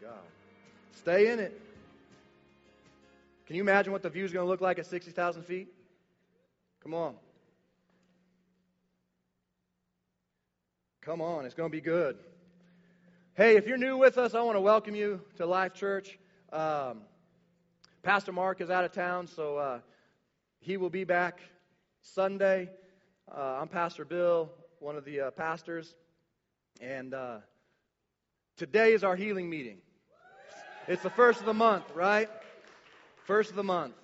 God. 0.00 0.12
Stay 0.96 1.30
in 1.30 1.38
it. 1.38 1.60
Can 3.46 3.56
you 3.56 3.62
imagine 3.62 3.92
what 3.92 4.02
the 4.02 4.08
view 4.08 4.24
is 4.24 4.32
going 4.32 4.46
to 4.46 4.48
look 4.48 4.62
like 4.62 4.78
at 4.78 4.86
60,000 4.86 5.42
feet? 5.42 5.68
Come 6.82 6.94
on. 6.94 7.16
Come 11.02 11.20
on, 11.20 11.44
it's 11.44 11.54
going 11.54 11.70
to 11.70 11.76
be 11.76 11.82
good. 11.82 12.16
Hey, 13.34 13.56
if 13.56 13.66
you're 13.66 13.76
new 13.76 13.98
with 13.98 14.16
us, 14.16 14.34
I 14.34 14.40
want 14.40 14.56
to 14.56 14.60
welcome 14.62 14.94
you 14.94 15.20
to 15.36 15.44
Life 15.44 15.74
Church. 15.74 16.18
Um, 16.50 17.02
Pastor 18.02 18.32
Mark 18.32 18.62
is 18.62 18.70
out 18.70 18.84
of 18.84 18.92
town, 18.92 19.26
so 19.26 19.58
uh, 19.58 19.80
he 20.60 20.78
will 20.78 20.88
be 20.88 21.04
back 21.04 21.40
Sunday. 22.00 22.70
Uh, 23.30 23.58
I'm 23.60 23.68
Pastor 23.68 24.06
Bill, 24.06 24.50
one 24.78 24.96
of 24.96 25.04
the 25.04 25.20
uh, 25.20 25.30
pastors, 25.32 25.94
and 26.80 27.12
uh, 27.12 27.38
today 28.56 28.94
is 28.94 29.04
our 29.04 29.16
healing 29.16 29.50
meeting. 29.50 29.78
It's 30.88 31.02
the 31.02 31.10
first 31.10 31.40
of 31.40 31.46
the 31.46 31.54
month, 31.54 31.84
right? 31.94 32.28
First 33.26 33.50
of 33.50 33.56
the 33.56 33.64
month. 33.64 33.94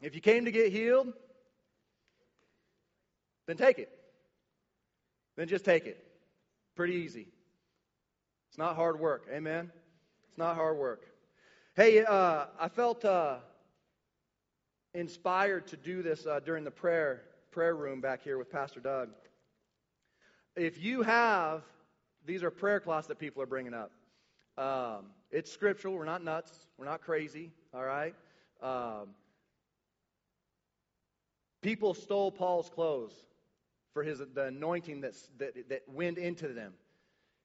If 0.00 0.14
you 0.14 0.20
came 0.20 0.44
to 0.44 0.50
get 0.50 0.72
healed, 0.72 1.12
then 3.46 3.56
take 3.56 3.78
it. 3.78 3.90
Then 5.36 5.48
just 5.48 5.64
take 5.64 5.86
it. 5.86 6.04
Pretty 6.76 6.94
easy. 6.94 7.28
It's 8.48 8.58
not 8.58 8.76
hard 8.76 8.98
work. 9.00 9.26
Amen? 9.32 9.70
It's 10.28 10.38
not 10.38 10.56
hard 10.56 10.76
work. 10.78 11.02
Hey, 11.74 12.04
uh, 12.04 12.46
I 12.58 12.68
felt 12.68 13.04
uh, 13.04 13.36
inspired 14.94 15.66
to 15.68 15.76
do 15.76 16.02
this 16.02 16.26
uh, 16.26 16.40
during 16.40 16.64
the 16.64 16.70
prayer 16.70 17.22
prayer 17.50 17.74
room 17.74 18.00
back 18.00 18.22
here 18.22 18.38
with 18.38 18.50
Pastor 18.50 18.80
Doug. 18.80 19.08
If 20.54 20.82
you 20.82 21.02
have, 21.02 21.62
these 22.26 22.42
are 22.42 22.50
prayer 22.50 22.78
cloths 22.78 23.08
that 23.08 23.18
people 23.18 23.42
are 23.42 23.46
bringing 23.46 23.74
up. 23.74 23.90
Um, 24.56 25.06
it's 25.30 25.52
scriptural. 25.52 25.94
We're 25.94 26.04
not 26.04 26.24
nuts. 26.24 26.52
We're 26.78 26.86
not 26.86 27.02
crazy. 27.02 27.52
All 27.74 27.84
right. 27.84 28.14
Um, 28.62 29.10
people 31.62 31.94
stole 31.94 32.30
Paul's 32.30 32.70
clothes 32.70 33.12
for 33.92 34.02
his 34.02 34.20
the 34.34 34.44
anointing 34.44 35.02
that 35.02 35.14
that 35.38 35.82
went 35.88 36.18
into 36.18 36.48
them. 36.48 36.72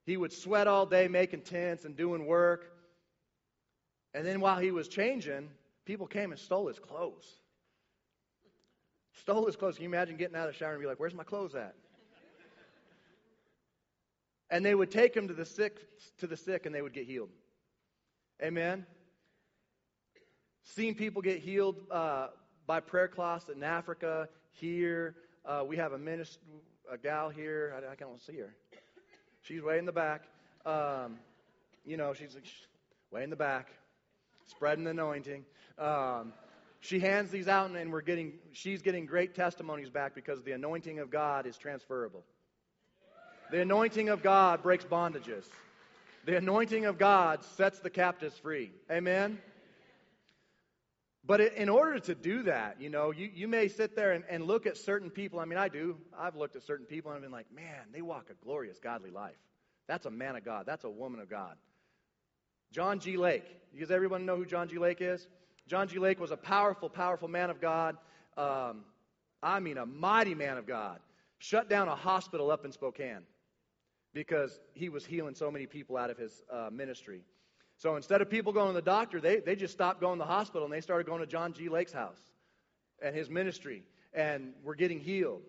He 0.05 0.17
would 0.17 0.33
sweat 0.33 0.67
all 0.67 0.85
day 0.85 1.07
making 1.07 1.41
tents 1.41 1.85
and 1.85 1.95
doing 1.95 2.25
work. 2.25 2.71
And 4.13 4.25
then 4.25 4.41
while 4.41 4.59
he 4.59 4.71
was 4.71 4.87
changing, 4.87 5.49
people 5.85 6.07
came 6.07 6.31
and 6.31 6.39
stole 6.39 6.67
his 6.67 6.77
clothes. 6.77 7.25
Stole 9.13 9.45
his 9.45 9.55
clothes. 9.55 9.75
Can 9.75 9.83
you 9.83 9.89
imagine 9.89 10.17
getting 10.17 10.35
out 10.35 10.47
of 10.47 10.53
the 10.53 10.57
shower 10.57 10.73
and 10.73 10.81
be 10.81 10.87
like, 10.87 10.99
Where's 10.99 11.13
my 11.13 11.23
clothes 11.23 11.55
at? 11.55 11.75
and 14.49 14.63
they 14.63 14.75
would 14.75 14.91
take 14.91 15.15
him 15.15 15.27
to 15.27 15.33
the 15.33 15.45
sick 15.45 15.79
to 16.19 16.27
the 16.27 16.37
sick 16.37 16.65
and 16.65 16.73
they 16.73 16.81
would 16.81 16.93
get 16.93 17.05
healed. 17.05 17.29
Amen. 18.43 18.85
Seen 20.65 20.95
people 20.95 21.21
get 21.21 21.39
healed 21.39 21.77
uh, 21.89 22.27
by 22.67 22.81
prayer 22.81 23.07
cloths 23.07 23.47
in 23.47 23.63
Africa, 23.63 24.27
here. 24.51 25.15
Uh, 25.45 25.63
we 25.65 25.77
have 25.77 25.93
a 25.93 25.97
minister, 25.97 26.41
a 26.91 26.97
gal 26.97 27.29
here. 27.29 27.73
I, 27.73 27.93
I 27.93 27.95
can't 27.95 28.21
see 28.21 28.37
her. 28.39 28.53
She's 29.43 29.61
way 29.61 29.77
in 29.77 29.85
the 29.85 29.93
back. 29.93 30.23
Um, 30.65 31.19
you 31.85 31.95
know, 31.95 32.13
she's 32.13 32.35
way 33.11 33.23
in 33.23 33.29
the 33.29 33.37
back, 33.37 33.69
spreading 34.45 34.83
the 34.83 34.91
anointing. 34.91 35.45
Um, 35.79 36.33
she 36.81 36.99
hands 36.99 37.31
these 37.31 37.47
out, 37.47 37.69
and, 37.69 37.77
and 37.77 37.93
we're 37.93 38.01
getting, 38.01 38.33
she's 38.51 38.81
getting 38.81 39.05
great 39.05 39.35
testimonies 39.35 39.89
back 39.89 40.13
because 40.15 40.43
the 40.43 40.51
anointing 40.51 40.99
of 40.99 41.09
God 41.09 41.45
is 41.45 41.57
transferable. 41.57 42.25
The 43.51 43.61
anointing 43.61 44.09
of 44.09 44.21
God 44.21 44.61
breaks 44.61 44.83
bondages. 44.83 45.45
The 46.25 46.37
anointing 46.37 46.85
of 46.85 46.97
God 46.97 47.43
sets 47.57 47.79
the 47.79 47.89
captives 47.89 48.37
free. 48.37 48.71
Amen? 48.89 49.39
But 51.25 51.41
in 51.41 51.69
order 51.69 51.99
to 51.99 52.15
do 52.15 52.43
that, 52.43 52.81
you 52.81 52.89
know, 52.89 53.11
you, 53.11 53.29
you 53.33 53.47
may 53.47 53.67
sit 53.67 53.95
there 53.95 54.11
and, 54.11 54.23
and 54.29 54.45
look 54.45 54.65
at 54.65 54.77
certain 54.77 55.09
people. 55.09 55.39
I 55.39 55.45
mean, 55.45 55.59
I 55.59 55.69
do. 55.69 55.97
I've 56.17 56.35
looked 56.35 56.55
at 56.55 56.63
certain 56.63 56.85
people 56.85 57.11
and 57.11 57.17
I've 57.17 57.21
been 57.21 57.31
like, 57.31 57.51
man, 57.53 57.87
they 57.93 58.01
walk 58.01 58.29
a 58.29 58.45
glorious, 58.45 58.79
godly 58.79 59.09
life. 59.09 59.37
That's 59.87 60.05
a 60.05 60.11
man 60.11 60.35
of 60.35 60.45
God. 60.45 60.65
That's 60.65 60.85
a 60.85 60.89
woman 60.89 61.19
of 61.19 61.29
God. 61.29 61.55
John 62.71 62.99
G. 62.99 63.17
Lake. 63.17 63.45
Does 63.77 63.91
everyone 63.91 64.25
know 64.25 64.35
who 64.35 64.45
John 64.45 64.67
G. 64.67 64.77
Lake 64.77 64.99
is? 65.01 65.27
John 65.67 65.87
G. 65.87 65.99
Lake 65.99 66.19
was 66.19 66.31
a 66.31 66.37
powerful, 66.37 66.89
powerful 66.89 67.27
man 67.27 67.49
of 67.49 67.61
God. 67.61 67.97
Um, 68.37 68.83
I 69.41 69.59
mean, 69.59 69.77
a 69.77 69.85
mighty 69.85 70.35
man 70.35 70.57
of 70.57 70.65
God. 70.65 70.99
Shut 71.39 71.69
down 71.69 71.89
a 71.89 71.95
hospital 71.95 72.49
up 72.49 72.63
in 72.63 72.71
Spokane 72.71 73.23
because 74.13 74.59
he 74.73 74.89
was 74.89 75.05
healing 75.05 75.35
so 75.35 75.49
many 75.49 75.65
people 75.65 75.97
out 75.97 76.09
of 76.09 76.17
his 76.17 76.43
uh, 76.51 76.69
ministry. 76.71 77.21
So 77.77 77.95
instead 77.95 78.21
of 78.21 78.29
people 78.29 78.53
going 78.53 78.67
to 78.67 78.73
the 78.73 78.81
doctor, 78.81 79.19
they, 79.19 79.37
they 79.37 79.55
just 79.55 79.73
stopped 79.73 79.99
going 79.99 80.19
to 80.19 80.23
the 80.23 80.31
hospital 80.31 80.65
and 80.65 80.73
they 80.73 80.81
started 80.81 81.07
going 81.07 81.21
to 81.21 81.27
John 81.27 81.53
G. 81.53 81.69
Lake's 81.69 81.91
house 81.91 82.19
and 83.01 83.15
his 83.15 83.29
ministry 83.29 83.83
and 84.13 84.53
were 84.63 84.75
getting 84.75 84.99
healed. 84.99 85.41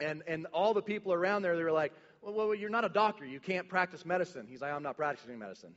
And, 0.00 0.22
and 0.26 0.46
all 0.52 0.74
the 0.74 0.82
people 0.82 1.12
around 1.12 1.42
there, 1.42 1.56
they 1.56 1.62
were 1.62 1.70
like, 1.70 1.92
well, 2.22 2.34
well, 2.34 2.54
you're 2.54 2.70
not 2.70 2.84
a 2.84 2.88
doctor. 2.88 3.24
You 3.24 3.38
can't 3.38 3.68
practice 3.68 4.04
medicine. 4.04 4.46
He's 4.48 4.62
like, 4.62 4.72
I'm 4.72 4.82
not 4.82 4.96
practicing 4.96 5.38
medicine. 5.38 5.74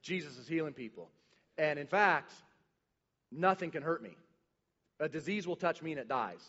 Jesus 0.00 0.38
is 0.38 0.48
healing 0.48 0.72
people. 0.72 1.10
And 1.58 1.78
in 1.78 1.86
fact, 1.86 2.32
nothing 3.30 3.70
can 3.70 3.82
hurt 3.82 4.02
me. 4.02 4.16
A 5.00 5.08
disease 5.08 5.46
will 5.46 5.56
touch 5.56 5.82
me 5.82 5.92
and 5.92 6.00
it 6.00 6.08
dies. 6.08 6.40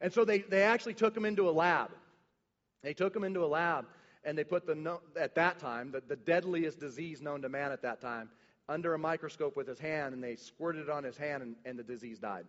And 0.00 0.12
so 0.12 0.24
they, 0.24 0.40
they 0.40 0.62
actually 0.62 0.94
took 0.94 1.16
him 1.16 1.24
into 1.24 1.48
a 1.48 1.50
lab. 1.50 1.90
They 2.82 2.94
took 2.94 3.14
him 3.14 3.24
into 3.24 3.44
a 3.44 3.46
lab 3.46 3.86
and 4.24 4.36
they 4.36 4.44
put 4.44 4.66
the, 4.66 4.98
at 5.18 5.34
that 5.36 5.58
time, 5.58 5.90
the, 5.90 6.02
the 6.06 6.16
deadliest 6.16 6.78
disease 6.78 7.22
known 7.22 7.42
to 7.42 7.48
man 7.48 7.72
at 7.72 7.82
that 7.82 8.00
time, 8.00 8.28
under 8.68 8.94
a 8.94 8.98
microscope 8.98 9.56
with 9.56 9.66
his 9.66 9.78
hand, 9.78 10.12
and 10.12 10.22
they 10.22 10.36
squirted 10.36 10.82
it 10.82 10.90
on 10.90 11.02
his 11.02 11.16
hand, 11.16 11.42
and, 11.42 11.56
and 11.64 11.78
the 11.78 11.82
disease 11.82 12.18
died. 12.18 12.44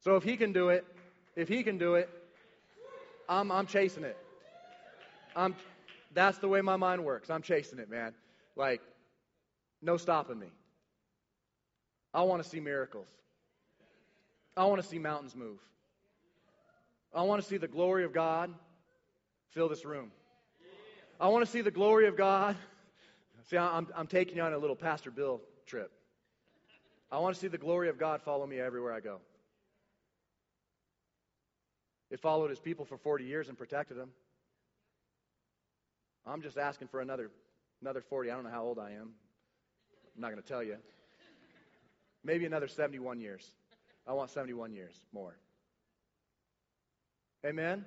So 0.00 0.16
if 0.16 0.22
he 0.22 0.36
can 0.36 0.52
do 0.52 0.70
it, 0.70 0.86
if 1.36 1.48
he 1.48 1.62
can 1.62 1.76
do 1.76 1.96
it, 1.96 2.08
I'm, 3.28 3.52
I'm 3.52 3.66
chasing 3.66 4.04
it. 4.04 4.16
I'm, 5.36 5.54
that's 6.14 6.38
the 6.38 6.48
way 6.48 6.60
my 6.60 6.76
mind 6.76 7.04
works. 7.04 7.28
I'm 7.28 7.42
chasing 7.42 7.78
it, 7.78 7.90
man. 7.90 8.14
Like, 8.56 8.80
no 9.82 9.96
stopping 9.96 10.38
me. 10.38 10.48
I 12.14 12.22
want 12.22 12.42
to 12.42 12.48
see 12.48 12.60
miracles. 12.60 13.08
I 14.56 14.64
want 14.64 14.80
to 14.80 14.88
see 14.88 14.98
mountains 14.98 15.34
move. 15.34 15.58
I 17.14 17.22
want 17.22 17.42
to 17.42 17.48
see 17.48 17.56
the 17.56 17.68
glory 17.68 18.04
of 18.04 18.12
God 18.12 18.52
fill 19.52 19.68
this 19.68 19.84
room. 19.84 20.10
I 21.20 21.28
want 21.28 21.44
to 21.44 21.50
see 21.50 21.60
the 21.60 21.70
glory 21.70 22.08
of 22.08 22.16
God. 22.16 22.56
See, 23.48 23.56
I'm, 23.56 23.86
I'm 23.94 24.06
taking 24.06 24.36
you 24.36 24.42
on 24.42 24.52
a 24.52 24.58
little 24.58 24.76
Pastor 24.76 25.10
Bill 25.10 25.40
trip. 25.66 25.92
I 27.10 27.18
want 27.18 27.34
to 27.34 27.40
see 27.40 27.48
the 27.48 27.58
glory 27.58 27.88
of 27.88 27.98
God 27.98 28.22
follow 28.22 28.46
me 28.46 28.58
everywhere 28.58 28.92
I 28.92 29.00
go. 29.00 29.18
It 32.10 32.20
followed 32.20 32.50
his 32.50 32.58
people 32.58 32.84
for 32.84 32.96
40 32.96 33.24
years 33.24 33.48
and 33.48 33.56
protected 33.56 33.96
them. 33.96 34.10
I'm 36.26 36.42
just 36.42 36.56
asking 36.56 36.88
for 36.88 37.00
another, 37.00 37.30
another 37.80 38.00
40. 38.00 38.30
I 38.30 38.34
don't 38.34 38.44
know 38.44 38.50
how 38.50 38.64
old 38.64 38.78
I 38.78 38.92
am. 38.92 39.10
I'm 40.14 40.20
not 40.20 40.30
going 40.30 40.42
to 40.42 40.48
tell 40.48 40.62
you. 40.62 40.76
Maybe 42.24 42.46
another 42.46 42.68
71 42.68 43.20
years. 43.20 43.46
I 44.06 44.12
want 44.12 44.30
71 44.30 44.72
years 44.72 44.94
more. 45.12 45.36
Amen? 47.44 47.84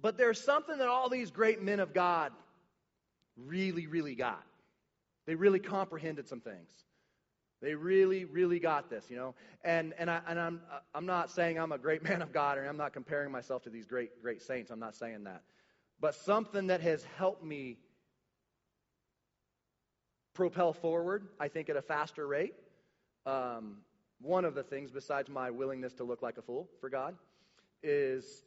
But 0.00 0.16
there's 0.16 0.40
something 0.40 0.78
that 0.78 0.88
all 0.88 1.08
these 1.08 1.30
great 1.30 1.62
men 1.62 1.80
of 1.80 1.92
God 1.92 2.32
really, 3.36 3.86
really 3.86 4.14
got. 4.14 4.44
They 5.26 5.34
really 5.34 5.58
comprehended 5.58 6.28
some 6.28 6.40
things. 6.40 6.70
They 7.60 7.74
really, 7.74 8.24
really 8.24 8.60
got 8.60 8.88
this, 8.88 9.06
you 9.10 9.16
know. 9.16 9.34
And 9.64 9.92
and 9.98 10.08
I 10.08 10.20
and 10.28 10.38
I'm 10.38 10.60
I'm 10.94 11.06
not 11.06 11.30
saying 11.30 11.58
I'm 11.58 11.72
a 11.72 11.78
great 11.78 12.02
man 12.08 12.22
of 12.22 12.32
God, 12.32 12.58
and 12.58 12.68
I'm 12.68 12.76
not 12.76 12.92
comparing 12.92 13.32
myself 13.32 13.62
to 13.64 13.70
these 13.70 13.86
great 13.86 14.22
great 14.22 14.42
saints. 14.42 14.70
I'm 14.70 14.78
not 14.78 14.94
saying 14.94 15.24
that. 15.24 15.42
But 16.00 16.14
something 16.14 16.68
that 16.68 16.80
has 16.80 17.04
helped 17.16 17.44
me 17.44 17.78
propel 20.34 20.72
forward, 20.72 21.26
I 21.40 21.48
think, 21.48 21.68
at 21.68 21.76
a 21.76 21.82
faster 21.82 22.26
rate. 22.26 22.54
Um, 23.26 23.78
one 24.20 24.44
of 24.44 24.54
the 24.54 24.62
things, 24.62 24.92
besides 24.92 25.28
my 25.28 25.50
willingness 25.50 25.92
to 25.94 26.04
look 26.04 26.22
like 26.22 26.38
a 26.38 26.42
fool 26.42 26.68
for 26.80 26.88
God, 26.88 27.16
is 27.82 28.44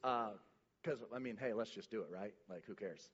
because, 0.82 1.00
I 1.16 1.20
mean, 1.20 1.38
hey, 1.40 1.54
let's 1.54 1.72
just 1.72 1.92
do 1.92 2.02
it, 2.02 2.08
right? 2.12 2.34
Like, 2.50 2.64
who 2.66 2.76
cares? 2.76 3.10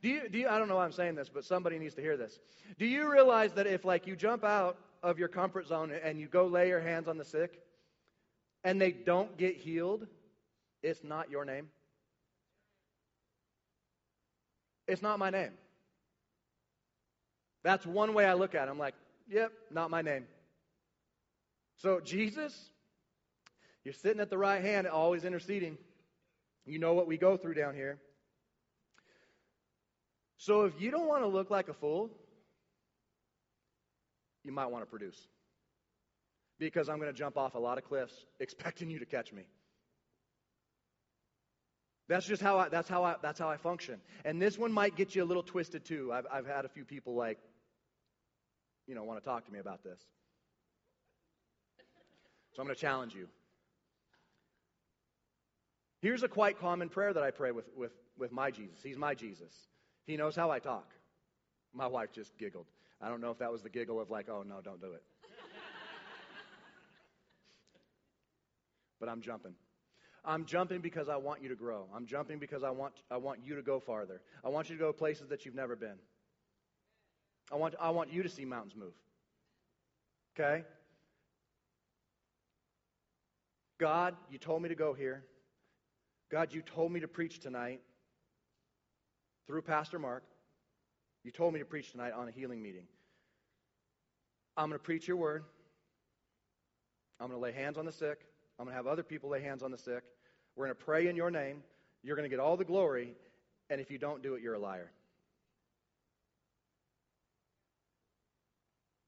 Do 0.00 0.08
you, 0.08 0.28
do 0.28 0.38
you, 0.38 0.48
I 0.48 0.58
don't 0.58 0.68
know 0.68 0.76
why 0.76 0.84
I'm 0.84 0.92
saying 0.92 1.16
this, 1.16 1.28
but 1.28 1.44
somebody 1.44 1.78
needs 1.78 1.94
to 1.96 2.00
hear 2.00 2.16
this. 2.16 2.38
Do 2.78 2.86
you 2.86 3.10
realize 3.10 3.52
that 3.54 3.66
if, 3.66 3.84
like, 3.84 4.06
you 4.06 4.16
jump 4.16 4.44
out 4.44 4.78
of 5.02 5.18
your 5.18 5.28
comfort 5.28 5.66
zone 5.66 5.92
and 6.02 6.18
you 6.18 6.28
go 6.28 6.46
lay 6.46 6.68
your 6.68 6.80
hands 6.80 7.08
on 7.08 7.18
the 7.18 7.24
sick 7.24 7.60
and 8.64 8.80
they 8.80 8.90
don't 8.90 9.36
get 9.36 9.56
healed, 9.56 10.06
it's 10.82 11.04
not 11.04 11.30
your 11.30 11.44
name? 11.44 11.68
It's 14.88 15.02
not 15.02 15.18
my 15.18 15.30
name. 15.30 15.52
That's 17.62 17.86
one 17.86 18.14
way 18.14 18.24
I 18.24 18.34
look 18.34 18.54
at 18.54 18.68
it. 18.68 18.70
I'm 18.70 18.78
like, 18.78 18.94
yep, 19.28 19.52
not 19.70 19.90
my 19.90 20.02
name. 20.02 20.26
So, 21.78 22.00
Jesus, 22.00 22.70
you're 23.84 23.94
sitting 23.94 24.20
at 24.20 24.30
the 24.30 24.38
right 24.38 24.62
hand, 24.62 24.86
always 24.86 25.24
interceding. 25.24 25.76
You 26.64 26.78
know 26.78 26.94
what 26.94 27.08
we 27.08 27.16
go 27.16 27.36
through 27.36 27.54
down 27.54 27.74
here. 27.74 27.98
So 30.36 30.64
if 30.64 30.80
you 30.80 30.90
don't 30.90 31.08
want 31.08 31.22
to 31.22 31.28
look 31.28 31.50
like 31.50 31.68
a 31.68 31.74
fool, 31.74 32.10
you 34.44 34.52
might 34.52 34.66
want 34.66 34.82
to 34.82 34.90
produce. 34.90 35.28
Because 36.58 36.88
I'm 36.88 36.98
going 36.98 37.12
to 37.12 37.16
jump 37.16 37.36
off 37.36 37.54
a 37.54 37.58
lot 37.58 37.78
of 37.78 37.84
cliffs 37.84 38.14
expecting 38.38 38.90
you 38.90 39.00
to 39.00 39.06
catch 39.06 39.32
me. 39.32 39.42
That's 42.08 42.26
just 42.26 42.42
how 42.42 42.58
I, 42.58 42.68
that's 42.68 42.88
how 42.88 43.04
I, 43.04 43.16
that's 43.22 43.38
how 43.38 43.48
I 43.48 43.56
function. 43.56 44.00
And 44.24 44.40
this 44.40 44.58
one 44.58 44.72
might 44.72 44.96
get 44.96 45.14
you 45.14 45.22
a 45.22 45.24
little 45.24 45.42
twisted 45.42 45.84
too. 45.84 46.12
I've, 46.12 46.26
I've 46.32 46.46
had 46.46 46.64
a 46.64 46.68
few 46.68 46.84
people 46.84 47.14
like, 47.14 47.38
you 48.86 48.94
know, 48.94 49.04
want 49.04 49.22
to 49.22 49.24
talk 49.24 49.46
to 49.46 49.52
me 49.52 49.60
about 49.60 49.82
this. 49.82 49.98
So 52.52 52.60
I'm 52.60 52.66
going 52.66 52.74
to 52.74 52.80
challenge 52.80 53.14
you. 53.14 53.28
Here's 56.02 56.24
a 56.24 56.28
quite 56.28 56.58
common 56.58 56.88
prayer 56.88 57.12
that 57.12 57.22
I 57.22 57.30
pray 57.30 57.52
with, 57.52 57.66
with, 57.76 57.92
with 58.18 58.32
my 58.32 58.50
Jesus. 58.50 58.78
He's 58.82 58.98
my 58.98 59.14
Jesus. 59.14 59.54
He 60.04 60.16
knows 60.16 60.34
how 60.34 60.50
I 60.50 60.58
talk. 60.58 60.90
My 61.72 61.86
wife 61.86 62.10
just 62.12 62.36
giggled. 62.36 62.66
I 63.00 63.08
don't 63.08 63.20
know 63.20 63.30
if 63.30 63.38
that 63.38 63.52
was 63.52 63.62
the 63.62 63.70
giggle 63.70 64.00
of 64.00 64.10
like, 64.10 64.28
oh 64.28 64.42
no, 64.42 64.60
don't 64.60 64.80
do 64.80 64.94
it. 64.94 65.02
but 69.00 69.08
I'm 69.08 69.20
jumping. 69.20 69.54
I'm 70.24 70.44
jumping 70.44 70.80
because 70.80 71.08
I 71.08 71.16
want 71.16 71.40
you 71.40 71.48
to 71.48 71.54
grow. 71.54 71.86
I'm 71.94 72.06
jumping 72.06 72.38
because 72.38 72.64
I 72.64 72.70
want, 72.70 72.94
I 73.08 73.16
want 73.16 73.38
you 73.44 73.54
to 73.54 73.62
go 73.62 73.78
farther. 73.78 74.20
I 74.44 74.48
want 74.48 74.70
you 74.70 74.76
to 74.76 74.80
go 74.80 74.92
places 74.92 75.28
that 75.28 75.44
you've 75.44 75.54
never 75.54 75.76
been. 75.76 75.98
I 77.52 77.56
want, 77.56 77.74
I 77.80 77.90
want 77.90 78.12
you 78.12 78.24
to 78.24 78.28
see 78.28 78.44
mountains 78.44 78.74
move. 78.76 78.94
Okay? 80.36 80.64
God, 83.78 84.16
you 84.30 84.38
told 84.38 84.62
me 84.62 84.68
to 84.68 84.74
go 84.74 84.94
here. 84.94 85.24
God, 86.32 86.54
you 86.54 86.62
told 86.62 86.90
me 86.90 87.00
to 87.00 87.08
preach 87.08 87.40
tonight 87.40 87.82
through 89.46 89.60
Pastor 89.60 89.98
Mark. 89.98 90.24
You 91.24 91.30
told 91.30 91.52
me 91.52 91.60
to 91.60 91.66
preach 91.66 91.92
tonight 91.92 92.12
on 92.12 92.26
a 92.26 92.30
healing 92.30 92.62
meeting. 92.62 92.86
I'm 94.56 94.70
going 94.70 94.78
to 94.78 94.82
preach 94.82 95.06
your 95.06 95.18
word. 95.18 95.44
I'm 97.20 97.28
going 97.28 97.38
to 97.38 97.42
lay 97.42 97.52
hands 97.52 97.76
on 97.76 97.84
the 97.84 97.92
sick. 97.92 98.20
I'm 98.58 98.64
going 98.64 98.72
to 98.72 98.76
have 98.76 98.86
other 98.86 99.02
people 99.02 99.28
lay 99.28 99.42
hands 99.42 99.62
on 99.62 99.70
the 99.70 99.76
sick. 99.76 100.02
We're 100.56 100.66
going 100.66 100.76
to 100.76 100.84
pray 100.84 101.06
in 101.08 101.16
your 101.16 101.30
name. 101.30 101.62
You're 102.02 102.16
going 102.16 102.28
to 102.28 102.34
get 102.34 102.40
all 102.40 102.56
the 102.56 102.64
glory. 102.64 103.14
And 103.68 103.78
if 103.78 103.90
you 103.90 103.98
don't 103.98 104.22
do 104.22 104.34
it, 104.34 104.42
you're 104.42 104.54
a 104.54 104.58
liar. 104.58 104.90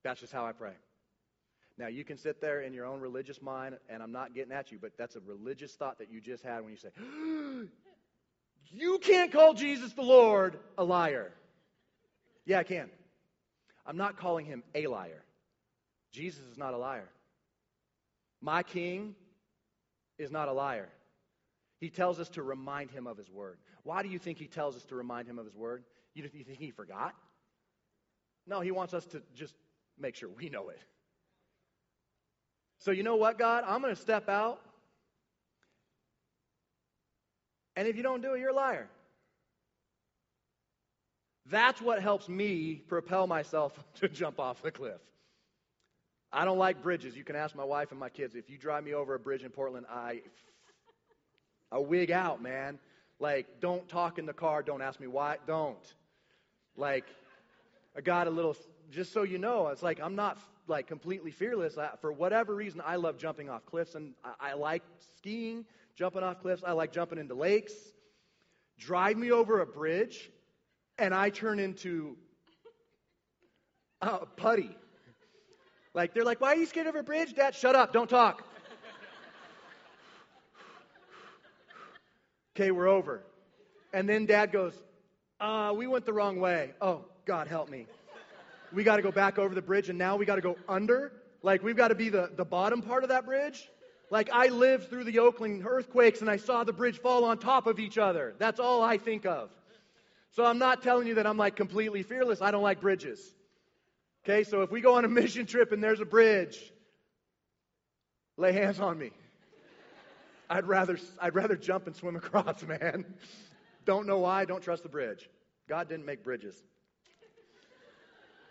That's 0.04 0.20
just 0.20 0.32
how 0.32 0.44
I 0.44 0.52
pray. 0.52 0.72
Now, 1.76 1.88
you 1.88 2.04
can 2.04 2.16
sit 2.16 2.40
there 2.40 2.60
in 2.60 2.72
your 2.72 2.86
own 2.86 3.00
religious 3.00 3.42
mind, 3.42 3.76
and 3.88 4.02
I'm 4.02 4.12
not 4.12 4.34
getting 4.34 4.52
at 4.52 4.70
you, 4.70 4.78
but 4.80 4.92
that's 4.96 5.16
a 5.16 5.20
religious 5.20 5.74
thought 5.74 5.98
that 5.98 6.10
you 6.10 6.20
just 6.20 6.44
had 6.44 6.60
when 6.62 6.70
you 6.70 6.76
say, 6.76 6.90
You 8.70 8.98
can't 8.98 9.32
call 9.32 9.54
Jesus 9.54 9.92
the 9.92 10.02
Lord 10.02 10.58
a 10.78 10.84
liar. 10.84 11.32
Yeah, 12.46 12.58
I 12.58 12.64
can. 12.64 12.90
I'm 13.86 13.96
not 13.96 14.16
calling 14.16 14.46
him 14.46 14.62
a 14.74 14.86
liar. 14.86 15.22
Jesus 16.12 16.44
is 16.50 16.56
not 16.56 16.74
a 16.74 16.78
liar. 16.78 17.08
My 18.40 18.62
king 18.62 19.14
is 20.18 20.30
not 20.30 20.48
a 20.48 20.52
liar. 20.52 20.88
He 21.80 21.90
tells 21.90 22.20
us 22.20 22.28
to 22.30 22.42
remind 22.42 22.90
him 22.90 23.06
of 23.06 23.16
his 23.16 23.28
word. 23.28 23.58
Why 23.82 24.02
do 24.02 24.08
you 24.08 24.18
think 24.18 24.38
he 24.38 24.46
tells 24.46 24.76
us 24.76 24.84
to 24.86 24.94
remind 24.94 25.28
him 25.28 25.38
of 25.38 25.44
his 25.44 25.54
word? 25.54 25.84
You, 26.14 26.26
think 26.28 26.58
he 26.58 26.70
forgot? 26.70 27.14
No, 28.46 28.60
he 28.60 28.70
wants 28.70 28.94
us 28.94 29.04
to 29.06 29.22
just 29.34 29.54
make 29.98 30.14
sure 30.14 30.28
we 30.28 30.48
know 30.48 30.68
it. 30.68 30.80
So, 32.84 32.90
you 32.90 33.02
know 33.02 33.16
what, 33.16 33.38
God? 33.38 33.64
I'm 33.66 33.81
going 33.81 33.94
to 33.94 34.00
step 34.00 34.28
out. 34.28 34.60
And 37.76 37.88
if 37.88 37.96
you 37.96 38.02
don't 38.02 38.20
do 38.20 38.34
it, 38.34 38.40
you're 38.40 38.50
a 38.50 38.54
liar. 38.54 38.88
That's 41.46 41.81
what 41.81 42.02
helps 42.02 42.28
me 42.28 42.82
propel 42.86 43.26
myself 43.26 43.72
to 44.00 44.08
jump 44.08 44.38
off 44.38 44.60
the 44.60 44.70
cliff. 44.70 45.00
I 46.31 46.44
don't 46.44 46.58
like 46.58 46.82
bridges. 46.82 47.16
You 47.16 47.25
can 47.25 47.36
ask 47.36 47.56
my 47.56 47.64
wife 47.64 47.90
and 47.90 47.98
my 47.98 48.10
kids. 48.10 48.34
If 48.34 48.50
you 48.50 48.58
drive 48.58 48.84
me 48.84 48.92
over 48.92 49.14
a 49.14 49.19
bridge 49.19 49.44
in 49.44 49.50
Portland, 49.50 49.86
I, 49.90 50.20
I 51.72 51.78
wig 51.78 52.10
out, 52.10 52.42
man. 52.42 52.78
Like, 53.19 53.60
don't 53.60 53.88
talk 53.88 54.19
in 54.19 54.26
the 54.26 54.34
car. 54.34 54.62
Don't 54.62 54.82
ask 54.82 55.00
me 55.00 55.06
why. 55.06 55.38
Don't. 55.46 55.94
Like, 56.76 57.06
I 57.96 58.02
got 58.02 58.26
a 58.26 58.31
little, 58.31 58.54
just 58.90 59.14
so 59.14 59.22
you 59.22 59.38
know, 59.38 59.69
it's 59.69 59.82
like 59.82 60.00
I'm 60.00 60.16
not 60.16 60.38
like 60.66 60.87
completely 60.87 61.31
fearless. 61.31 61.76
I, 61.78 61.90
for 62.00 62.12
whatever 62.12 62.55
reason, 62.55 62.82
I 62.84 62.96
love 62.96 63.19
jumping 63.19 63.50
off 63.50 63.64
cliffs 63.66 63.94
and 63.94 64.14
I, 64.25 64.50
I 64.50 64.55
like 64.55 64.82
skiing, 65.19 65.64
jumping 65.96 66.22
off 66.22 66.40
cliffs. 66.40 66.62
I 66.66 66.72
like 66.72 66.93
jumping 66.93 67.19
into 67.19 67.34
lakes. 67.34 67.72
Drive 68.78 69.16
me 69.16 69.31
over 69.31 69.61
a 69.61 69.66
bridge 69.66 70.31
and 70.99 71.14
I 71.14 71.31
turn 71.31 71.58
into 71.58 72.16
uh, 74.00 74.19
putty. 74.37 74.76
Like, 75.93 76.12
they're 76.12 76.25
like, 76.25 76.40
why 76.40 76.49
are 76.49 76.56
you 76.56 76.67
scared 76.67 76.88
of 76.88 76.96
a 76.96 77.02
bridge, 77.02 77.34
Dad? 77.34 77.55
Shut 77.55 77.76
up, 77.76 77.93
don't 77.93 78.10
talk. 78.10 78.43
okay, 82.56 82.72
we're 82.72 82.88
over. 82.88 83.22
And 83.93 84.08
then 84.08 84.26
Dad 84.26 84.50
goes, 84.50 84.75
uh, 85.40 85.72
we 85.76 85.87
went 85.87 86.05
the 86.05 86.12
wrong 86.12 86.40
way. 86.40 86.72
Oh, 86.81 87.05
God, 87.26 87.46
help 87.46 87.70
me. 87.70 87.87
We 88.74 88.84
got 88.84 88.96
to 88.96 89.02
go 89.02 89.12
back 89.12 89.38
over 89.38 89.54
the 89.54 89.62
bridge, 89.62 89.88
and 89.88 89.98
now 89.98 90.16
we 90.16 90.26
got 90.26 90.36
to 90.36 90.40
go 90.40 90.56
under. 90.68 91.12
Like, 91.42 91.62
we've 91.62 91.76
got 91.76 91.88
to 91.88 91.94
be 91.94 92.08
the, 92.08 92.30
the 92.34 92.44
bottom 92.44 92.82
part 92.82 93.04
of 93.04 93.10
that 93.10 93.24
bridge. 93.24 93.68
Like, 94.10 94.30
I 94.32 94.48
lived 94.48 94.90
through 94.90 95.04
the 95.04 95.18
Oakland 95.20 95.64
earthquakes 95.66 96.20
and 96.20 96.30
I 96.30 96.36
saw 96.36 96.64
the 96.64 96.72
bridge 96.72 97.00
fall 97.00 97.24
on 97.24 97.38
top 97.38 97.66
of 97.66 97.78
each 97.78 97.98
other. 97.98 98.34
That's 98.38 98.60
all 98.60 98.82
I 98.82 98.98
think 98.98 99.26
of. 99.26 99.50
So 100.30 100.44
I'm 100.44 100.58
not 100.58 100.82
telling 100.82 101.06
you 101.06 101.14
that 101.14 101.26
I'm 101.26 101.36
like 101.36 101.56
completely 101.56 102.02
fearless. 102.02 102.42
I 102.42 102.50
don't 102.50 102.62
like 102.62 102.80
bridges. 102.80 103.20
Okay, 104.24 104.42
so 104.42 104.62
if 104.62 104.70
we 104.70 104.80
go 104.80 104.94
on 104.96 105.04
a 105.04 105.08
mission 105.08 105.46
trip 105.46 105.72
and 105.72 105.82
there's 105.82 106.00
a 106.00 106.04
bridge, 106.04 106.58
lay 108.36 108.52
hands 108.52 108.80
on 108.80 108.98
me. 108.98 109.10
I'd 110.48 110.66
rather, 110.66 110.98
I'd 111.20 111.34
rather 111.34 111.56
jump 111.56 111.86
and 111.86 111.94
swim 111.94 112.16
across, 112.16 112.62
man. 112.66 113.04
Don't 113.84 114.06
know 114.06 114.18
why, 114.18 114.44
don't 114.44 114.62
trust 114.62 114.82
the 114.82 114.88
bridge. 114.88 115.28
God 115.68 115.88
didn't 115.88 116.06
make 116.06 116.24
bridges, 116.24 116.54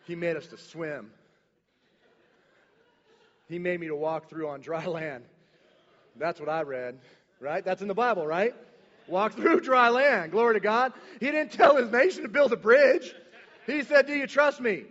He 0.05 0.15
made 0.15 0.35
us 0.35 0.47
to 0.47 0.57
swim. 0.57 1.11
He 3.47 3.59
made 3.59 3.79
me 3.79 3.87
to 3.87 3.95
walk 3.95 4.29
through 4.29 4.49
on 4.49 4.61
dry 4.61 4.85
land. 4.87 5.23
That's 6.15 6.39
what 6.39 6.49
I 6.49 6.61
read, 6.61 6.99
right? 7.39 7.63
That's 7.63 7.81
in 7.81 7.87
the 7.87 7.93
Bible, 7.93 8.25
right? 8.25 8.53
Walk 9.07 9.33
through 9.33 9.59
dry 9.61 9.89
land. 9.89 10.31
Glory 10.31 10.55
to 10.55 10.59
God. 10.59 10.93
He 11.19 11.27
didn't 11.27 11.51
tell 11.51 11.75
his 11.77 11.91
nation 11.91 12.23
to 12.23 12.29
build 12.29 12.53
a 12.53 12.57
bridge. 12.57 13.13
He 13.65 13.83
said, 13.83 14.07
Do 14.07 14.13
you 14.13 14.27
trust 14.27 14.61
me? 14.61 14.83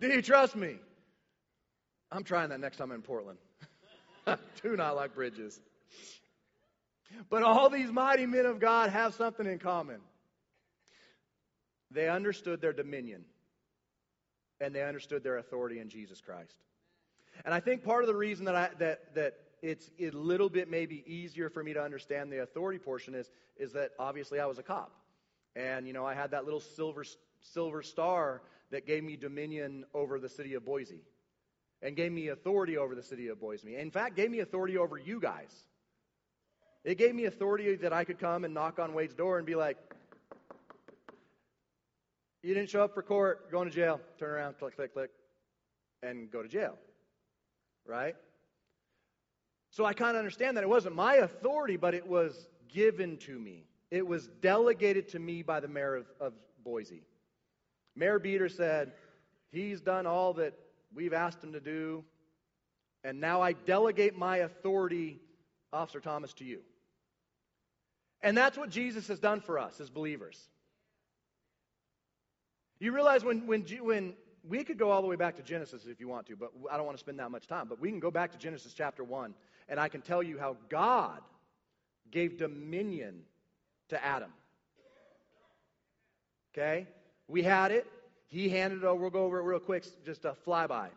Do 0.00 0.08
you 0.08 0.22
trust 0.22 0.56
me? 0.56 0.76
I'm 2.10 2.24
trying 2.24 2.48
that 2.50 2.60
next 2.60 2.78
time 2.78 2.90
I'm 2.90 2.96
in 2.96 3.02
Portland. 3.02 3.38
Do 4.62 4.76
not 4.76 4.96
like 4.96 5.14
bridges. 5.14 5.60
But 7.28 7.42
all 7.42 7.68
these 7.70 7.90
mighty 7.90 8.26
men 8.26 8.46
of 8.46 8.60
God 8.60 8.90
have 8.90 9.14
something 9.14 9.46
in 9.46 9.58
common. 9.58 10.00
They 11.90 12.08
understood 12.08 12.60
their 12.60 12.72
dominion 12.72 13.24
and 14.60 14.74
they 14.74 14.82
understood 14.82 15.24
their 15.24 15.38
authority 15.38 15.78
in 15.80 15.88
Jesus 15.88 16.20
Christ. 16.20 16.56
And 17.44 17.54
I 17.54 17.60
think 17.60 17.82
part 17.82 18.02
of 18.02 18.08
the 18.08 18.14
reason 18.14 18.44
that 18.44 18.54
I, 18.54 18.68
that 18.78 19.14
that 19.14 19.34
it's 19.62 19.90
a 19.98 20.10
little 20.10 20.48
bit 20.48 20.70
maybe 20.70 21.02
easier 21.06 21.50
for 21.50 21.62
me 21.62 21.72
to 21.72 21.82
understand 21.82 22.32
the 22.32 22.42
authority 22.42 22.78
portion 22.78 23.14
is 23.14 23.30
is 23.56 23.72
that 23.72 23.90
obviously 23.98 24.40
I 24.40 24.46
was 24.46 24.58
a 24.58 24.62
cop. 24.62 24.92
And 25.56 25.86
you 25.86 25.92
know, 25.92 26.06
I 26.06 26.14
had 26.14 26.30
that 26.32 26.44
little 26.44 26.60
silver 26.60 27.04
silver 27.40 27.82
star 27.82 28.42
that 28.70 28.86
gave 28.86 29.02
me 29.02 29.16
dominion 29.16 29.84
over 29.94 30.18
the 30.18 30.28
city 30.28 30.54
of 30.54 30.64
Boise 30.64 31.02
and 31.82 31.96
gave 31.96 32.12
me 32.12 32.28
authority 32.28 32.76
over 32.76 32.94
the 32.94 33.02
city 33.02 33.28
of 33.28 33.40
Boise. 33.40 33.76
In 33.76 33.90
fact, 33.90 34.16
gave 34.16 34.30
me 34.30 34.40
authority 34.40 34.76
over 34.76 34.98
you 34.98 35.18
guys. 35.18 35.64
It 36.84 36.98
gave 36.98 37.14
me 37.14 37.24
authority 37.24 37.74
that 37.76 37.92
I 37.92 38.04
could 38.04 38.18
come 38.18 38.44
and 38.44 38.54
knock 38.54 38.78
on 38.78 38.94
Wade's 38.94 39.14
door 39.14 39.38
and 39.38 39.46
be 39.46 39.54
like, 39.54 39.76
You 42.42 42.54
didn't 42.54 42.70
show 42.70 42.82
up 42.82 42.94
for 42.94 43.02
court, 43.02 43.50
going 43.50 43.68
to 43.68 43.74
jail. 43.74 44.00
Turn 44.18 44.30
around, 44.30 44.58
click, 44.58 44.76
click, 44.76 44.94
click, 44.94 45.10
and 46.02 46.30
go 46.30 46.42
to 46.42 46.48
jail. 46.48 46.78
Right? 47.86 48.16
So 49.70 49.84
I 49.84 49.92
kind 49.92 50.16
of 50.16 50.18
understand 50.18 50.56
that 50.56 50.64
it 50.64 50.68
wasn't 50.68 50.94
my 50.94 51.16
authority, 51.16 51.76
but 51.76 51.94
it 51.94 52.06
was 52.06 52.48
given 52.68 53.18
to 53.18 53.38
me. 53.38 53.66
It 53.90 54.06
was 54.06 54.28
delegated 54.40 55.08
to 55.10 55.18
me 55.18 55.42
by 55.42 55.60
the 55.60 55.68
mayor 55.68 55.96
of, 55.96 56.06
of 56.20 56.32
Boise. 56.64 57.02
Mayor 57.94 58.18
Bieter 58.18 58.50
said, 58.50 58.92
He's 59.50 59.80
done 59.80 60.06
all 60.06 60.34
that 60.34 60.54
we've 60.94 61.12
asked 61.12 61.42
him 61.42 61.52
to 61.52 61.60
do, 61.60 62.04
and 63.02 63.20
now 63.20 63.42
I 63.42 63.52
delegate 63.52 64.16
my 64.16 64.38
authority, 64.38 65.18
Officer 65.72 66.00
Thomas, 66.00 66.32
to 66.34 66.44
you. 66.44 66.60
And 68.22 68.36
that's 68.36 68.56
what 68.56 68.70
Jesus 68.70 69.08
has 69.08 69.18
done 69.18 69.40
for 69.40 69.58
us 69.58 69.80
as 69.80 69.90
believers. 69.90 70.48
You 72.80 72.92
realize 72.92 73.22
when, 73.22 73.46
when, 73.46 73.62
when 73.82 74.14
we 74.48 74.64
could 74.64 74.78
go 74.78 74.90
all 74.90 75.02
the 75.02 75.08
way 75.08 75.16
back 75.16 75.36
to 75.36 75.42
Genesis 75.42 75.84
if 75.86 76.00
you 76.00 76.08
want 76.08 76.26
to, 76.26 76.36
but 76.36 76.50
I 76.70 76.76
don't 76.78 76.86
want 76.86 76.96
to 76.96 77.00
spend 77.00 77.18
that 77.18 77.30
much 77.30 77.46
time. 77.46 77.68
But 77.68 77.78
we 77.78 77.90
can 77.90 78.00
go 78.00 78.10
back 78.10 78.32
to 78.32 78.38
Genesis 78.38 78.72
chapter 78.72 79.04
1, 79.04 79.34
and 79.68 79.78
I 79.78 79.88
can 79.88 80.00
tell 80.00 80.22
you 80.22 80.38
how 80.38 80.56
God 80.70 81.20
gave 82.10 82.38
dominion 82.38 83.20
to 83.90 84.02
Adam. 84.02 84.32
Okay? 86.52 86.88
We 87.28 87.42
had 87.42 87.70
it. 87.70 87.86
He 88.28 88.48
handed 88.48 88.78
it 88.78 88.84
over. 88.84 89.02
We'll 89.02 89.10
go 89.10 89.24
over 89.24 89.38
it 89.40 89.42
real 89.42 89.60
quick, 89.60 89.84
just 90.04 90.24
a 90.24 90.34
flyby. 90.46 90.88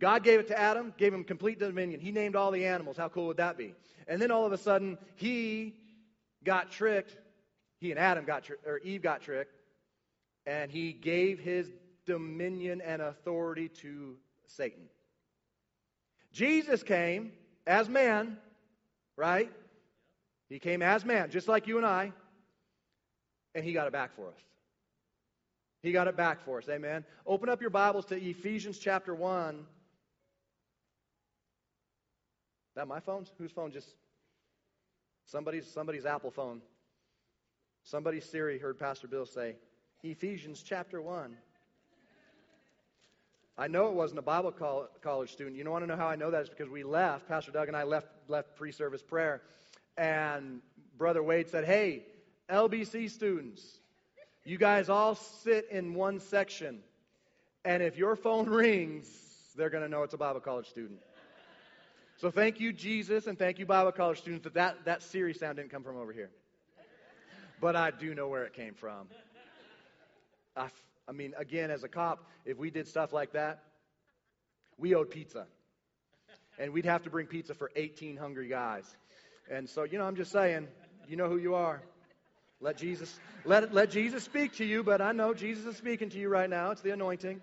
God 0.00 0.24
gave 0.24 0.40
it 0.40 0.48
to 0.48 0.58
Adam, 0.58 0.94
gave 0.96 1.12
him 1.12 1.22
complete 1.22 1.60
dominion. 1.60 2.00
He 2.00 2.10
named 2.10 2.34
all 2.34 2.50
the 2.50 2.66
animals. 2.66 2.96
How 2.96 3.08
cool 3.08 3.28
would 3.28 3.36
that 3.36 3.56
be? 3.56 3.74
And 4.08 4.20
then 4.20 4.30
all 4.30 4.46
of 4.46 4.52
a 4.52 4.58
sudden, 4.58 4.98
he 5.14 5.74
got 6.42 6.72
tricked. 6.72 7.16
He 7.78 7.90
and 7.90 8.00
Adam 8.00 8.24
got 8.24 8.44
tricked, 8.44 8.66
or 8.66 8.78
Eve 8.78 9.02
got 9.02 9.20
tricked, 9.22 9.54
and 10.46 10.70
he 10.70 10.92
gave 10.92 11.38
his 11.38 11.70
dominion 12.06 12.80
and 12.80 13.00
authority 13.02 13.68
to 13.68 14.16
Satan. 14.46 14.84
Jesus 16.32 16.82
came 16.82 17.32
as 17.66 17.88
man, 17.88 18.38
right? 19.16 19.50
He 20.48 20.58
came 20.58 20.82
as 20.82 21.04
man, 21.04 21.30
just 21.30 21.48
like 21.48 21.66
you 21.66 21.76
and 21.76 21.86
I, 21.86 22.12
and 23.54 23.64
he 23.64 23.72
got 23.72 23.86
it 23.86 23.92
back 23.92 24.14
for 24.16 24.28
us. 24.28 24.40
He 25.82 25.92
got 25.92 26.06
it 26.06 26.16
back 26.16 26.44
for 26.44 26.58
us. 26.58 26.68
Amen. 26.68 27.04
Open 27.26 27.48
up 27.48 27.60
your 27.60 27.70
Bibles 27.70 28.06
to 28.06 28.16
Ephesians 28.16 28.78
chapter 28.78 29.14
1 29.14 29.66
that 32.74 32.88
my 32.88 33.00
phone? 33.00 33.26
Whose 33.38 33.52
phone 33.52 33.70
just 33.70 33.88
somebody's 35.26 35.66
somebody's 35.66 36.06
Apple 36.06 36.30
phone. 36.30 36.62
Somebody's 37.84 38.24
Siri 38.24 38.58
heard 38.58 38.78
Pastor 38.78 39.08
Bill 39.08 39.26
say, 39.26 39.56
Ephesians 40.04 40.64
chapter 40.66 41.00
1. 41.00 41.36
I 43.56 43.68
know 43.68 43.86
it 43.86 43.94
wasn't 43.94 44.18
a 44.18 44.22
Bible 44.22 44.50
college 45.00 45.30
student. 45.30 45.56
You 45.56 45.62
don't 45.62 45.72
want 45.72 45.84
to 45.84 45.86
know 45.86 45.96
how 45.96 46.08
I 46.08 46.16
know 46.16 46.32
that? 46.32 46.40
It's 46.40 46.50
because 46.50 46.68
we 46.68 46.82
left. 46.82 47.28
Pastor 47.28 47.52
Doug 47.52 47.68
and 47.68 47.76
I 47.76 47.84
left 47.84 48.08
left 48.26 48.56
pre-service 48.56 49.02
prayer, 49.02 49.42
and 49.96 50.60
Brother 50.98 51.22
Wade 51.22 51.50
said, 51.50 51.64
"Hey, 51.64 52.04
LBC 52.50 53.10
students, 53.10 53.62
you 54.44 54.58
guys 54.58 54.88
all 54.88 55.14
sit 55.14 55.68
in 55.70 55.94
one 55.94 56.18
section, 56.18 56.80
and 57.64 57.80
if 57.80 57.96
your 57.96 58.16
phone 58.16 58.46
rings, 58.48 59.06
they're 59.54 59.70
going 59.70 59.84
to 59.84 59.88
know 59.88 60.02
it's 60.02 60.14
a 60.14 60.18
Bible 60.18 60.40
college 60.40 60.68
student." 60.68 60.98
So 62.16 62.32
thank 62.32 62.58
you, 62.58 62.72
Jesus, 62.72 63.28
and 63.28 63.38
thank 63.38 63.60
you, 63.60 63.66
Bible 63.66 63.92
college 63.92 64.18
students, 64.18 64.44
that 64.44 64.54
that, 64.54 64.84
that 64.86 65.02
Siri 65.04 65.34
sound 65.34 65.58
didn't 65.58 65.70
come 65.70 65.84
from 65.84 65.96
over 65.96 66.12
here. 66.12 66.30
But 67.60 67.76
I 67.76 67.92
do 67.92 68.14
know 68.14 68.26
where 68.26 68.44
it 68.44 68.54
came 68.54 68.74
from. 68.74 69.06
I, 70.56 70.68
I 71.08 71.12
mean, 71.12 71.34
again, 71.36 71.70
as 71.70 71.84
a 71.84 71.88
cop, 71.88 72.26
if 72.44 72.58
we 72.58 72.70
did 72.70 72.86
stuff 72.86 73.12
like 73.12 73.32
that, 73.32 73.62
we 74.78 74.94
owed 74.94 75.10
pizza. 75.10 75.46
And 76.58 76.72
we'd 76.72 76.84
have 76.84 77.02
to 77.04 77.10
bring 77.10 77.26
pizza 77.26 77.54
for 77.54 77.70
18 77.76 78.16
hungry 78.16 78.48
guys. 78.48 78.84
And 79.50 79.68
so, 79.68 79.84
you 79.84 79.98
know, 79.98 80.04
I'm 80.04 80.16
just 80.16 80.30
saying, 80.30 80.68
you 81.08 81.16
know 81.16 81.28
who 81.28 81.38
you 81.38 81.54
are. 81.54 81.82
Let 82.60 82.76
Jesus 82.76 83.18
let, 83.44 83.74
let 83.74 83.90
Jesus 83.90 84.22
speak 84.22 84.54
to 84.56 84.64
you, 84.64 84.84
but 84.84 85.00
I 85.00 85.10
know 85.10 85.34
Jesus 85.34 85.66
is 85.66 85.76
speaking 85.76 86.10
to 86.10 86.18
you 86.18 86.28
right 86.28 86.48
now. 86.48 86.70
It's 86.70 86.80
the 86.80 86.90
anointing. 86.90 87.40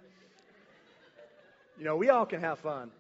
You 1.78 1.84
know, 1.84 1.98
we 1.98 2.10
all 2.10 2.26
can 2.26 2.40
have 2.40 2.60
fun. 2.60 2.92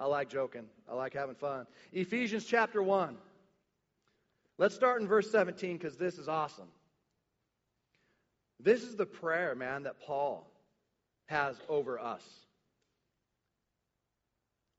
I 0.00 0.06
like 0.06 0.28
joking. 0.28 0.64
I 0.90 0.94
like 0.94 1.14
having 1.14 1.36
fun. 1.36 1.66
Ephesians 1.92 2.44
chapter 2.44 2.82
1. 2.82 3.16
Let's 4.58 4.74
start 4.74 5.00
in 5.00 5.06
verse 5.06 5.30
17 5.30 5.76
because 5.76 5.96
this 5.96 6.18
is 6.18 6.28
awesome. 6.28 6.68
This 8.60 8.82
is 8.82 8.96
the 8.96 9.06
prayer, 9.06 9.54
man, 9.54 9.84
that 9.84 10.00
Paul 10.00 10.50
has 11.26 11.56
over 11.68 11.98
us. 11.98 12.22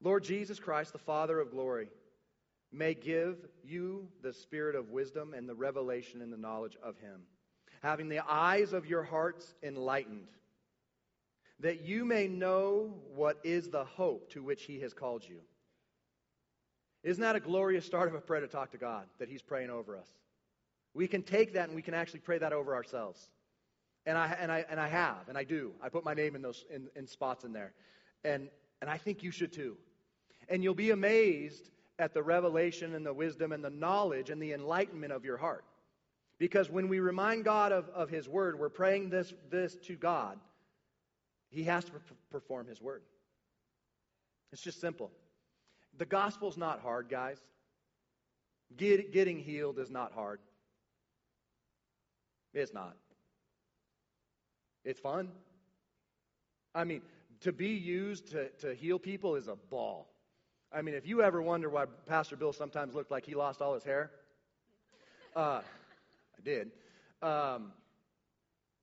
Lord 0.02 0.24
Jesus 0.24 0.60
Christ, 0.60 0.94
the 0.94 1.00
Father 1.00 1.40
of 1.40 1.52
glory, 1.52 1.90
may 2.72 2.94
give 2.94 3.38
you 3.64 4.08
the 4.22 4.34
spirit 4.34 4.76
of 4.76 4.90
wisdom 4.90 5.34
and 5.34 5.48
the 5.48 5.56
revelation 5.56 6.22
and 6.22 6.32
the 6.32 6.38
knowledge 6.38 6.78
of 6.84 6.98
him, 6.98 7.22
having 7.82 8.10
the 8.10 8.20
eyes 8.20 8.74
of 8.74 8.86
your 8.86 9.04
hearts 9.04 9.54
enlightened 9.64 10.28
that 11.64 11.82
you 11.82 12.04
may 12.04 12.28
know 12.28 12.94
what 13.16 13.40
is 13.44 13.70
the 13.70 13.86
hope 13.86 14.30
to 14.32 14.44
which 14.44 14.64
he 14.64 14.82
has 14.82 14.94
called 14.94 15.24
you. 15.28 15.40
Isn't 17.04 17.22
that 17.22 17.36
a 17.36 17.40
glorious 17.40 17.86
start 17.86 18.10
of 18.10 18.16
a 18.16 18.22
prayer 18.22 18.42
to 18.42 18.48
talk 18.48 18.72
to 18.72 18.78
God, 18.78 19.06
that 19.20 19.30
he's 19.30 19.42
praying 19.42 19.70
over 19.70 19.98
us? 19.98 20.08
We 20.94 21.08
can 21.08 21.24
take 21.24 21.54
that 21.54 21.68
and 21.68 21.76
we 21.76 21.82
can 21.82 21.94
actually 21.94 22.20
pray 22.20 22.38
that 22.38 22.54
over 22.54 22.76
ourselves. 22.76 23.30
And 24.06 24.18
I, 24.18 24.36
and 24.40 24.52
I, 24.52 24.66
and 24.70 24.80
I 24.80 24.88
have, 24.88 25.30
and 25.30 25.38
I 25.38 25.44
do. 25.44 25.72
I 25.82 25.90
put 25.90 26.04
my 26.04 26.14
name 26.14 26.36
in 26.36 26.42
those 26.42 26.66
in, 26.70 26.88
in 26.96 27.08
spots 27.08 27.44
in 27.44 27.54
there. 27.54 27.74
And, 28.24 28.50
and 28.82 28.90
I 28.90 28.98
think 28.98 29.24
you 29.24 29.32
should 29.32 29.54
too. 29.54 29.78
And 30.50 30.64
you'll 30.64 30.74
be 30.74 30.92
amazed 30.92 31.70
at 32.00 32.14
the 32.14 32.22
revelation 32.22 32.96
and 32.96 33.06
the 33.06 33.14
wisdom 33.14 33.52
and 33.52 33.64
the 33.64 33.70
knowledge 33.70 34.30
and 34.30 34.42
the 34.42 34.52
enlightenment 34.52 35.14
of 35.14 35.24
your 35.24 35.38
heart. 35.38 35.64
Because 36.38 36.70
when 36.70 36.90
we 36.90 37.00
remind 37.00 37.46
God 37.46 37.72
of, 37.72 37.88
of 37.90 38.10
His 38.10 38.28
Word, 38.28 38.60
we're 38.60 38.70
praying 38.70 39.10
this, 39.10 39.34
this 39.50 39.78
to 39.84 39.96
God 39.96 40.38
he 41.54 41.64
has 41.66 41.86
to 41.86 41.92
perform 42.32 42.68
his 42.68 42.82
word. 42.82 43.04
It's 44.52 44.62
just 44.62 44.82
simple. 44.82 45.12
The 45.98 46.06
gospel's 46.06 46.58
not 46.58 46.82
hard, 46.82 47.10
guys. 47.10 47.38
Get, 48.76 49.14
getting 49.14 49.38
healed 49.38 49.78
is 49.78 49.92
not 49.92 50.14
hard. 50.14 50.40
It's 52.56 52.74
not. 52.74 52.96
It's 54.84 55.00
fun. 55.00 55.30
I 56.76 56.84
mean, 56.84 57.02
to 57.42 57.52
be 57.52 57.70
used 57.70 58.32
to, 58.32 58.50
to 58.60 58.74
heal 58.74 59.00
people 59.00 59.36
is 59.36 59.48
a 59.48 59.56
ball. 59.56 60.10
I 60.72 60.82
mean, 60.82 60.96
if 60.96 61.06
you 61.06 61.22
ever 61.22 61.42
wonder 61.42 61.70
why 61.70 61.86
Pastor 62.08 62.36
Bill 62.36 62.54
sometimes 62.54 62.96
looked 62.96 63.12
like 63.12 63.26
he 63.26 63.36
lost 63.36 63.62
all 63.62 63.74
his 63.74 63.84
hair, 63.84 64.12
uh, 65.36 65.62
I 65.62 66.42
did. 66.44 66.72
Um, 67.22 67.72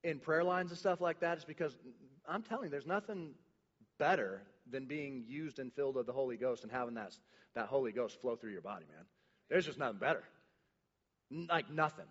in 0.04 0.18
prayer 0.18 0.44
lines 0.44 0.70
and 0.70 0.78
stuff 0.78 1.00
like 1.00 1.20
that, 1.20 1.36
it's 1.36 1.44
because 1.44 1.76
I'm 2.28 2.42
telling 2.42 2.64
you, 2.64 2.70
there's 2.70 2.86
nothing 2.86 3.34
better 3.98 4.42
than 4.70 4.86
being 4.86 5.24
used 5.26 5.58
and 5.58 5.72
filled 5.72 5.96
of 5.96 6.06
the 6.06 6.12
Holy 6.12 6.36
Ghost 6.36 6.62
and 6.62 6.72
having 6.72 6.94
that, 6.94 7.12
that 7.54 7.66
Holy 7.66 7.92
Ghost 7.92 8.20
flow 8.20 8.36
through 8.36 8.52
your 8.52 8.62
body, 8.62 8.86
man. 8.94 9.04
There's 9.48 9.66
just 9.66 9.78
nothing 9.78 9.98
better. 9.98 10.22
Like 11.30 11.70
nothing. 11.70 12.06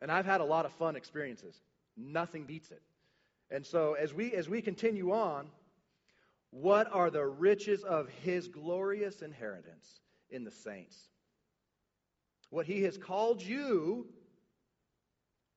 And 0.00 0.10
I've 0.10 0.26
had 0.26 0.40
a 0.40 0.44
lot 0.44 0.64
of 0.64 0.72
fun 0.72 0.96
experiences. 0.96 1.60
Nothing 1.96 2.44
beats 2.44 2.70
it. 2.70 2.82
And 3.52 3.66
so 3.66 3.92
as 3.94 4.14
we 4.14 4.32
as 4.32 4.48
we 4.48 4.62
continue 4.62 5.12
on, 5.12 5.46
what 6.50 6.88
are 6.90 7.10
the 7.10 7.24
riches 7.24 7.84
of 7.84 8.08
his 8.08 8.48
glorious 8.48 9.20
inheritance 9.20 10.00
in 10.30 10.42
the 10.42 10.50
saints? 10.50 10.96
What 12.48 12.66
he 12.66 12.82
has 12.84 12.96
called 12.96 13.42
you, 13.42 14.06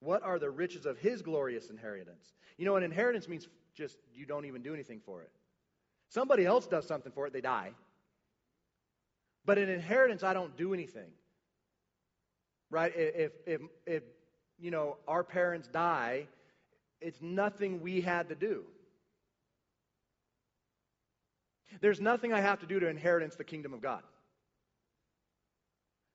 what 0.02 0.24
are 0.24 0.40
the 0.40 0.50
riches 0.50 0.86
of 0.86 0.98
his 0.98 1.22
glorious 1.22 1.70
inheritance? 1.70 2.34
You 2.58 2.66
know, 2.66 2.76
an 2.76 2.84
inheritance 2.84 3.30
means 3.30 3.48
just 3.74 3.98
you 4.14 4.26
don't 4.26 4.46
even 4.46 4.62
do 4.62 4.74
anything 4.74 5.00
for 5.06 5.22
it. 5.22 5.32
Somebody 6.10 6.46
else 6.46 6.68
does 6.68 6.86
something 6.86 7.14
for 7.14 7.28
it, 7.28 7.34
they 7.34 7.42
die. 7.42 7.72
But 9.46 9.58
an 9.58 9.70
inheritance, 9.70 10.24
I 10.24 10.34
don't 10.34 10.56
do 10.58 10.74
anything. 10.74 11.12
Right? 12.70 12.94
If, 12.96 13.32
if, 13.46 13.62
if, 13.86 14.04
you 14.58 14.72
know, 14.72 14.98
our 15.08 15.24
parents 15.24 15.68
die, 15.68 16.28
it's 17.06 17.22
nothing 17.22 17.82
we 17.82 18.02
had 18.02 18.30
to 18.30 18.36
do. 18.36 18.64
There's 21.80 22.02
nothing 22.02 22.34
I 22.34 22.42
have 22.42 22.62
to 22.62 22.66
do 22.66 22.80
to 22.80 22.88
inheritance 22.88 23.36
the 23.36 23.44
kingdom 23.44 23.74
of 23.76 23.82
God. 23.82 24.02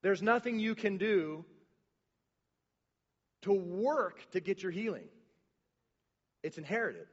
There's 0.02 0.20
nothing 0.20 0.58
you 0.58 0.74
can 0.74 0.96
do 0.96 1.44
to 3.42 3.52
work 3.52 4.28
to 4.32 4.40
get 4.40 4.64
your 4.64 4.72
healing. 4.72 5.06
It's 6.42 6.58
inherited. 6.58 7.06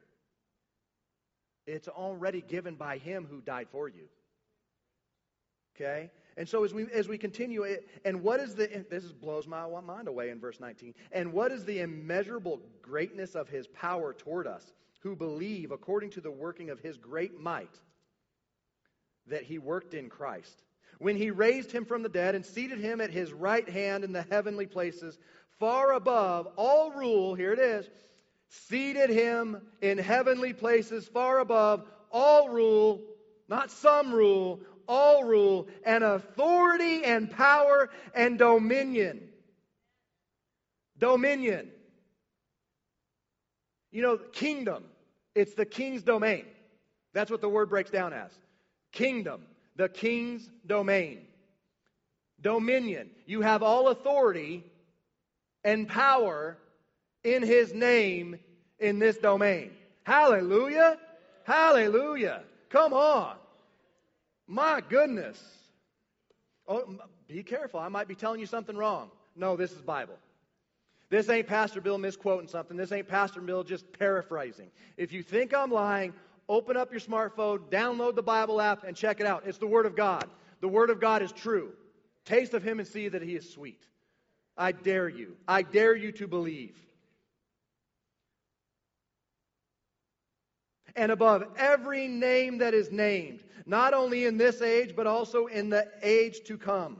It's 1.67 1.87
already 1.87 2.41
given 2.41 2.75
by 2.75 2.97
him 2.97 3.27
who 3.29 3.41
died 3.41 3.67
for 3.71 3.87
you. 3.87 4.07
Okay? 5.75 6.09
And 6.37 6.47
so 6.47 6.63
as 6.63 6.71
we 6.71 6.85
as 6.93 7.07
we 7.07 7.17
continue, 7.17 7.65
and 8.05 8.21
what 8.21 8.39
is 8.39 8.53
the 8.53 8.85
this 8.91 9.11
blows 9.11 9.47
my 9.47 9.67
mind 9.81 10.07
away 10.07 10.29
in 10.29 10.39
verse 10.39 10.59
19. 10.59 10.93
And 11.11 11.33
what 11.33 11.51
is 11.51 11.65
the 11.65 11.79
immeasurable 11.79 12.61
greatness 12.81 13.33
of 13.33 13.49
his 13.49 13.65
power 13.67 14.13
toward 14.13 14.45
us 14.45 14.63
who 14.99 15.15
believe 15.15 15.71
according 15.71 16.11
to 16.11 16.21
the 16.21 16.31
working 16.31 16.69
of 16.69 16.79
his 16.79 16.97
great 16.97 17.39
might 17.39 17.79
that 19.25 19.43
he 19.43 19.57
worked 19.57 19.95
in 19.95 20.09
Christ? 20.09 20.61
When 20.99 21.15
he 21.15 21.31
raised 21.31 21.71
him 21.71 21.85
from 21.85 22.03
the 22.03 22.09
dead 22.09 22.35
and 22.35 22.45
seated 22.45 22.79
him 22.79 23.01
at 23.01 23.09
his 23.09 23.33
right 23.33 23.67
hand 23.67 24.03
in 24.03 24.13
the 24.13 24.25
heavenly 24.29 24.67
places, 24.67 25.17
far 25.59 25.93
above 25.93 26.47
all 26.55 26.91
rule, 26.91 27.33
here 27.33 27.53
it 27.53 27.59
is, 27.59 27.89
seated 28.49 29.09
him 29.09 29.59
in 29.81 29.97
heavenly 29.97 30.53
places 30.53 31.07
far 31.07 31.39
above 31.39 31.83
all 32.11 32.49
rule, 32.49 33.01
not 33.49 33.71
some 33.71 34.13
rule, 34.13 34.61
all 34.87 35.23
rule, 35.23 35.67
and 35.85 36.03
authority 36.03 37.03
and 37.03 37.29
power 37.29 37.89
and 38.13 38.37
dominion. 38.37 39.21
Dominion. 40.97 41.69
You 43.91 44.01
know, 44.01 44.17
kingdom, 44.17 44.83
it's 45.35 45.53
the 45.53 45.65
king's 45.65 46.03
domain. 46.03 46.45
That's 47.13 47.31
what 47.31 47.41
the 47.41 47.49
word 47.49 47.69
breaks 47.69 47.89
down 47.89 48.13
as. 48.13 48.31
Kingdom, 48.91 49.41
the 49.75 49.89
king's 49.89 50.49
domain. 50.65 51.21
Dominion, 52.41 53.09
you 53.25 53.41
have 53.41 53.63
all 53.63 53.87
authority 53.89 54.63
and 55.63 55.87
power 55.87 56.57
in 57.23 57.43
his 57.43 57.73
name 57.73 58.39
in 58.79 58.99
this 58.99 59.17
domain. 59.17 59.71
Hallelujah. 60.03 60.97
Hallelujah. 61.43 62.43
Come 62.69 62.93
on. 62.93 63.35
My 64.47 64.81
goodness. 64.87 65.41
Oh, 66.67 66.97
be 67.27 67.43
careful. 67.43 67.79
I 67.79 67.89
might 67.89 68.07
be 68.07 68.15
telling 68.15 68.39
you 68.39 68.45
something 68.45 68.75
wrong. 68.75 69.11
No, 69.35 69.55
this 69.55 69.71
is 69.71 69.81
Bible. 69.81 70.17
This 71.09 71.29
ain't 71.29 71.47
Pastor 71.47 71.79
Bill 71.79 71.97
misquoting 71.97 72.47
something. 72.47 72.75
This 72.75 72.91
ain't 72.91 73.07
Pastor 73.07 73.39
Bill 73.39 73.63
just 73.63 73.91
paraphrasing. 73.97 74.69
If 74.97 75.13
you 75.13 75.23
think 75.23 75.53
I'm 75.53 75.71
lying, 75.71 76.13
open 76.49 76.75
up 76.75 76.91
your 76.91 76.99
smartphone, 76.99 77.59
download 77.69 78.15
the 78.15 78.23
Bible 78.23 78.59
app, 78.59 78.83
and 78.83 78.95
check 78.95 79.19
it 79.19 79.25
out. 79.25 79.43
It's 79.45 79.57
the 79.57 79.67
Word 79.67 79.85
of 79.85 79.95
God. 79.95 80.25
The 80.59 80.67
Word 80.67 80.89
of 80.89 80.99
God 80.99 81.21
is 81.21 81.31
true. 81.31 81.71
Taste 82.25 82.53
of 82.53 82.63
Him 82.63 82.79
and 82.79 82.87
see 82.87 83.07
that 83.07 83.21
He 83.21 83.35
is 83.35 83.49
sweet. 83.49 83.81
I 84.57 84.71
dare 84.71 85.07
you. 85.07 85.37
I 85.47 85.61
dare 85.61 85.95
you 85.95 86.11
to 86.13 86.27
believe. 86.27 86.75
And 90.97 91.11
above 91.11 91.43
every 91.57 92.07
name 92.07 92.57
that 92.57 92.73
is 92.73 92.91
named, 92.91 93.43
not 93.67 93.93
only 93.93 94.25
in 94.25 94.37
this 94.37 94.61
age, 94.61 94.95
but 94.95 95.05
also 95.05 95.45
in 95.45 95.69
the 95.69 95.87
age 96.01 96.43
to 96.45 96.57
come. 96.57 96.97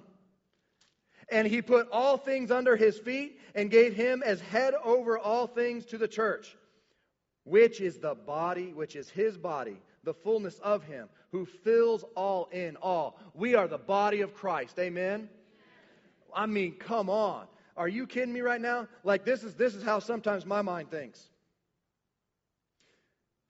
And 1.29 1.47
he 1.47 1.61
put 1.61 1.89
all 1.91 2.15
things 2.15 2.51
under 2.51 2.75
his 2.75 2.97
feet 2.99 3.39
and 3.55 3.71
gave 3.71 3.95
him 3.95 4.21
as 4.23 4.39
head 4.39 4.75
over 4.83 5.17
all 5.17 5.47
things 5.47 5.85
to 5.87 5.97
the 5.97 6.07
church, 6.07 6.55
which 7.43 7.81
is 7.81 7.97
the 7.97 8.13
body, 8.13 8.71
which 8.71 8.95
is 8.95 9.09
his 9.09 9.35
body, 9.35 9.81
the 10.03 10.13
fullness 10.13 10.59
of 10.59 10.83
him, 10.83 11.09
who 11.31 11.45
fills 11.45 12.05
all 12.15 12.47
in 12.51 12.77
all. 12.77 13.19
We 13.33 13.55
are 13.55 13.67
the 13.67 13.79
body 13.79 14.21
of 14.21 14.33
Christ. 14.33 14.77
Amen. 14.79 15.27
I 16.33 16.45
mean, 16.45 16.75
come 16.75 17.09
on. 17.09 17.47
Are 17.75 17.87
you 17.87 18.05
kidding 18.05 18.33
me 18.33 18.41
right 18.41 18.61
now? 18.61 18.87
Like 19.03 19.25
this 19.25 19.43
is 19.43 19.55
this 19.55 19.75
is 19.75 19.83
how 19.83 19.99
sometimes 19.99 20.45
my 20.45 20.61
mind 20.61 20.91
thinks. 20.91 21.29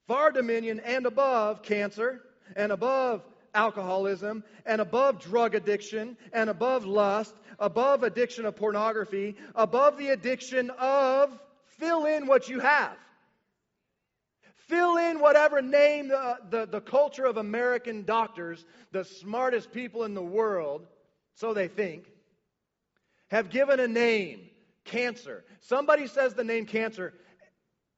Far 0.08 0.32
dominion 0.32 0.80
and 0.80 1.04
above 1.04 1.62
cancer 1.62 2.22
and 2.56 2.72
above 2.72 3.22
alcoholism 3.54 4.42
and 4.64 4.80
above 4.80 5.20
drug 5.20 5.54
addiction 5.54 6.16
and 6.32 6.48
above 6.48 6.86
lust, 6.86 7.34
above 7.58 8.02
addiction 8.02 8.46
of 8.46 8.56
pornography, 8.56 9.36
above 9.54 9.98
the 9.98 10.08
addiction 10.08 10.70
of 10.78 11.38
fill 11.78 12.06
in 12.06 12.26
what 12.26 12.48
you 12.48 12.58
have. 12.58 12.96
Fill 14.56 14.96
in 14.96 15.20
whatever 15.20 15.60
name 15.60 16.08
the, 16.08 16.38
the, 16.48 16.66
the 16.66 16.80
culture 16.80 17.26
of 17.26 17.36
American 17.36 18.04
doctors, 18.04 18.64
the 18.92 19.04
smartest 19.04 19.72
people 19.72 20.04
in 20.04 20.14
the 20.14 20.22
world, 20.22 20.86
so 21.34 21.52
they 21.52 21.68
think, 21.68 22.04
have 23.30 23.50
given 23.50 23.78
a 23.78 23.88
name 23.88 24.40
cancer. 24.84 25.44
Somebody 25.60 26.06
says 26.06 26.32
the 26.32 26.44
name 26.44 26.64
cancer, 26.64 27.12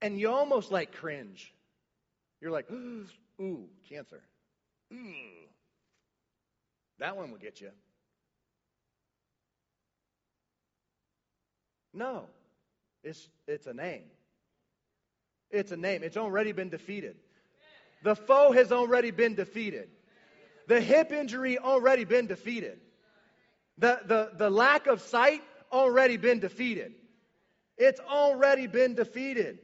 and 0.02 0.18
you 0.18 0.28
almost 0.28 0.72
like 0.72 0.92
cringe. 0.92 1.54
You're 2.40 2.50
like, 2.50 2.70
ooh, 3.40 3.68
cancer. 3.88 4.20
Ooh. 4.92 4.96
That 6.98 7.16
one 7.16 7.30
will 7.30 7.38
get 7.38 7.60
you. 7.60 7.70
No, 11.92 12.26
it's, 13.02 13.28
it's 13.48 13.66
a 13.66 13.74
name. 13.74 14.04
It's 15.50 15.72
a 15.72 15.76
name. 15.76 16.02
It's 16.04 16.16
already 16.16 16.52
been 16.52 16.68
defeated. 16.68 17.16
The 18.02 18.14
foe 18.14 18.52
has 18.52 18.70
already 18.70 19.10
been 19.10 19.34
defeated. 19.34 19.88
The 20.68 20.80
hip 20.80 21.10
injury 21.10 21.58
already 21.58 22.04
been 22.04 22.26
defeated. 22.26 22.78
The, 23.78 24.00
the, 24.06 24.30
the 24.36 24.50
lack 24.50 24.86
of 24.86 25.00
sight 25.00 25.42
already 25.72 26.16
been 26.16 26.38
defeated. 26.38 26.92
It's 27.76 28.00
already 28.00 28.66
been 28.66 28.94
defeated. 28.94 29.58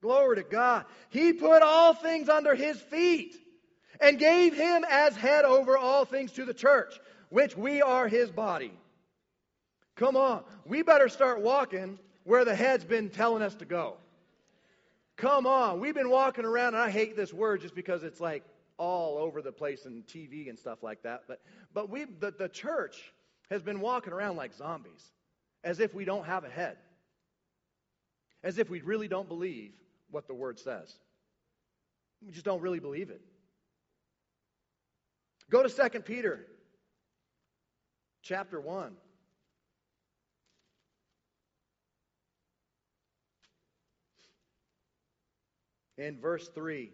Glory 0.00 0.36
to 0.36 0.42
God. 0.42 0.84
He 1.10 1.32
put 1.32 1.62
all 1.62 1.92
things 1.92 2.28
under 2.28 2.54
his 2.54 2.80
feet 2.80 3.36
and 4.00 4.18
gave 4.18 4.54
him 4.54 4.84
as 4.88 5.16
head 5.16 5.44
over 5.44 5.76
all 5.76 6.04
things 6.04 6.32
to 6.32 6.44
the 6.44 6.54
church, 6.54 7.00
which 7.30 7.56
we 7.56 7.82
are 7.82 8.06
his 8.06 8.30
body. 8.30 8.72
Come 9.96 10.16
on. 10.16 10.44
We 10.64 10.82
better 10.82 11.08
start 11.08 11.40
walking 11.40 11.98
where 12.22 12.44
the 12.44 12.54
head's 12.54 12.84
been 12.84 13.10
telling 13.10 13.42
us 13.42 13.56
to 13.56 13.64
go. 13.64 13.96
Come 15.16 15.46
on. 15.46 15.80
We've 15.80 15.94
been 15.94 16.10
walking 16.10 16.44
around, 16.44 16.74
and 16.74 16.82
I 16.82 16.90
hate 16.90 17.16
this 17.16 17.32
word 17.32 17.62
just 17.62 17.74
because 17.74 18.04
it's 18.04 18.20
like 18.20 18.44
all 18.76 19.18
over 19.18 19.42
the 19.42 19.50
place 19.50 19.84
in 19.84 20.04
TV 20.04 20.48
and 20.48 20.56
stuff 20.56 20.84
like 20.84 21.02
that. 21.02 21.24
But, 21.26 21.40
but 21.74 21.90
we, 21.90 22.04
the, 22.04 22.30
the 22.30 22.48
church 22.48 23.12
has 23.50 23.62
been 23.62 23.80
walking 23.80 24.12
around 24.12 24.36
like 24.36 24.54
zombies, 24.54 25.10
as 25.64 25.80
if 25.80 25.92
we 25.92 26.04
don't 26.04 26.24
have 26.24 26.44
a 26.44 26.48
head, 26.48 26.76
as 28.44 28.58
if 28.58 28.70
we 28.70 28.80
really 28.80 29.08
don't 29.08 29.28
believe 29.28 29.72
what 30.10 30.26
the 30.26 30.34
word 30.34 30.58
says. 30.58 30.94
We 32.24 32.32
just 32.32 32.44
don't 32.44 32.60
really 32.60 32.80
believe 32.80 33.10
it. 33.10 33.20
Go 35.50 35.62
to 35.62 35.68
2 35.90 36.00
Peter 36.00 36.46
chapter 38.22 38.60
1. 38.60 38.92
In 45.96 46.20
verse 46.20 46.48
3. 46.54 46.90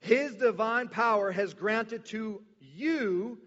His 0.00 0.34
divine 0.34 0.88
power 0.88 1.32
has 1.32 1.54
granted 1.54 2.04
to 2.06 2.42
you 2.60 3.38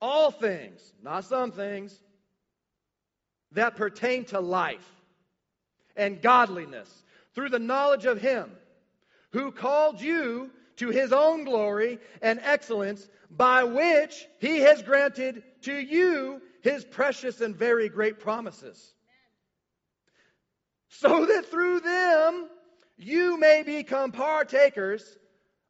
all 0.00 0.30
things, 0.30 0.92
not 1.02 1.24
some 1.24 1.50
things, 1.50 1.98
that 3.52 3.76
pertain 3.76 4.24
to 4.26 4.40
life 4.40 4.86
and 5.98 6.22
godliness 6.22 7.02
through 7.34 7.50
the 7.50 7.58
knowledge 7.58 8.06
of 8.06 8.20
Him 8.20 8.50
who 9.32 9.52
called 9.52 10.00
you 10.00 10.50
to 10.76 10.90
his 10.90 11.12
own 11.12 11.44
glory 11.44 11.98
and 12.22 12.40
excellence, 12.42 13.08
by 13.30 13.64
which 13.64 14.26
he 14.38 14.60
has 14.60 14.82
granted 14.82 15.42
to 15.62 15.74
you 15.74 16.40
his 16.62 16.84
precious 16.84 17.40
and 17.40 17.54
very 17.54 17.88
great 17.88 18.20
promises. 18.20 18.94
So 20.88 21.26
that 21.26 21.46
through 21.46 21.80
them 21.80 22.48
you 22.96 23.38
may 23.38 23.62
become 23.64 24.12
partakers 24.12 25.04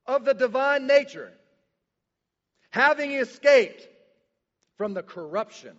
of 0.07 0.25
the 0.25 0.35
divine 0.35 0.87
nature, 0.87 1.33
having 2.71 3.13
escaped 3.13 3.89
from 4.77 4.95
the 4.95 5.03
corruption 5.03 5.77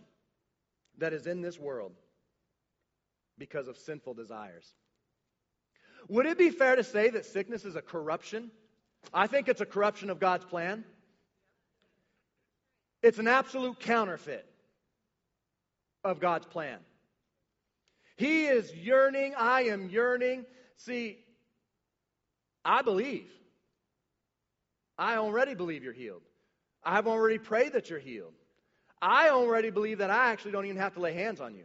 that 0.97 1.13
is 1.13 1.27
in 1.27 1.41
this 1.41 1.57
world 1.57 1.93
because 3.39 3.67
of 3.67 3.77
sinful 3.77 4.13
desires. 4.13 4.73
Would 6.07 6.27
it 6.27 6.37
be 6.37 6.49
fair 6.49 6.75
to 6.75 6.83
say 6.83 7.09
that 7.09 7.25
sickness 7.25 7.65
is 7.65 7.75
a 7.75 7.81
corruption 7.81 8.51
I 9.13 9.27
think 9.27 9.47
it's 9.47 9.61
a 9.61 9.65
corruption 9.65 10.09
of 10.09 10.19
God's 10.19 10.45
plan. 10.45 10.83
It's 13.01 13.17
an 13.17 13.27
absolute 13.27 13.79
counterfeit 13.79 14.45
of 16.03 16.19
God's 16.19 16.45
plan. 16.45 16.79
He 18.17 18.45
is 18.45 18.73
yearning. 18.73 19.33
I 19.37 19.63
am 19.63 19.89
yearning. 19.89 20.45
See, 20.77 21.17
I 22.65 22.81
believe. 22.81 23.29
I 24.97 25.15
already 25.15 25.55
believe 25.55 25.83
you're 25.83 25.93
healed. 25.93 26.21
I've 26.83 27.07
already 27.07 27.37
prayed 27.37 27.73
that 27.73 27.89
you're 27.89 27.99
healed. 27.99 28.33
I 29.01 29.29
already 29.29 29.69
believe 29.69 29.99
that 29.99 30.09
I 30.09 30.31
actually 30.31 30.51
don't 30.51 30.65
even 30.65 30.77
have 30.77 30.95
to 30.95 30.99
lay 30.99 31.13
hands 31.13 31.39
on 31.39 31.55
you. 31.55 31.63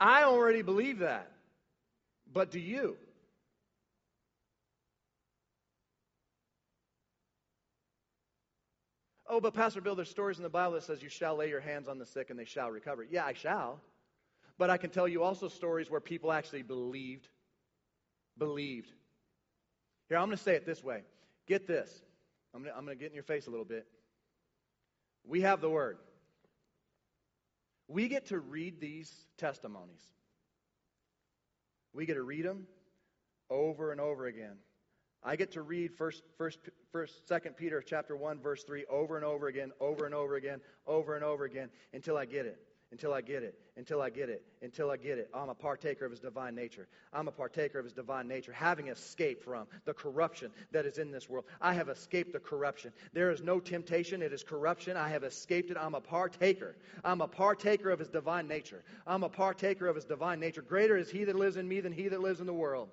I 0.00 0.24
already 0.24 0.62
believe 0.62 0.98
that. 1.00 1.30
But 2.32 2.50
do 2.50 2.60
you? 2.60 2.96
Oh, 9.28 9.40
but 9.40 9.54
Pastor 9.54 9.80
Bill, 9.80 9.94
there's 9.94 10.10
stories 10.10 10.36
in 10.36 10.44
the 10.44 10.48
Bible 10.48 10.74
that 10.74 10.84
says 10.84 11.02
you 11.02 11.08
shall 11.08 11.36
lay 11.36 11.48
your 11.48 11.60
hands 11.60 11.88
on 11.88 11.98
the 11.98 12.06
sick 12.06 12.30
and 12.30 12.38
they 12.38 12.44
shall 12.44 12.70
recover. 12.70 13.02
Yeah, 13.02 13.24
I 13.24 13.32
shall. 13.32 13.80
But 14.58 14.70
I 14.70 14.76
can 14.76 14.90
tell 14.90 15.08
you 15.08 15.22
also 15.22 15.48
stories 15.48 15.90
where 15.90 16.00
people 16.00 16.32
actually 16.32 16.62
believed. 16.62 17.28
Believed. 18.38 18.92
Here, 20.08 20.18
I'm 20.18 20.26
going 20.26 20.36
to 20.36 20.42
say 20.42 20.54
it 20.54 20.64
this 20.64 20.82
way. 20.84 21.02
Get 21.46 21.66
this. 21.66 21.90
I'm 22.54 22.62
going, 22.62 22.86
to, 22.86 22.94
get 22.94 23.08
in 23.08 23.14
your 23.14 23.24
face 23.24 23.48
a 23.48 23.50
little 23.50 23.64
bit. 23.64 23.86
We 25.26 25.40
have 25.42 25.60
the 25.60 25.68
word. 25.68 25.98
We 27.88 28.08
get 28.08 28.26
to 28.26 28.38
read 28.38 28.80
these 28.80 29.12
testimonies. 29.38 30.02
We 31.92 32.06
get 32.06 32.14
to 32.14 32.22
read 32.22 32.44
them 32.44 32.66
over 33.48 33.92
and 33.92 34.00
over 34.00 34.26
again. 34.26 34.56
I 35.22 35.36
get 35.36 35.52
to 35.52 35.62
read 35.62 35.94
first, 35.94 36.22
first, 36.36 36.58
first, 36.92 37.26
second 37.26 37.56
Peter 37.56 37.82
chapter 37.82 38.16
one 38.16 38.40
verse 38.40 38.62
three 38.64 38.84
over 38.88 39.16
and 39.16 39.24
over 39.24 39.48
again, 39.48 39.72
over 39.80 40.04
and 40.06 40.14
over 40.14 40.36
again, 40.36 40.60
over 40.86 41.14
and 41.14 41.24
over 41.24 41.44
again 41.44 41.68
until 41.92 42.16
I 42.16 42.26
get 42.26 42.46
it. 42.46 42.60
Until 42.92 43.12
I 43.12 43.20
get 43.20 43.42
it, 43.42 43.58
until 43.76 44.00
I 44.00 44.10
get 44.10 44.28
it, 44.28 44.42
until 44.62 44.90
I 44.90 44.96
get 44.96 45.18
it. 45.18 45.28
I'm 45.34 45.48
a 45.48 45.54
partaker 45.54 46.04
of 46.04 46.12
his 46.12 46.20
divine 46.20 46.54
nature. 46.54 46.86
I'm 47.12 47.26
a 47.26 47.32
partaker 47.32 47.78
of 47.78 47.84
his 47.84 47.92
divine 47.92 48.28
nature, 48.28 48.52
having 48.52 48.88
escaped 48.88 49.42
from 49.44 49.66
the 49.84 49.92
corruption 49.92 50.52
that 50.70 50.86
is 50.86 50.98
in 50.98 51.10
this 51.10 51.28
world. 51.28 51.46
I 51.60 51.74
have 51.74 51.88
escaped 51.88 52.32
the 52.32 52.38
corruption. 52.38 52.92
There 53.12 53.30
is 53.30 53.42
no 53.42 53.58
temptation, 53.58 54.22
it 54.22 54.32
is 54.32 54.44
corruption. 54.44 54.96
I 54.96 55.08
have 55.08 55.24
escaped 55.24 55.70
it. 55.70 55.76
I'm 55.78 55.94
a 55.94 56.00
partaker. 56.00 56.76
I'm 57.04 57.20
a 57.20 57.28
partaker 57.28 57.90
of 57.90 57.98
his 57.98 58.08
divine 58.08 58.46
nature. 58.46 58.82
I'm 59.06 59.24
a 59.24 59.28
partaker 59.28 59.88
of 59.88 59.96
his 59.96 60.04
divine 60.04 60.38
nature. 60.38 60.62
Greater 60.62 60.96
is 60.96 61.10
he 61.10 61.24
that 61.24 61.36
lives 61.36 61.56
in 61.56 61.68
me 61.68 61.80
than 61.80 61.92
he 61.92 62.08
that 62.08 62.20
lives 62.20 62.40
in 62.40 62.46
the 62.46 62.54
world. 62.54 62.88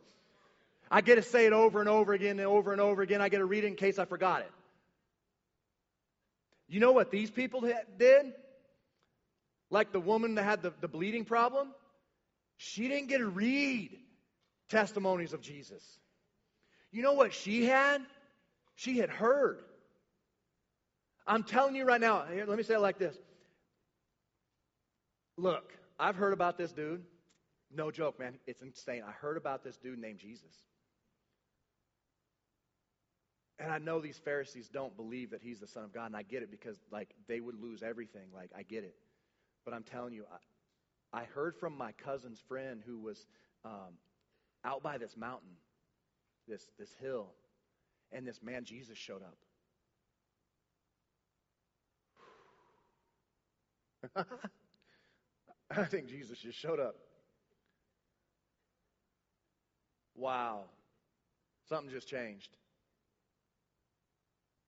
I 0.89 1.01
get 1.01 1.15
to 1.15 1.23
say 1.23 1.45
it 1.45 1.53
over 1.53 1.79
and 1.79 1.89
over 1.89 2.13
again 2.13 2.39
and 2.39 2.47
over 2.47 2.71
and 2.71 2.81
over 2.81 3.01
again. 3.01 3.21
I 3.21 3.29
get 3.29 3.37
to 3.37 3.45
read 3.45 3.63
it 3.63 3.67
in 3.67 3.75
case 3.75 3.99
I 3.99 4.05
forgot 4.05 4.41
it. 4.41 4.51
You 6.67 6.79
know 6.79 6.91
what 6.91 7.11
these 7.11 7.29
people 7.29 7.61
did? 7.97 8.33
Like 9.73 9.91
the 9.91 9.99
woman 9.99 10.35
that 10.35 10.43
had 10.43 10.61
the, 10.61 10.71
the 10.81 10.87
bleeding 10.87 11.25
problem? 11.25 11.69
She 12.57 12.87
didn't 12.87 13.07
get 13.09 13.17
to 13.17 13.27
read 13.27 13.97
testimonies 14.69 15.33
of 15.33 15.41
Jesus. 15.41 15.83
You 16.91 17.01
know 17.01 17.13
what 17.13 17.33
she 17.33 17.65
had? 17.65 18.03
She 18.75 18.99
had 18.99 19.09
heard. 19.09 19.63
I'm 21.25 21.41
telling 21.41 21.75
you 21.75 21.85
right 21.85 21.99
now, 21.99 22.23
here, 22.31 22.45
let 22.45 22.55
me 22.55 22.63
say 22.63 22.75
it 22.75 22.81
like 22.81 22.99
this. 22.99 23.17
Look, 25.37 25.73
I've 25.99 26.17
heard 26.17 26.33
about 26.33 26.55
this 26.55 26.71
dude. 26.71 27.01
No 27.75 27.89
joke, 27.89 28.19
man. 28.19 28.35
It's 28.45 28.61
insane. 28.61 29.01
I 29.07 29.11
heard 29.11 29.37
about 29.37 29.63
this 29.63 29.77
dude 29.77 29.97
named 29.97 30.19
Jesus. 30.19 30.53
And 33.57 33.71
I 33.71 33.79
know 33.79 33.99
these 33.99 34.19
Pharisees 34.19 34.69
don't 34.69 34.95
believe 34.95 35.31
that 35.31 35.41
he's 35.41 35.59
the 35.59 35.67
Son 35.67 35.83
of 35.83 35.91
God, 35.91 36.05
and 36.05 36.15
I 36.15 36.21
get 36.21 36.43
it 36.43 36.51
because, 36.51 36.77
like, 36.91 37.09
they 37.27 37.39
would 37.39 37.59
lose 37.59 37.81
everything. 37.81 38.27
Like, 38.35 38.51
I 38.55 38.61
get 38.61 38.83
it. 38.83 38.93
But 39.65 39.73
I'm 39.73 39.83
telling 39.83 40.13
you, 40.13 40.25
I, 41.13 41.21
I 41.21 41.23
heard 41.25 41.55
from 41.55 41.77
my 41.77 41.91
cousin's 41.93 42.41
friend 42.47 42.81
who 42.85 42.99
was 42.99 43.25
um, 43.63 43.97
out 44.65 44.83
by 44.83 44.97
this 44.97 45.15
mountain, 45.15 45.55
this, 46.47 46.69
this 46.77 46.93
hill, 47.01 47.27
and 48.11 48.27
this 48.27 48.41
man 48.43 48.65
Jesus 48.65 48.97
showed 48.97 49.21
up. 49.21 49.37
I 55.75 55.85
think 55.85 56.07
Jesus 56.07 56.39
just 56.39 56.57
showed 56.57 56.79
up. 56.79 56.95
Wow. 60.15 60.65
Something 61.69 61.89
just 61.89 62.07
changed. 62.07 62.55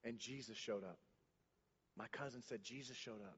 And 0.04 0.18
Jesus 0.20 0.58
showed 0.58 0.84
up. 0.84 0.98
My 1.98 2.08
cousin 2.12 2.42
said 2.42 2.64
Jesus 2.64 2.96
showed 2.96 3.22
up. 3.22 3.38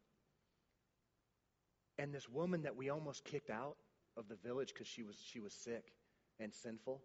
And 1.97 2.13
this 2.13 2.29
woman 2.29 2.63
that 2.63 2.75
we 2.75 2.89
almost 2.89 3.25
kicked 3.25 3.49
out 3.49 3.75
of 4.15 4.27
the 4.27 4.35
village 4.35 4.73
because 4.73 4.87
she 4.87 5.03
was, 5.03 5.15
she 5.23 5.39
was 5.39 5.53
sick 5.53 5.93
and 6.39 6.53
sinful. 6.53 7.01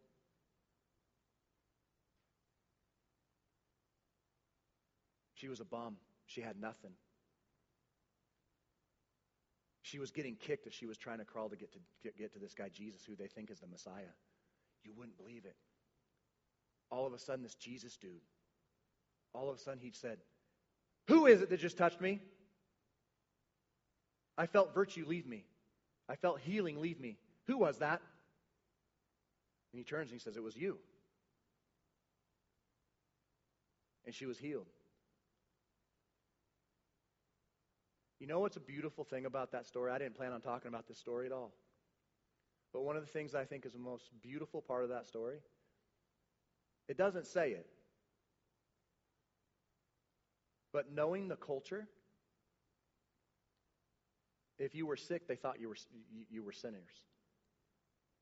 She 5.34 5.48
was 5.48 5.60
a 5.60 5.64
bum. 5.64 5.96
She 6.26 6.40
had 6.40 6.60
nothing. 6.60 6.92
She 9.82 9.98
was 9.98 10.10
getting 10.10 10.36
kicked 10.36 10.66
as 10.66 10.72
she 10.72 10.86
was 10.86 10.96
trying 10.96 11.18
to 11.18 11.24
crawl 11.24 11.48
to 11.48 11.56
get 11.56 11.72
to 11.72 11.78
get, 12.02 12.16
get 12.16 12.32
to 12.34 12.38
this 12.38 12.54
guy 12.54 12.68
Jesus, 12.72 13.02
who 13.04 13.16
they 13.16 13.26
think 13.26 13.50
is 13.50 13.60
the 13.60 13.66
Messiah. 13.66 14.14
You 14.84 14.92
wouldn't 14.96 15.18
believe 15.18 15.44
it. 15.44 15.56
All 16.90 17.06
of 17.06 17.12
a 17.12 17.18
sudden, 17.18 17.42
this 17.42 17.54
Jesus 17.54 17.96
dude, 17.96 18.22
all 19.34 19.50
of 19.50 19.56
a 19.56 19.58
sudden, 19.58 19.80
he 19.80 19.90
said, 19.92 20.18
Who 21.08 21.26
is 21.26 21.42
it 21.42 21.50
that 21.50 21.60
just 21.60 21.76
touched 21.76 22.00
me? 22.00 22.20
I 24.36 24.46
felt 24.46 24.74
virtue 24.74 25.04
leave 25.06 25.26
me. 25.26 25.44
I 26.08 26.16
felt 26.16 26.40
healing 26.40 26.80
leave 26.80 27.00
me. 27.00 27.18
Who 27.46 27.58
was 27.58 27.78
that? 27.78 28.00
And 29.72 29.78
he 29.78 29.84
turns 29.84 30.10
and 30.10 30.20
he 30.20 30.22
says, 30.22 30.36
It 30.36 30.42
was 30.42 30.56
you. 30.56 30.78
And 34.04 34.14
she 34.14 34.26
was 34.26 34.38
healed. 34.38 34.66
You 38.18 38.26
know 38.26 38.40
what's 38.40 38.56
a 38.56 38.60
beautiful 38.60 39.04
thing 39.04 39.26
about 39.26 39.52
that 39.52 39.66
story? 39.66 39.90
I 39.90 39.98
didn't 39.98 40.16
plan 40.16 40.32
on 40.32 40.40
talking 40.40 40.68
about 40.68 40.86
this 40.86 40.98
story 40.98 41.26
at 41.26 41.32
all. 41.32 41.52
But 42.72 42.82
one 42.82 42.96
of 42.96 43.02
the 43.02 43.10
things 43.10 43.34
I 43.34 43.44
think 43.44 43.66
is 43.66 43.72
the 43.72 43.78
most 43.78 44.04
beautiful 44.22 44.62
part 44.62 44.84
of 44.84 44.90
that 44.90 45.06
story, 45.06 45.38
it 46.88 46.96
doesn't 46.96 47.26
say 47.26 47.50
it. 47.50 47.66
But 50.72 50.92
knowing 50.92 51.28
the 51.28 51.36
culture, 51.36 51.86
if 54.58 54.74
you 54.74 54.86
were 54.86 54.96
sick, 54.96 55.26
they 55.26 55.36
thought 55.36 55.60
you 55.60 55.68
were, 55.68 55.76
you 56.30 56.42
were 56.42 56.52
sinners. 56.52 56.92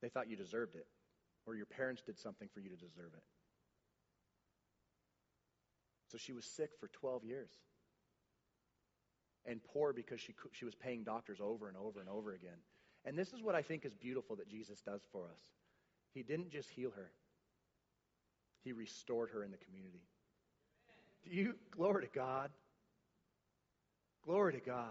They 0.01 0.09
thought 0.09 0.29
you 0.29 0.37
deserved 0.37 0.77
it, 0.77 0.87
or 1.47 1.55
your 1.55 1.67
parents 1.67 2.03
did 2.03 2.19
something 2.19 2.49
for 2.55 2.61
you 2.61 2.71
to 2.71 2.77
deserve 2.77 3.13
it. 3.15 3.23
So 6.11 6.19
she 6.19 6.33
was 6.33 6.45
sick 6.45 6.71
for 6.81 6.89
12 6.89 7.25
years 7.25 7.51
and 9.47 9.61
poor 9.73 9.93
because 9.93 10.21
she, 10.21 10.35
she 10.53 10.65
was 10.65 10.75
paying 10.75 11.05
doctors 11.05 11.39
over 11.41 11.69
and 11.69 11.77
over 11.77 12.01
and 12.01 12.09
over 12.09 12.33
again. 12.33 12.59
And 13.05 13.17
this 13.17 13.33
is 13.33 13.43
what 13.43 13.55
I 13.55 13.63
think 13.63 13.85
is 13.85 13.95
beautiful 13.95 14.37
that 14.37 14.49
Jesus 14.49 14.81
does 14.81 15.01
for 15.13 15.25
us. 15.25 15.41
He 16.13 16.23
didn't 16.23 16.51
just 16.51 16.69
heal 16.71 16.91
her, 16.95 17.11
He 18.65 18.73
restored 18.73 19.31
her 19.31 19.45
in 19.45 19.51
the 19.51 19.59
community. 19.59 20.03
Do 21.25 21.37
you, 21.37 21.55
glory 21.71 22.07
to 22.07 22.13
God. 22.13 22.51
Glory 24.25 24.55
to 24.55 24.61
God. 24.61 24.89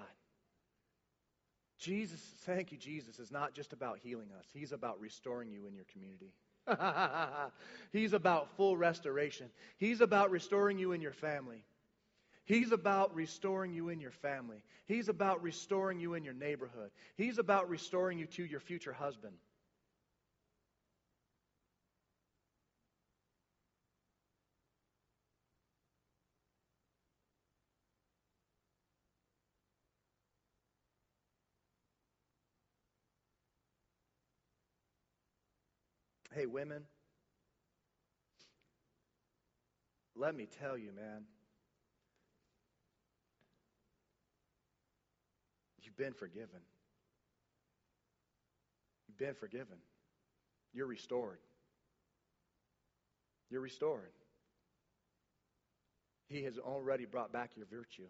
Jesus, 1.79 2.19
thank 2.45 2.71
you, 2.71 2.77
Jesus, 2.77 3.19
is 3.19 3.31
not 3.31 3.53
just 3.53 3.73
about 3.73 3.99
healing 3.99 4.29
us, 4.37 4.45
He's 4.53 4.71
about 4.71 4.99
restoring 4.99 5.51
you 5.51 5.65
in 5.65 5.73
your 5.73 5.85
community. 5.91 6.33
He's 7.91 8.13
about 8.13 8.55
full 8.57 8.77
restoration. 8.77 9.47
He's 9.77 10.01
about 10.01 10.29
restoring 10.29 10.77
you 10.77 10.91
in 10.91 11.01
your 11.01 11.13
family. 11.13 11.63
He's 12.45 12.71
about 12.71 13.15
restoring 13.15 13.73
you 13.73 13.89
in 13.89 13.99
your 13.99 14.11
family. 14.11 14.63
He's 14.87 15.07
about 15.07 15.43
restoring 15.43 15.99
you 15.99 16.15
in 16.15 16.23
your 16.23 16.33
neighborhood. 16.33 16.89
He's 17.15 17.37
about 17.37 17.69
restoring 17.69 18.17
you 18.17 18.25
to 18.25 18.43
your 18.43 18.59
future 18.59 18.93
husband. 18.93 19.35
Hey, 36.33 36.45
women, 36.45 36.83
let 40.15 40.35
me 40.35 40.47
tell 40.59 40.77
you, 40.77 40.91
man. 40.95 41.23
You've 45.81 45.97
been 45.97 46.13
forgiven. 46.13 46.61
You've 49.07 49.17
been 49.17 49.33
forgiven. 49.33 49.77
You're 50.71 50.85
restored. 50.85 51.39
You're 53.49 53.61
restored. 53.61 54.11
He 56.27 56.43
has 56.43 56.59
already 56.59 57.05
brought 57.05 57.33
back 57.33 57.51
your 57.55 57.65
virtue. 57.65 58.07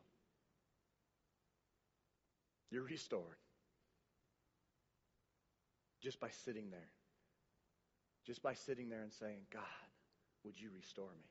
You're 2.69 2.83
restored. 2.83 3.37
Just 6.01 6.19
by 6.19 6.29
sitting 6.43 6.69
there. 6.69 6.89
Just 8.29 8.43
by 8.43 8.53
sitting 8.53 8.89
there 8.89 9.01
and 9.01 9.11
saying, 9.11 9.39
God, 9.51 9.63
would 10.45 10.53
you 10.61 10.69
restore 10.77 11.09
me? 11.17 11.25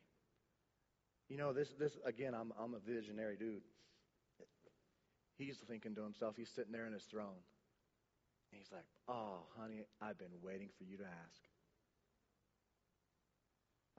You 1.29 1.37
know, 1.37 1.53
this, 1.53 1.69
this 1.79 1.97
again, 2.05 2.35
I'm, 2.35 2.53
I'm 2.61 2.75
a 2.75 2.81
visionary 2.81 3.37
dude. 3.39 3.63
He's 5.37 5.59
thinking 5.69 5.95
to 5.95 6.03
himself, 6.03 6.35
he's 6.37 6.51
sitting 6.51 6.73
there 6.73 6.89
in 6.89 6.93
his 6.93 7.05
throne. 7.05 7.39
And 8.51 8.61
he's 8.61 8.73
like, 8.73 8.83
Oh, 9.07 9.43
honey, 9.57 9.85
I've 10.03 10.19
been 10.19 10.43
waiting 10.43 10.71
for 10.77 10.83
you 10.83 10.97
to 10.97 11.05
ask. 11.05 11.41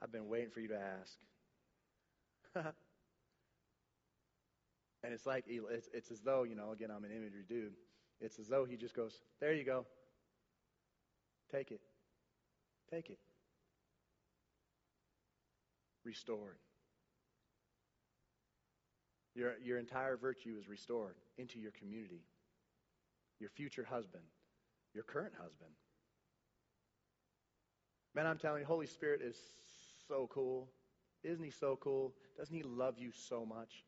I've 0.02 0.12
been 0.12 0.28
waiting 0.28 0.50
for 0.50 0.60
you 0.60 0.68
to 0.68 0.78
ask. 0.78 1.16
and 5.02 5.14
it's 5.14 5.24
like, 5.24 5.44
it's, 5.48 5.88
it's 5.94 6.10
as 6.10 6.20
though, 6.20 6.42
you 6.42 6.54
know, 6.54 6.72
again, 6.72 6.90
I'm 6.94 7.04
an 7.04 7.12
imagery 7.12 7.44
dude. 7.48 7.72
It's 8.20 8.38
as 8.38 8.48
though 8.48 8.66
he 8.66 8.76
just 8.76 8.94
goes, 8.94 9.22
There 9.40 9.54
you 9.54 9.64
go. 9.64 9.86
Take 11.50 11.70
it. 11.70 11.80
Take 12.92 13.10
it. 13.10 13.18
Restored. 16.04 16.56
Your, 19.34 19.54
your 19.62 19.78
entire 19.78 20.16
virtue 20.16 20.56
is 20.58 20.68
restored 20.68 21.14
into 21.38 21.58
your 21.60 21.70
community, 21.72 22.24
your 23.38 23.50
future 23.50 23.86
husband, 23.88 24.24
your 24.92 25.04
current 25.04 25.34
husband. 25.40 25.70
Man, 28.14 28.26
I'm 28.26 28.38
telling 28.38 28.60
you, 28.62 28.66
Holy 28.66 28.86
Spirit 28.86 29.20
is 29.22 29.36
so 30.08 30.28
cool. 30.32 30.68
Isn't 31.22 31.44
he 31.44 31.50
so 31.50 31.78
cool? 31.80 32.12
Doesn't 32.36 32.54
he 32.54 32.64
love 32.64 32.98
you 32.98 33.12
so 33.12 33.46
much? 33.46 33.84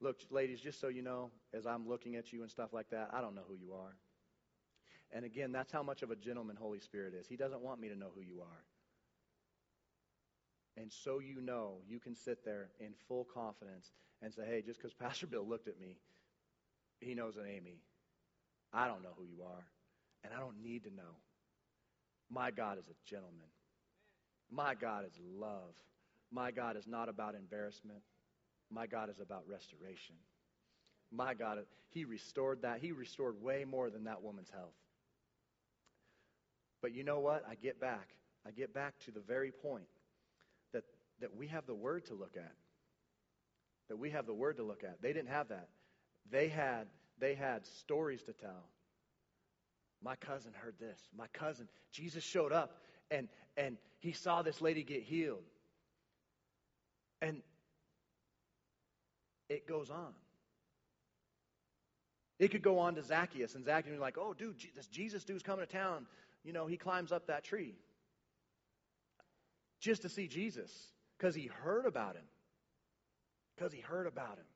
Look, 0.00 0.16
ladies, 0.30 0.60
just 0.60 0.80
so 0.80 0.88
you 0.88 1.02
know, 1.02 1.30
as 1.54 1.66
I'm 1.66 1.88
looking 1.88 2.16
at 2.16 2.32
you 2.32 2.42
and 2.42 2.50
stuff 2.50 2.72
like 2.72 2.90
that, 2.90 3.10
I 3.12 3.20
don't 3.20 3.34
know 3.34 3.42
who 3.46 3.54
you 3.54 3.72
are. 3.74 3.94
And 5.12 5.24
again, 5.24 5.52
that's 5.52 5.72
how 5.72 5.82
much 5.82 6.02
of 6.02 6.10
a 6.10 6.16
gentleman 6.16 6.56
Holy 6.56 6.80
Spirit 6.80 7.14
is. 7.14 7.26
He 7.26 7.36
doesn't 7.36 7.62
want 7.62 7.80
me 7.80 7.88
to 7.88 7.96
know 7.96 8.10
who 8.14 8.20
you 8.20 8.40
are. 8.40 8.64
And 10.76 10.92
so 10.92 11.18
you 11.18 11.40
know, 11.40 11.78
you 11.88 11.98
can 11.98 12.14
sit 12.14 12.44
there 12.44 12.68
in 12.78 12.92
full 13.08 13.24
confidence 13.24 13.90
and 14.22 14.32
say, 14.32 14.42
hey, 14.46 14.62
just 14.64 14.80
because 14.80 14.94
Pastor 15.00 15.26
Bill 15.26 15.46
looked 15.46 15.68
at 15.68 15.80
me, 15.80 15.96
he 17.00 17.14
knows 17.14 17.36
an 17.36 17.46
Amy. 17.46 17.80
I 18.72 18.86
don't 18.86 19.02
know 19.02 19.14
who 19.16 19.24
you 19.24 19.42
are, 19.42 19.64
and 20.24 20.32
I 20.34 20.40
don't 20.40 20.62
need 20.62 20.84
to 20.84 20.90
know. 20.90 21.16
My 22.30 22.50
God 22.50 22.78
is 22.78 22.84
a 22.88 23.08
gentleman. 23.08 23.48
My 24.50 24.74
God 24.74 25.04
is 25.06 25.18
love. 25.38 25.74
My 26.30 26.50
God 26.50 26.76
is 26.76 26.86
not 26.86 27.08
about 27.08 27.34
embarrassment. 27.34 28.00
My 28.70 28.86
God 28.86 29.08
is 29.08 29.20
about 29.20 29.44
restoration. 29.48 30.16
My 31.10 31.32
God, 31.32 31.58
He 31.88 32.04
restored 32.04 32.62
that. 32.62 32.80
He 32.80 32.92
restored 32.92 33.42
way 33.42 33.64
more 33.64 33.88
than 33.88 34.04
that 34.04 34.22
woman's 34.22 34.50
health. 34.50 34.74
But 36.80 36.94
you 36.94 37.04
know 37.04 37.20
what? 37.20 37.44
I 37.48 37.54
get 37.54 37.80
back. 37.80 38.08
I 38.46 38.50
get 38.50 38.72
back 38.72 38.94
to 39.04 39.10
the 39.10 39.20
very 39.20 39.50
point 39.50 39.88
that, 40.72 40.84
that 41.20 41.36
we 41.36 41.48
have 41.48 41.66
the 41.66 41.74
Word 41.74 42.06
to 42.06 42.14
look 42.14 42.36
at. 42.36 42.52
That 43.88 43.98
we 43.98 44.10
have 44.10 44.26
the 44.26 44.34
Word 44.34 44.56
to 44.56 44.62
look 44.62 44.84
at. 44.84 45.02
They 45.02 45.12
didn't 45.12 45.30
have 45.30 45.48
that. 45.48 45.68
They 46.30 46.48
had, 46.48 46.86
they 47.18 47.34
had 47.34 47.66
stories 47.66 48.22
to 48.24 48.32
tell. 48.32 48.68
My 50.02 50.14
cousin 50.16 50.52
heard 50.54 50.74
this. 50.78 51.00
My 51.16 51.26
cousin, 51.32 51.68
Jesus 51.90 52.22
showed 52.22 52.52
up 52.52 52.78
and, 53.10 53.28
and 53.56 53.76
he 53.98 54.12
saw 54.12 54.42
this 54.42 54.60
lady 54.60 54.82
get 54.82 55.02
healed. 55.02 55.42
And 57.20 57.42
it 59.48 59.66
goes 59.66 59.90
on. 59.90 60.12
It 62.38 62.52
could 62.52 62.62
go 62.62 62.78
on 62.78 62.94
to 62.94 63.02
Zacchaeus, 63.02 63.56
and 63.56 63.64
Zacchaeus 63.64 63.90
would 63.90 63.96
be 63.96 64.00
like, 64.00 64.16
oh, 64.16 64.32
dude, 64.32 64.54
this 64.76 64.86
Jesus 64.86 65.24
dude's 65.24 65.42
coming 65.42 65.66
to 65.66 65.72
town. 65.72 66.06
You 66.48 66.54
know, 66.54 66.66
he 66.66 66.78
climbs 66.78 67.12
up 67.12 67.26
that 67.26 67.44
tree 67.44 67.74
just 69.80 70.00
to 70.00 70.08
see 70.08 70.26
Jesus 70.26 70.72
because 71.18 71.34
he 71.34 71.50
heard 71.62 71.84
about 71.84 72.16
him. 72.16 72.24
Because 73.54 73.70
he 73.70 73.82
heard 73.82 74.06
about 74.06 74.38
him. 74.38 74.46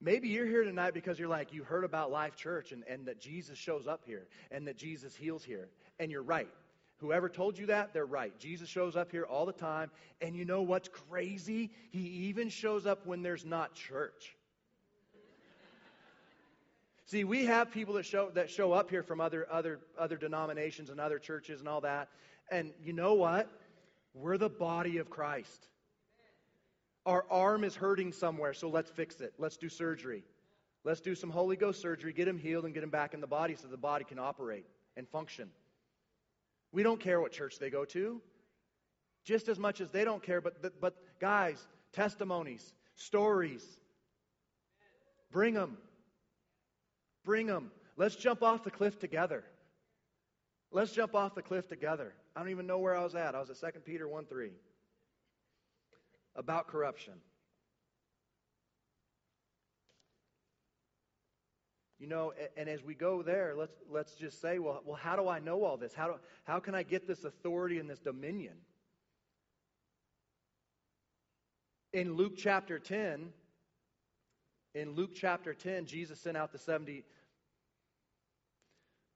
Maybe 0.00 0.30
you're 0.30 0.48
here 0.48 0.64
tonight 0.64 0.94
because 0.94 1.16
you're 1.16 1.28
like, 1.28 1.52
you 1.52 1.62
heard 1.62 1.84
about 1.84 2.10
Life 2.10 2.34
Church 2.34 2.72
and, 2.72 2.82
and 2.88 3.06
that 3.06 3.20
Jesus 3.20 3.56
shows 3.56 3.86
up 3.86 4.02
here 4.04 4.26
and 4.50 4.66
that 4.66 4.76
Jesus 4.76 5.14
heals 5.14 5.44
here. 5.44 5.68
And 6.00 6.10
you're 6.10 6.24
right. 6.24 6.48
Whoever 6.96 7.28
told 7.28 7.56
you 7.56 7.66
that, 7.66 7.94
they're 7.94 8.04
right. 8.04 8.36
Jesus 8.36 8.68
shows 8.68 8.96
up 8.96 9.12
here 9.12 9.26
all 9.26 9.46
the 9.46 9.52
time. 9.52 9.92
And 10.20 10.34
you 10.34 10.44
know 10.44 10.62
what's 10.62 10.88
crazy? 10.88 11.70
He 11.90 12.00
even 12.00 12.48
shows 12.48 12.84
up 12.84 13.06
when 13.06 13.22
there's 13.22 13.44
not 13.44 13.76
church. 13.76 14.34
See, 17.08 17.24
we 17.24 17.46
have 17.46 17.70
people 17.70 17.94
that 17.94 18.04
show 18.04 18.28
that 18.34 18.50
show 18.50 18.72
up 18.72 18.90
here 18.90 19.02
from 19.02 19.18
other 19.18 19.46
other 19.50 19.80
other 19.98 20.18
denominations 20.18 20.90
and 20.90 21.00
other 21.00 21.18
churches 21.18 21.60
and 21.60 21.68
all 21.68 21.80
that. 21.80 22.10
And 22.50 22.72
you 22.84 22.92
know 22.92 23.14
what? 23.14 23.50
We're 24.12 24.36
the 24.36 24.50
body 24.50 24.98
of 24.98 25.08
Christ. 25.08 25.68
Our 27.06 27.24
arm 27.30 27.64
is 27.64 27.74
hurting 27.74 28.12
somewhere, 28.12 28.52
so 28.52 28.68
let's 28.68 28.90
fix 28.90 29.22
it. 29.22 29.32
Let's 29.38 29.56
do 29.56 29.70
surgery. 29.70 30.22
Let's 30.84 31.00
do 31.00 31.14
some 31.14 31.30
Holy 31.30 31.56
Ghost 31.56 31.80
surgery, 31.80 32.12
get 32.12 32.28
him 32.28 32.36
healed, 32.36 32.66
and 32.66 32.74
get 32.74 32.82
him 32.82 32.90
back 32.90 33.14
in 33.14 33.22
the 33.22 33.26
body 33.26 33.54
so 33.54 33.68
the 33.68 33.78
body 33.78 34.04
can 34.04 34.18
operate 34.18 34.66
and 34.94 35.08
function. 35.08 35.48
We 36.72 36.82
don't 36.82 37.00
care 37.00 37.22
what 37.22 37.32
church 37.32 37.58
they 37.58 37.70
go 37.70 37.86
to, 37.86 38.20
just 39.24 39.48
as 39.48 39.58
much 39.58 39.80
as 39.80 39.90
they 39.90 40.04
don't 40.04 40.22
care. 40.22 40.42
But, 40.42 40.60
but, 40.60 40.78
but 40.78 40.94
guys, 41.20 41.66
testimonies, 41.94 42.74
stories, 42.96 43.64
bring 45.32 45.54
them. 45.54 45.78
Bring 47.28 47.46
them. 47.46 47.70
Let's 47.98 48.16
jump 48.16 48.42
off 48.42 48.64
the 48.64 48.70
cliff 48.70 48.98
together. 48.98 49.44
Let's 50.72 50.92
jump 50.92 51.14
off 51.14 51.34
the 51.34 51.42
cliff 51.42 51.68
together. 51.68 52.14
I 52.34 52.40
don't 52.40 52.48
even 52.48 52.66
know 52.66 52.78
where 52.78 52.96
I 52.96 53.04
was 53.04 53.14
at. 53.14 53.34
I 53.34 53.40
was 53.40 53.50
at 53.50 53.74
2 53.74 53.80
Peter 53.80 54.08
1 54.08 54.24
3 54.24 54.50
about 56.34 56.68
corruption. 56.68 57.12
You 61.98 62.06
know, 62.06 62.32
and 62.56 62.66
as 62.66 62.82
we 62.82 62.94
go 62.94 63.20
there, 63.20 63.54
let's, 63.54 63.76
let's 63.90 64.14
just 64.14 64.40
say, 64.40 64.58
well, 64.58 64.80
well, 64.86 64.96
how 64.96 65.14
do 65.14 65.28
I 65.28 65.38
know 65.38 65.64
all 65.64 65.76
this? 65.76 65.92
How, 65.92 66.06
do, 66.06 66.14
how 66.44 66.60
can 66.60 66.74
I 66.74 66.82
get 66.82 67.06
this 67.06 67.24
authority 67.24 67.78
and 67.78 67.90
this 67.90 67.98
dominion? 67.98 68.54
In 71.92 72.14
Luke 72.14 72.38
chapter 72.38 72.78
10, 72.78 73.34
in 74.74 74.92
Luke 74.92 75.10
chapter 75.14 75.54
10, 75.54 75.86
Jesus 75.86 76.20
sent 76.20 76.36
out 76.36 76.52
the 76.52 76.58
70. 76.58 77.04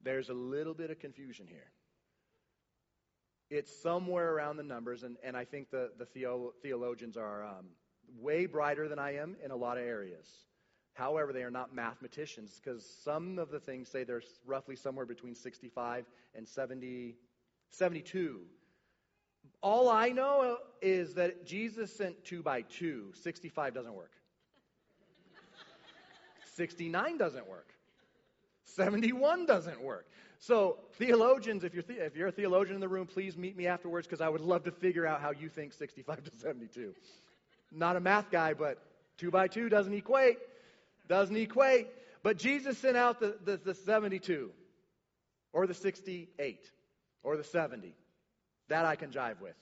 There's 0.02 0.28
a 0.28 0.34
little 0.34 0.74
bit 0.74 0.90
of 0.90 0.98
confusion 0.98 1.46
here. 1.48 1.70
It's 3.50 3.74
somewhere 3.82 4.32
around 4.32 4.56
the 4.56 4.62
numbers, 4.62 5.02
and, 5.02 5.16
and 5.22 5.36
I 5.36 5.44
think 5.44 5.70
the, 5.70 5.90
the 5.98 6.06
theo, 6.06 6.54
theologians 6.62 7.16
are 7.16 7.44
um, 7.44 7.66
way 8.18 8.46
brighter 8.46 8.88
than 8.88 8.98
I 8.98 9.16
am 9.16 9.36
in 9.44 9.50
a 9.50 9.56
lot 9.56 9.76
of 9.76 9.84
areas. 9.84 10.26
However, 10.94 11.32
they 11.32 11.42
are 11.42 11.50
not 11.50 11.74
mathematicians 11.74 12.60
because 12.62 12.84
some 13.02 13.38
of 13.38 13.50
the 13.50 13.60
things 13.60 13.88
say 13.88 14.04
there's 14.04 14.40
roughly 14.46 14.76
somewhere 14.76 15.06
between 15.06 15.34
65 15.34 16.04
and 16.34 16.46
70, 16.46 17.16
72. 17.70 18.40
All 19.62 19.88
I 19.88 20.08
know 20.10 20.58
is 20.80 21.14
that 21.14 21.46
Jesus 21.46 21.94
sent 21.94 22.24
two 22.24 22.42
by 22.42 22.62
two. 22.62 23.12
65 23.22 23.74
doesn't 23.74 23.94
work. 23.94 24.12
69 26.54 27.16
doesn't 27.16 27.48
work. 27.48 27.71
71 28.64 29.46
doesn't 29.46 29.80
work. 29.82 30.06
So, 30.38 30.78
theologians, 30.94 31.62
if 31.62 31.72
you're, 31.72 31.84
the, 31.84 32.04
if 32.04 32.16
you're 32.16 32.28
a 32.28 32.32
theologian 32.32 32.74
in 32.74 32.80
the 32.80 32.88
room, 32.88 33.06
please 33.06 33.36
meet 33.36 33.56
me 33.56 33.68
afterwards 33.68 34.06
because 34.06 34.20
I 34.20 34.28
would 34.28 34.40
love 34.40 34.64
to 34.64 34.72
figure 34.72 35.06
out 35.06 35.20
how 35.20 35.30
you 35.30 35.48
think 35.48 35.72
65 35.72 36.24
to 36.24 36.30
72. 36.36 36.94
Not 37.70 37.96
a 37.96 38.00
math 38.00 38.30
guy, 38.30 38.54
but 38.54 38.78
two 39.18 39.30
by 39.30 39.46
two 39.46 39.68
doesn't 39.68 39.94
equate. 39.94 40.38
Doesn't 41.08 41.36
equate. 41.36 41.88
But 42.22 42.38
Jesus 42.38 42.78
sent 42.78 42.96
out 42.96 43.20
the, 43.20 43.36
the, 43.44 43.56
the 43.56 43.74
72 43.74 44.50
or 45.52 45.66
the 45.66 45.74
68 45.74 46.70
or 47.22 47.36
the 47.36 47.44
70. 47.44 47.94
That 48.68 48.84
I 48.84 48.96
can 48.96 49.10
jive 49.10 49.40
with. 49.40 49.54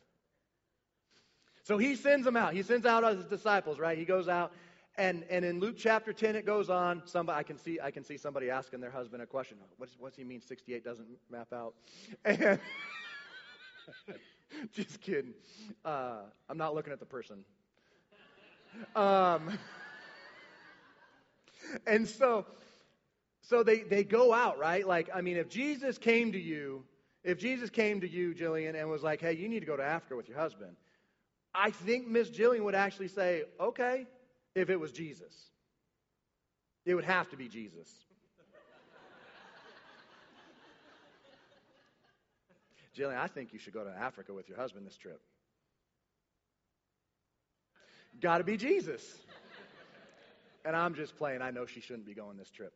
So 1.64 1.78
he 1.78 1.94
sends 1.94 2.24
them 2.24 2.36
out. 2.36 2.54
He 2.54 2.62
sends 2.62 2.86
out 2.86 3.04
his 3.16 3.24
disciples, 3.26 3.78
right? 3.78 3.98
He 3.98 4.04
goes 4.04 4.28
out 4.28 4.52
and, 5.00 5.24
and 5.30 5.46
in 5.46 5.60
Luke 5.60 5.76
chapter 5.78 6.12
10, 6.12 6.36
it 6.36 6.44
goes 6.44 6.68
on. 6.68 7.00
Somebody, 7.06 7.38
I, 7.38 7.42
can 7.42 7.56
see, 7.56 7.80
I 7.82 7.90
can 7.90 8.04
see 8.04 8.18
somebody 8.18 8.50
asking 8.50 8.80
their 8.80 8.90
husband 8.90 9.22
a 9.22 9.26
question. 9.26 9.56
What 9.78 9.88
does 10.10 10.16
he 10.16 10.24
mean 10.24 10.42
68 10.42 10.84
doesn't 10.84 11.08
map 11.30 11.54
out? 11.54 11.72
And 12.22 12.60
just 14.74 15.00
kidding. 15.00 15.32
Uh, 15.86 16.18
I'm 16.50 16.58
not 16.58 16.74
looking 16.74 16.92
at 16.92 17.00
the 17.00 17.06
person. 17.06 17.44
Um, 18.94 19.58
and 21.86 22.06
so, 22.06 22.44
so 23.40 23.62
they, 23.62 23.78
they 23.80 24.04
go 24.04 24.34
out, 24.34 24.58
right? 24.58 24.86
Like, 24.86 25.08
I 25.14 25.22
mean, 25.22 25.38
if 25.38 25.48
Jesus 25.48 25.96
came 25.96 26.30
to 26.32 26.38
you, 26.38 26.84
if 27.24 27.38
Jesus 27.38 27.70
came 27.70 28.02
to 28.02 28.08
you, 28.08 28.34
Jillian, 28.34 28.78
and 28.78 28.90
was 28.90 29.02
like, 29.02 29.22
hey, 29.22 29.32
you 29.32 29.48
need 29.48 29.60
to 29.60 29.66
go 29.66 29.78
to 29.78 29.82
Africa 29.82 30.14
with 30.14 30.28
your 30.28 30.36
husband, 30.36 30.76
I 31.54 31.70
think 31.70 32.06
Miss 32.06 32.28
Jillian 32.28 32.64
would 32.64 32.74
actually 32.74 33.08
say, 33.08 33.44
okay, 33.58 34.06
if 34.54 34.70
it 34.70 34.78
was 34.78 34.92
Jesus. 34.92 35.32
It 36.84 36.94
would 36.94 37.04
have 37.04 37.28
to 37.30 37.36
be 37.36 37.48
Jesus. 37.48 37.88
Jillian, 42.96 43.18
I 43.18 43.26
think 43.26 43.52
you 43.52 43.58
should 43.58 43.74
go 43.74 43.84
to 43.84 43.90
Africa 43.90 44.32
with 44.32 44.48
your 44.48 44.56
husband 44.58 44.86
this 44.86 44.96
trip. 44.96 45.20
Got 48.20 48.38
to 48.38 48.44
be 48.44 48.56
Jesus. 48.56 49.02
And 50.64 50.76
I'm 50.76 50.94
just 50.94 51.16
playing. 51.16 51.42
I 51.42 51.50
know 51.50 51.66
she 51.66 51.80
shouldn't 51.80 52.06
be 52.06 52.14
going 52.14 52.36
this 52.36 52.50
trip. 52.50 52.72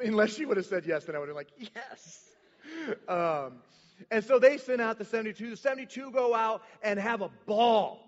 Unless 0.00 0.34
she 0.34 0.44
would 0.44 0.56
have 0.56 0.66
said 0.66 0.84
yes, 0.86 1.04
then 1.04 1.16
I 1.16 1.18
would 1.18 1.28
have 1.28 1.36
been 1.36 1.46
like, 1.46 1.70
yes. 1.74 2.24
Um, 3.08 3.60
and 4.10 4.24
so 4.24 4.38
they 4.38 4.58
send 4.58 4.80
out 4.80 4.98
the 4.98 5.04
72. 5.04 5.50
The 5.50 5.56
72 5.56 6.10
go 6.10 6.34
out 6.34 6.62
and 6.82 6.98
have 6.98 7.22
a 7.22 7.30
ball. 7.46 8.07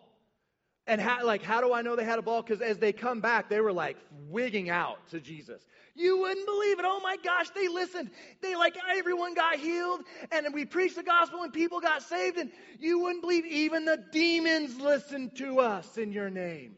And 0.86 1.00
how, 1.00 1.24
like, 1.24 1.42
how 1.42 1.60
do 1.60 1.72
I 1.72 1.82
know 1.82 1.94
they 1.94 2.04
had 2.04 2.18
a 2.18 2.22
ball? 2.22 2.42
Because 2.42 2.60
as 2.60 2.78
they 2.78 2.92
come 2.92 3.20
back, 3.20 3.48
they 3.48 3.60
were 3.60 3.72
like 3.72 3.96
wigging 4.28 4.70
out 4.70 5.06
to 5.10 5.20
Jesus. 5.20 5.62
You 5.94 6.18
wouldn't 6.18 6.46
believe 6.46 6.78
it. 6.78 6.84
Oh 6.88 7.00
my 7.00 7.16
gosh, 7.22 7.50
they 7.50 7.68
listened. 7.68 8.10
They 8.40 8.56
like 8.56 8.76
everyone 8.96 9.34
got 9.34 9.56
healed, 9.56 10.02
and 10.32 10.52
we 10.54 10.64
preached 10.64 10.96
the 10.96 11.02
gospel, 11.02 11.42
and 11.42 11.52
people 11.52 11.80
got 11.80 12.02
saved. 12.02 12.38
And 12.38 12.50
you 12.78 13.00
wouldn't 13.00 13.22
believe 13.22 13.44
even 13.44 13.84
the 13.84 14.02
demons 14.10 14.80
listened 14.80 15.36
to 15.36 15.60
us 15.60 15.98
in 15.98 16.12
your 16.12 16.30
name. 16.30 16.76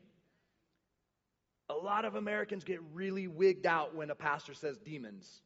A 1.69 1.75
lot 1.75 2.05
of 2.05 2.17
Americans 2.17 2.65
get 2.65 2.81
really 2.93 3.29
wigged 3.29 3.65
out 3.65 3.95
when 3.95 4.11
a 4.11 4.15
pastor 4.15 4.53
says 4.53 4.77
demons 4.79 5.41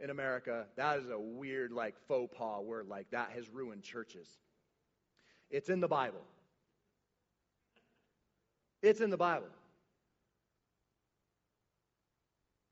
in 0.00 0.10
America. 0.10 0.66
That 0.76 1.00
is 1.00 1.10
a 1.10 1.18
weird, 1.18 1.72
like, 1.72 1.94
faux 2.06 2.32
pas 2.38 2.62
word. 2.62 2.86
Like, 2.88 3.10
that 3.10 3.32
has 3.34 3.48
ruined 3.48 3.82
churches. 3.82 4.28
It's 5.50 5.68
in 5.68 5.80
the 5.80 5.88
Bible. 5.88 6.22
It's 8.86 9.00
in 9.00 9.10
the 9.10 9.16
Bible. 9.16 9.48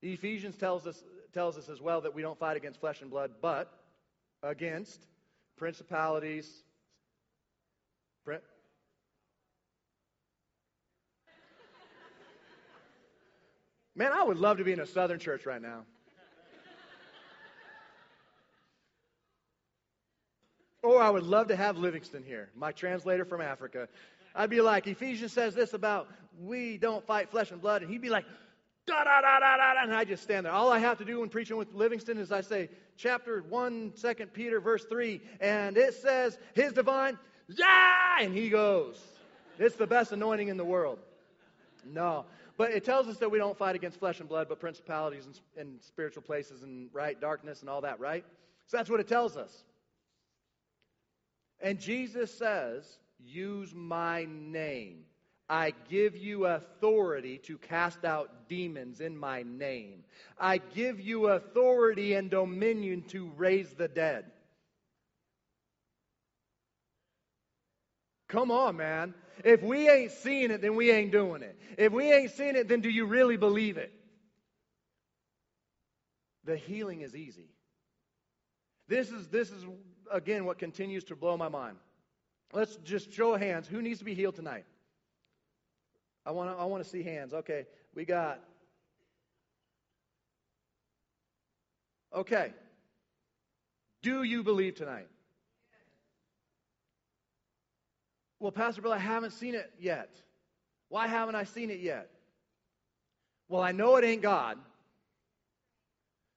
The 0.01 0.13
Ephesians 0.13 0.55
tells 0.55 0.87
us, 0.87 1.03
tells 1.33 1.57
us 1.57 1.67
as 1.67 1.81
well 1.81 1.99
that 2.01 2.15
we 2.15 2.21
don't 2.21 2.39
fight 2.39 2.55
against 2.55 2.79
flesh 2.79 3.01
and 3.01 3.11
blood, 3.11 3.31
but 3.41 3.69
against 4.41 5.01
principalities. 5.57 6.49
Man, 13.93 14.11
I 14.13 14.23
would 14.23 14.37
love 14.37 14.57
to 14.57 14.63
be 14.63 14.71
in 14.71 14.79
a 14.79 14.85
southern 14.85 15.19
church 15.19 15.45
right 15.45 15.61
now. 15.61 15.83
Or 20.81 21.01
I 21.01 21.09
would 21.09 21.23
love 21.23 21.47
to 21.47 21.55
have 21.55 21.77
Livingston 21.77 22.23
here, 22.23 22.49
my 22.55 22.71
translator 22.71 23.25
from 23.25 23.41
Africa. 23.41 23.87
I'd 24.35 24.49
be 24.49 24.61
like, 24.61 24.87
Ephesians 24.87 25.33
says 25.33 25.55
this 25.55 25.73
about 25.73 26.07
we 26.39 26.77
don't 26.77 27.05
fight 27.05 27.29
flesh 27.29 27.51
and 27.51 27.61
blood. 27.61 27.81
And 27.81 27.89
he'd 27.91 28.01
be 28.01 28.09
like, 28.09 28.25
da 28.85 29.03
da 29.03 29.21
da 29.21 29.39
da 29.39 29.57
da. 29.57 29.83
And 29.83 29.93
I 29.93 30.03
just 30.03 30.23
stand 30.23 30.45
there. 30.45 30.53
All 30.53 30.71
I 30.71 30.79
have 30.79 30.97
to 30.97 31.05
do 31.05 31.21
when 31.21 31.29
preaching 31.29 31.57
with 31.57 31.73
Livingston 31.73 32.17
is 32.17 32.31
I 32.31 32.41
say, 32.41 32.69
chapter 32.97 33.43
1, 33.49 33.93
2 33.99 34.13
Peter, 34.33 34.59
verse 34.59 34.83
3. 34.85 35.21
And 35.39 35.77
it 35.77 35.93
says, 35.95 36.37
his 36.53 36.73
divine, 36.73 37.17
yeah. 37.47 38.17
And 38.19 38.33
he 38.33 38.49
goes, 38.49 38.99
it's 39.57 39.75
the 39.75 39.87
best 39.87 40.11
anointing 40.11 40.49
in 40.49 40.57
the 40.57 40.65
world. 40.65 40.99
No. 41.85 42.25
But 42.57 42.71
it 42.71 42.85
tells 42.85 43.07
us 43.07 43.17
that 43.17 43.29
we 43.29 43.37
don't 43.37 43.57
fight 43.57 43.75
against 43.75 43.99
flesh 43.99 44.19
and 44.19 44.29
blood, 44.29 44.47
but 44.47 44.59
principalities 44.59 45.25
and, 45.25 45.39
and 45.57 45.83
spiritual 45.83 46.23
places 46.23 46.63
and, 46.63 46.89
right, 46.93 47.19
darkness 47.19 47.61
and 47.61 47.69
all 47.69 47.81
that, 47.81 47.99
right? 47.99 48.25
So 48.67 48.77
that's 48.77 48.89
what 48.89 48.99
it 48.99 49.07
tells 49.07 49.35
us. 49.35 49.63
And 51.61 51.79
Jesus 51.79 52.33
says, 52.33 52.85
Use 53.19 53.73
my 53.73 54.25
name. 54.29 55.05
I 55.47 55.73
give 55.89 56.17
you 56.17 56.45
authority 56.45 57.37
to 57.39 57.57
cast 57.57 58.03
out 58.03 58.49
demons 58.49 58.99
in 58.99 59.15
my 59.15 59.43
name. 59.43 60.03
I 60.39 60.57
give 60.57 60.99
you 60.99 61.27
authority 61.27 62.13
and 62.13 62.31
dominion 62.31 63.03
to 63.09 63.31
raise 63.37 63.71
the 63.73 63.87
dead. 63.87 64.25
Come 68.27 68.49
on, 68.49 68.77
man. 68.77 69.13
If 69.43 69.61
we 69.61 69.87
ain't 69.87 70.11
seeing 70.11 70.49
it, 70.49 70.61
then 70.61 70.75
we 70.75 70.89
ain't 70.89 71.11
doing 71.11 71.43
it. 71.43 71.59
If 71.77 71.93
we 71.93 72.11
ain't 72.11 72.31
seeing 72.31 72.55
it, 72.55 72.67
then 72.67 72.81
do 72.81 72.89
you 72.89 73.05
really 73.05 73.37
believe 73.37 73.77
it? 73.77 73.91
The 76.45 76.57
healing 76.57 77.01
is 77.01 77.15
easy. 77.15 77.49
This 78.87 79.09
is, 79.09 79.27
this 79.27 79.51
is 79.51 79.63
again, 80.11 80.45
what 80.45 80.57
continues 80.57 81.03
to 81.05 81.15
blow 81.15 81.37
my 81.37 81.49
mind. 81.49 81.77
Let's 82.55 82.77
just 82.77 83.11
show 83.11 83.35
hands. 83.35 83.67
Who 83.67 83.81
needs 83.81 83.99
to 83.99 84.05
be 84.05 84.13
healed 84.13 84.35
tonight? 84.35 84.63
I 86.25 86.31
want 86.31 86.49
to 86.49 86.55
I 86.55 86.63
want 86.63 86.81
to 86.81 86.89
see 86.89 87.03
hands. 87.03 87.33
Okay, 87.33 87.65
we 87.93 88.05
got. 88.05 88.39
Okay. 92.15 92.53
Do 94.01 94.23
you 94.23 94.41
believe 94.41 94.75
tonight? 94.75 95.07
Well, 98.39 98.53
Pastor 98.53 98.81
Bill, 98.81 98.93
I 98.93 98.99
haven't 98.99 99.31
seen 99.31 99.53
it 99.53 99.73
yet. 99.77 100.15
Why 100.87 101.07
haven't 101.07 101.35
I 101.35 101.43
seen 101.43 101.69
it 101.69 101.81
yet? 101.81 102.09
Well, 103.49 103.61
I 103.61 103.73
know 103.73 103.97
it 103.97 104.05
ain't 104.05 104.21
God. 104.21 104.57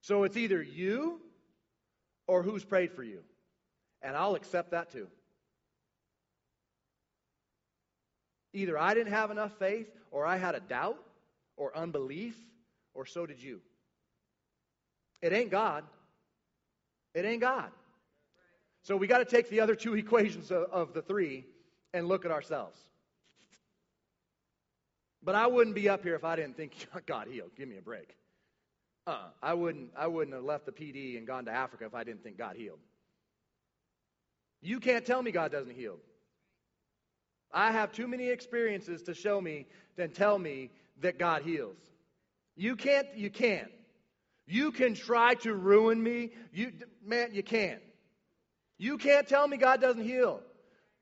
So 0.01 0.25
it's 0.25 0.37
either 0.37 0.61
you 0.61 1.21
or 2.27 2.43
who's 2.43 2.65
prayed 2.65 2.91
for 2.91 3.05
you. 3.05 3.21
And 4.03 4.17
I'll 4.17 4.35
accept 4.35 4.73
that 4.73 4.91
too. 4.91 5.07
Either 8.53 8.79
I 8.79 8.95
didn't 8.95 9.13
have 9.13 9.31
enough 9.31 9.53
faith, 9.59 9.89
or 10.11 10.27
I 10.27 10.37
had 10.37 10.55
a 10.55 10.61
doubt, 10.61 10.99
or 11.57 11.77
unbelief, 11.77 12.37
or 12.95 13.05
so 13.05 13.27
did 13.27 13.43
you. 13.43 13.61
It 15.21 15.33
ain't 15.33 15.51
God. 15.51 15.85
It 17.15 17.25
ain't 17.25 17.41
God. 17.41 17.71
So 18.83 18.97
we 18.97 19.07
got 19.07 19.19
to 19.19 19.25
take 19.25 19.51
the 19.51 19.61
other 19.61 19.75
two 19.75 19.95
equations 19.97 20.51
of, 20.51 20.65
of, 20.71 20.95
the 20.95 21.03
three 21.03 21.45
and 21.93 22.09
look 22.09 22.25
at 22.25 22.31
ourselves. 22.31 22.79
But 25.23 25.35
I 25.35 25.47
wouldn't 25.47 25.75
be 25.75 25.89
up 25.89 26.03
here 26.03 26.15
if 26.15 26.25
I 26.25 26.37
didn't 26.37 26.57
think 26.57 26.73
God 27.07 27.29
healed. 27.29 27.51
Give 27.57 27.69
me 27.69 27.77
a 27.77 27.83
break. 27.83 28.15
Uh, 29.07 29.29
I 29.43 29.55
wouldn't. 29.55 29.91
I 29.97 30.07
wouldn't 30.07 30.35
have 30.35 30.45
left 30.45 30.67
the 30.67 30.73
PD 30.73 31.17
and 31.17 31.27
gone 31.27 31.47
to 31.47 31.51
Africa 31.51 31.87
if 31.87 31.95
I 31.95 32.05
didn't 32.05 32.23
think 32.23 32.37
God 32.37 32.57
healed. 32.57 32.79
You 34.61 34.81
can't 34.81 35.05
tell 35.07 35.23
me 35.23 35.31
God 35.31 35.51
doesn't 35.51 35.75
heal. 35.75 35.97
I 37.53 37.73
have 37.73 37.93
too 37.93 38.07
many 38.07 38.29
experiences 38.29 39.03
to 39.03 39.15
show 39.15 39.41
me 39.41 39.67
than 39.97 40.11
tell 40.11 40.39
me 40.39 40.71
that 41.01 41.19
God 41.19 41.43
heals. 41.43 41.77
You 42.57 42.77
can't, 42.77 43.07
you 43.17 43.31
can't. 43.31 43.71
You 44.47 44.73
can 44.73 44.95
try 44.95 45.35
to 45.35 45.55
ruin 45.55 46.03
me. 46.03 46.31
You, 46.53 46.73
man, 47.05 47.31
you 47.33 47.43
can't. 47.43 47.81
You 48.79 48.99
can't 48.99 49.29
tell 49.29 49.47
me 49.47 49.57
God 49.57 49.81
doesn't 49.81 50.05
heal. 50.05 50.41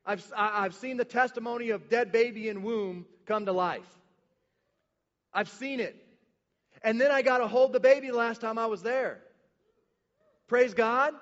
I've, 0.05 0.25
I've 0.35 0.75
seen 0.75 0.97
the 0.97 1.05
testimony 1.05 1.69
of 1.69 1.89
dead 1.89 2.11
baby 2.11 2.49
in 2.49 2.63
womb 2.63 3.05
come 3.25 3.45
to 3.45 3.51
life. 3.51 3.87
I've 5.33 5.49
seen 5.49 5.79
it. 5.79 5.95
And 6.81 6.99
then 6.99 7.11
I 7.11 7.21
got 7.21 7.39
to 7.39 7.47
hold 7.47 7.73
the 7.73 7.79
baby 7.79 8.11
last 8.11 8.41
time 8.41 8.57
I 8.57 8.67
was 8.67 8.81
there. 8.81 9.19
Praise 10.47 10.73
God. 10.73 11.13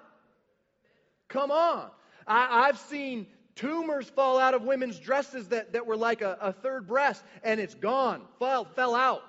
Come 1.27 1.51
on. 1.51 1.89
I, 2.27 2.67
have 2.67 2.79
seen 2.79 3.27
tumors 3.55 4.07
fall 4.09 4.37
out 4.37 4.53
of 4.53 4.63
women's 4.63 4.99
dresses 4.99 5.47
that, 5.49 5.73
that 5.73 5.85
were 5.85 5.97
like 5.97 6.21
a, 6.21 6.37
a 6.41 6.53
third 6.53 6.87
breast, 6.87 7.23
and 7.43 7.59
it's 7.59 7.75
gone, 7.75 8.21
fell, 8.39 8.65
fell 8.65 8.95
out. 8.95 9.23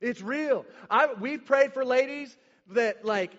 It's 0.00 0.20
real. 0.20 0.66
I, 0.90 1.14
we've 1.14 1.44
prayed 1.44 1.72
for 1.72 1.84
ladies 1.84 2.36
that, 2.70 3.04
like, 3.04 3.32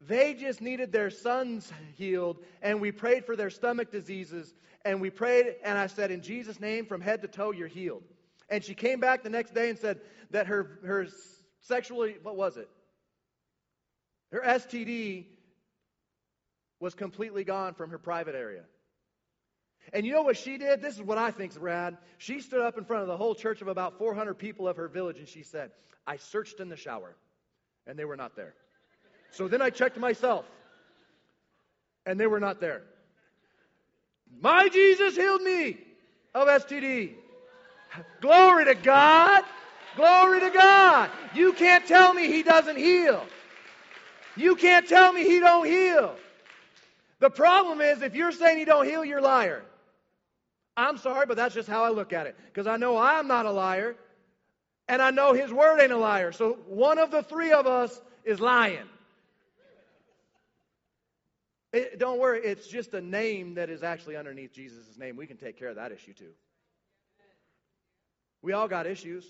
they 0.00 0.34
just 0.34 0.60
needed 0.60 0.92
their 0.92 1.10
sons 1.10 1.72
healed, 1.96 2.38
and 2.60 2.80
we 2.80 2.92
prayed 2.92 3.24
for 3.24 3.36
their 3.36 3.50
stomach 3.50 3.90
diseases, 3.90 4.52
and 4.84 5.00
we 5.00 5.08
prayed, 5.08 5.54
and 5.64 5.78
I 5.78 5.86
said, 5.86 6.10
In 6.10 6.20
Jesus' 6.20 6.60
name, 6.60 6.84
from 6.84 7.00
head 7.00 7.22
to 7.22 7.28
toe, 7.28 7.52
you're 7.52 7.68
healed. 7.68 8.02
And 8.50 8.62
she 8.62 8.74
came 8.74 9.00
back 9.00 9.22
the 9.22 9.30
next 9.30 9.54
day 9.54 9.70
and 9.70 9.78
said 9.78 10.00
that 10.30 10.46
her, 10.48 10.78
her 10.84 11.06
sexually, 11.62 12.16
what 12.22 12.36
was 12.36 12.58
it? 12.58 12.68
Her 14.30 14.42
STD 14.44 15.26
was 16.84 16.94
completely 16.94 17.44
gone 17.44 17.72
from 17.72 17.88
her 17.88 17.98
private 17.98 18.34
area. 18.34 18.60
And 19.94 20.04
you 20.04 20.12
know 20.12 20.20
what 20.20 20.36
she 20.36 20.58
did? 20.58 20.82
This 20.82 20.94
is 20.94 21.02
what 21.02 21.16
I 21.16 21.30
think's 21.30 21.56
rad. 21.56 21.96
She 22.18 22.40
stood 22.40 22.60
up 22.60 22.76
in 22.76 22.84
front 22.84 23.00
of 23.00 23.08
the 23.08 23.16
whole 23.16 23.34
church 23.34 23.62
of 23.62 23.68
about 23.68 23.96
400 23.98 24.34
people 24.34 24.68
of 24.68 24.76
her 24.76 24.86
village 24.86 25.18
and 25.18 25.26
she 25.26 25.42
said, 25.42 25.70
I 26.06 26.18
searched 26.18 26.60
in 26.60 26.68
the 26.68 26.76
shower 26.76 27.16
and 27.86 27.98
they 27.98 28.04
were 28.04 28.16
not 28.16 28.36
there. 28.36 28.54
So 29.30 29.48
then 29.48 29.62
I 29.62 29.70
checked 29.70 29.96
myself 29.96 30.44
and 32.04 32.20
they 32.20 32.26
were 32.26 32.38
not 32.38 32.60
there. 32.60 32.82
My 34.42 34.68
Jesus 34.68 35.16
healed 35.16 35.40
me 35.40 35.78
of 36.34 36.48
STD. 36.48 37.14
Glory 38.20 38.66
to 38.66 38.74
God. 38.74 39.42
Glory 39.96 40.40
to 40.40 40.50
God. 40.50 41.10
You 41.34 41.54
can't 41.54 41.86
tell 41.86 42.12
me 42.12 42.26
he 42.26 42.42
doesn't 42.42 42.76
heal. 42.76 43.24
You 44.36 44.54
can't 44.54 44.86
tell 44.86 45.14
me 45.14 45.24
he 45.24 45.40
don't 45.40 45.64
heal. 45.64 46.16
The 47.20 47.30
problem 47.30 47.80
is, 47.80 48.02
if 48.02 48.14
you're 48.14 48.32
saying 48.32 48.58
you 48.58 48.66
don't 48.66 48.86
heal, 48.86 49.04
you're 49.04 49.18
a 49.18 49.22
liar. 49.22 49.62
I'm 50.76 50.98
sorry, 50.98 51.26
but 51.26 51.36
that's 51.36 51.54
just 51.54 51.68
how 51.68 51.84
I 51.84 51.90
look 51.90 52.12
at 52.12 52.26
it. 52.26 52.36
Because 52.46 52.66
I 52.66 52.76
know 52.76 52.98
I'm 52.98 53.28
not 53.28 53.46
a 53.46 53.52
liar, 53.52 53.96
and 54.88 55.00
I 55.00 55.10
know 55.10 55.32
his 55.32 55.52
word 55.52 55.80
ain't 55.80 55.92
a 55.92 55.96
liar. 55.96 56.32
So 56.32 56.58
one 56.66 56.98
of 56.98 57.10
the 57.10 57.22
three 57.22 57.52
of 57.52 57.66
us 57.66 58.00
is 58.24 58.40
lying. 58.40 58.88
It, 61.72 61.98
don't 61.98 62.20
worry, 62.20 62.40
it's 62.44 62.68
just 62.68 62.94
a 62.94 63.00
name 63.00 63.54
that 63.54 63.68
is 63.68 63.82
actually 63.82 64.16
underneath 64.16 64.52
Jesus' 64.52 64.96
name. 64.96 65.16
We 65.16 65.26
can 65.26 65.36
take 65.36 65.58
care 65.58 65.68
of 65.68 65.76
that 65.76 65.90
issue 65.90 66.12
too. 66.12 66.30
We 68.42 68.52
all 68.52 68.68
got 68.68 68.86
issues. 68.86 69.24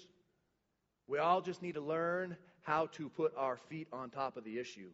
We 1.07 1.19
all 1.19 1.41
just 1.41 1.63
need 1.63 1.75
to 1.75 1.81
learn 1.81 2.37
how 2.63 2.87
to 2.93 3.09
put 3.09 3.33
our 3.37 3.57
feet 3.57 3.89
on 3.93 4.11
top 4.11 4.37
of 4.37 4.45
the 4.45 4.59
issue 4.59 4.91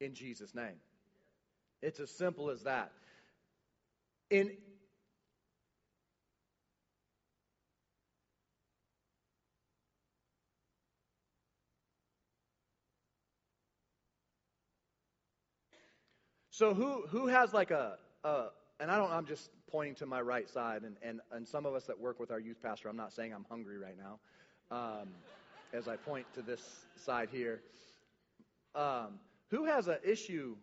in 0.00 0.14
Jesus' 0.14 0.54
name. 0.54 0.76
It's 1.82 2.00
as 2.00 2.10
simple 2.10 2.50
as 2.50 2.62
that. 2.62 2.92
In 4.30 4.52
So 16.50 16.74
who 16.74 17.06
who 17.06 17.28
has 17.28 17.52
like 17.52 17.70
a, 17.70 17.98
a 18.24 18.46
and 18.80 18.90
I 18.90 18.96
don't 18.96 19.12
I'm 19.12 19.26
just 19.26 19.48
pointing 19.70 19.94
to 19.96 20.06
my 20.06 20.20
right 20.20 20.48
side 20.48 20.82
and, 20.82 20.96
and, 21.02 21.20
and 21.30 21.46
some 21.46 21.64
of 21.66 21.74
us 21.74 21.84
that 21.84 22.00
work 22.00 22.18
with 22.18 22.32
our 22.32 22.40
youth 22.40 22.60
pastor, 22.60 22.88
I'm 22.88 22.96
not 22.96 23.12
saying 23.12 23.32
I'm 23.32 23.46
hungry 23.48 23.78
right 23.78 23.94
now. 23.96 24.18
Um, 24.76 25.08
as 25.72 25.86
I 25.86 25.96
point 25.96 26.26
to 26.34 26.42
this 26.42 26.60
side 26.96 27.28
here. 27.30 27.60
Um, 28.74 29.20
who 29.50 29.66
has 29.66 29.86
an 29.86 29.98
issue 30.04 30.56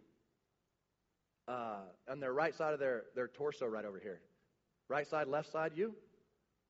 uh, 1.48 1.80
on 2.10 2.20
their 2.20 2.34
right 2.34 2.56
side 2.56 2.74
of 2.74 2.80
their, 2.80 3.04
their 3.16 3.28
torso 3.28 3.66
right 3.66 3.86
over 3.86 4.00
here. 4.00 4.22
Right 4.89 5.08
side, 5.08 5.28
left 5.28 5.52
side, 5.52 5.74
you? 5.76 5.96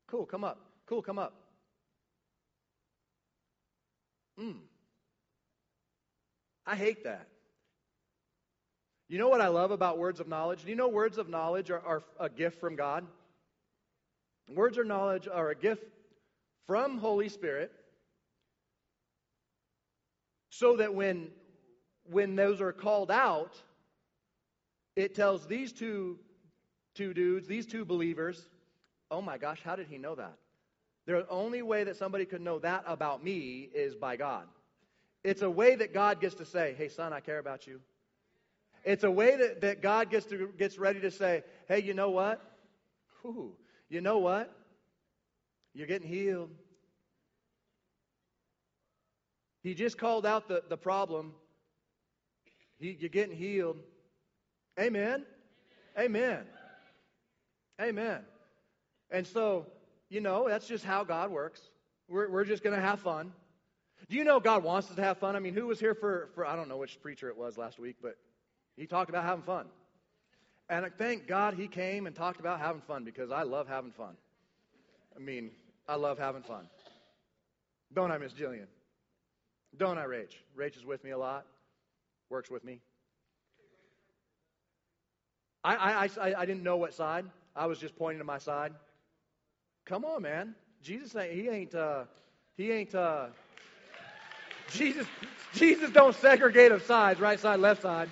Cool, 0.07 0.26
come 0.26 0.43
up. 0.43 0.59
Cool, 0.86 1.01
come 1.01 1.19
up. 1.19 1.34
Mm. 4.39 4.57
I 6.65 6.76
hate 6.76 7.03
that. 7.03 7.28
You 9.07 9.19
know 9.19 9.30
what 9.30 9.41
I 9.41 9.47
love 9.47 9.71
about 9.71 9.97
words 9.97 10.19
of 10.19 10.28
knowledge? 10.28 10.63
Do 10.63 10.69
you 10.69 10.76
know 10.76 10.88
words 10.88 11.17
of 11.17 11.30
knowledge 11.30 11.69
are, 11.69 11.82
are 11.86 12.03
a 12.19 12.30
gift 12.30 12.59
from 12.59 12.76
God? 12.76 13.05
Words 14.53 14.78
of 14.78 14.88
knowledge 14.88 15.28
are 15.32 15.49
a 15.49 15.55
gift 15.55 15.84
from 16.67 16.97
Holy 16.97 17.30
Spirit 17.30 17.71
so 20.49 20.78
that 20.78 20.93
when 20.93 21.28
when 22.09 22.36
those 22.36 22.61
are 22.61 22.71
called 22.71 23.09
out, 23.09 23.59
it 24.95 25.15
tells 25.15 25.45
these 25.47 25.71
two 25.73 26.19
two 26.95 27.13
dudes, 27.13 27.47
these 27.47 27.65
two 27.65 27.85
believers, 27.85 28.47
oh 29.11 29.21
my 29.21 29.37
gosh, 29.37 29.61
how 29.63 29.75
did 29.75 29.87
he 29.87 29.97
know 29.97 30.15
that? 30.15 30.37
The 31.05 31.27
only 31.29 31.61
way 31.61 31.83
that 31.83 31.97
somebody 31.97 32.25
could 32.25 32.41
know 32.41 32.57
that 32.59 32.83
about 32.87 33.23
me 33.23 33.69
is 33.75 33.95
by 33.95 34.15
God. 34.15 34.47
It's 35.23 35.41
a 35.41 35.49
way 35.49 35.75
that 35.75 35.93
God 35.93 36.19
gets 36.19 36.35
to 36.35 36.45
say, 36.45 36.73
hey, 36.77 36.87
son, 36.87 37.13
I 37.13 37.19
care 37.19 37.37
about 37.37 37.67
you. 37.67 37.81
It's 38.83 39.03
a 39.03 39.11
way 39.11 39.35
that, 39.35 39.61
that 39.61 39.81
God 39.81 40.09
gets, 40.09 40.25
to, 40.27 40.49
gets 40.57 40.77
ready 40.77 40.99
to 41.01 41.11
say, 41.11 41.43
hey, 41.67 41.81
you 41.81 41.93
know 41.93 42.11
what? 42.11 42.41
Whew, 43.21 43.53
you 43.89 44.01
know 44.01 44.19
what? 44.19 44.55
You're 45.73 45.87
getting 45.87 46.07
healed. 46.07 46.49
He 49.61 49.73
just 49.73 49.97
called 49.97 50.25
out 50.25 50.47
the, 50.47 50.63
the 50.69 50.77
problem. 50.77 51.33
He, 52.77 52.95
you're 52.99 53.09
getting 53.09 53.35
healed. 53.35 53.77
Amen. 54.80 55.26
Amen. 55.97 56.43
Amen. 57.82 58.21
And 59.11 59.26
so, 59.26 59.65
you 60.09 60.21
know, 60.21 60.47
that's 60.47 60.67
just 60.67 60.84
how 60.84 61.03
God 61.03 61.32
works. 61.32 61.61
We're, 62.07 62.30
we're 62.30 62.45
just 62.45 62.63
going 62.63 62.76
to 62.76 62.82
have 62.82 62.99
fun. 62.99 63.32
Do 64.09 64.17
you 64.17 64.23
know 64.23 64.39
God 64.39 64.63
wants 64.63 64.89
us 64.89 64.95
to 64.95 65.01
have 65.01 65.17
fun? 65.17 65.36
I 65.36 65.39
mean, 65.39 65.53
who 65.53 65.67
was 65.67 65.80
here 65.80 65.95
for, 65.95 66.30
for, 66.36 66.45
I 66.45 66.55
don't 66.55 66.67
know 66.67 66.78
which 66.78 67.01
preacher 67.01 67.30
it 67.30 67.38
was 67.38 67.57
last 67.57 67.80
week, 67.80 67.95
but 68.01 68.17
he 68.76 68.86
talked 68.86 69.09
about 69.09 69.23
having 69.23 69.43
fun. 69.43 69.67
And 70.69 70.86
thank 70.97 71.28
God 71.28 71.53
he 71.53 71.67
came 71.67 72.07
and 72.07 72.15
talked 72.15 72.39
about 72.39 72.59
having 72.59 72.82
fun 72.82 73.03
because 73.03 73.32
I 73.32 73.43
love 73.43 73.67
having 73.67 73.91
fun. 73.91 74.15
I 75.15 75.19
mean, 75.19 75.51
I 75.88 75.95
love 75.95 76.17
having 76.17 76.43
fun. 76.43 76.67
Don't 77.93 78.11
I, 78.11 78.17
Miss 78.17 78.34
Jillian? 78.34 78.67
Don't 79.78 79.97
I, 79.97 80.05
Rach? 80.05 80.34
Rach 80.57 80.76
is 80.76 80.86
with 80.86 81.03
me 81.03 81.11
a 81.11 81.17
lot, 81.17 81.45
works 82.30 82.49
with 82.49 82.63
me. 82.63 82.80
I, 85.66 85.76
I, 85.76 86.09
I, 86.22 86.41
I 86.41 86.45
didn't 86.45 86.61
know 86.61 86.78
what 86.78 86.93
side. 86.93 87.26
I 87.55 87.66
was 87.66 87.80
just 87.80 87.97
pointing 87.97 88.20
to 88.20 88.24
my 88.24 88.38
side. 88.38 88.72
Come 89.86 90.05
on, 90.05 90.22
man. 90.22 90.53
Jesus 90.84 91.16
ain't, 91.16 91.34
he 91.34 91.49
ain't, 91.49 91.74
uh, 91.74 92.03
he 92.55 92.72
ain't, 92.72 92.93
uh, 92.93 93.28
Jesus, 94.72 95.07
Jesus 95.53 95.89
don't 95.89 96.16
segregate 96.16 96.72
of 96.72 96.84
sides, 96.84 97.20
right 97.20 97.39
side, 97.39 97.59
left 97.59 97.82
side. 97.82 98.09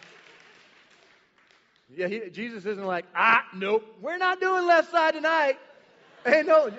Yeah, 1.96 2.08
he, 2.08 2.22
Jesus 2.32 2.66
isn't 2.66 2.86
like, 2.86 3.06
ah, 3.16 3.46
nope, 3.56 3.86
we're 4.02 4.18
not 4.18 4.40
doing 4.40 4.66
left 4.66 4.92
side 4.92 5.14
tonight. 5.14 5.58
Hey, 6.26 6.42
no, 6.42 6.72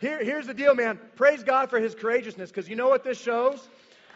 here, 0.00 0.24
here's 0.24 0.48
the 0.48 0.54
deal, 0.54 0.74
man. 0.74 0.98
Praise 1.14 1.44
God 1.44 1.70
for 1.70 1.78
his 1.78 1.94
courageousness, 1.94 2.50
because 2.50 2.68
you 2.68 2.74
know 2.74 2.88
what 2.88 3.04
this 3.04 3.16
shows? 3.16 3.68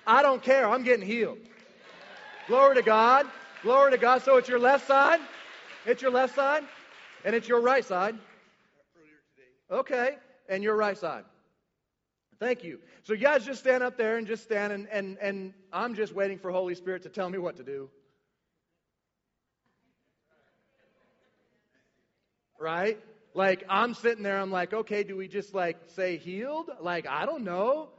I 0.05 0.23
don't 0.23 0.43
care. 0.43 0.69
I'm 0.69 0.83
getting 0.83 1.07
healed. 1.07 1.39
Glory 2.49 2.75
to 2.75 2.83
God. 2.83 3.29
Glory 3.63 3.93
to 3.93 3.99
God. 3.99 4.23
So 4.23 4.39
it's 4.39 4.49
your 4.49 4.59
left 4.59 4.89
side. 4.89 5.21
It's 5.87 6.03
your 6.03 6.11
left 6.11 6.35
side. 6.35 6.65
And 7.25 7.35
it's 7.35 7.49
your 7.49 7.61
right 7.61 7.85
side. 7.85 8.17
Okay. 9.71 10.17
And 10.49 10.63
your 10.63 10.77
right 10.77 10.99
side. 10.99 11.25
Thank 12.39 12.65
you. 12.65 12.81
So 13.05 13.13
you 13.13 13.21
guys 13.21 13.45
just 13.45 13.61
stand 13.61 13.83
up 13.83 13.97
there 13.97 14.17
and 14.17 14.27
just 14.27 14.43
stand 14.43 14.73
and, 14.73 14.89
and, 14.91 15.17
and 15.21 15.55
I'm 15.73 15.95
just 15.95 16.13
waiting 16.13 16.39
for 16.39 16.51
Holy 16.51 16.75
Spirit 16.75 17.05
to 17.05 17.09
tell 17.09 17.31
me 17.31 17.39
what 17.39 17.57
to 17.59 17.63
do. 17.63 17.89
Right? 22.59 22.99
Like 23.35 23.65
I'm 23.69 23.95
sitting 23.95 24.25
there, 24.25 24.41
I'm 24.41 24.51
like, 24.51 24.73
okay, 24.73 25.05
do 25.05 25.17
we 25.17 25.29
just 25.29 25.55
like 25.55 25.77
say 25.95 26.17
healed? 26.17 26.71
Like, 26.81 27.07
I 27.07 27.27
don't 27.27 27.45
know. 27.45 27.91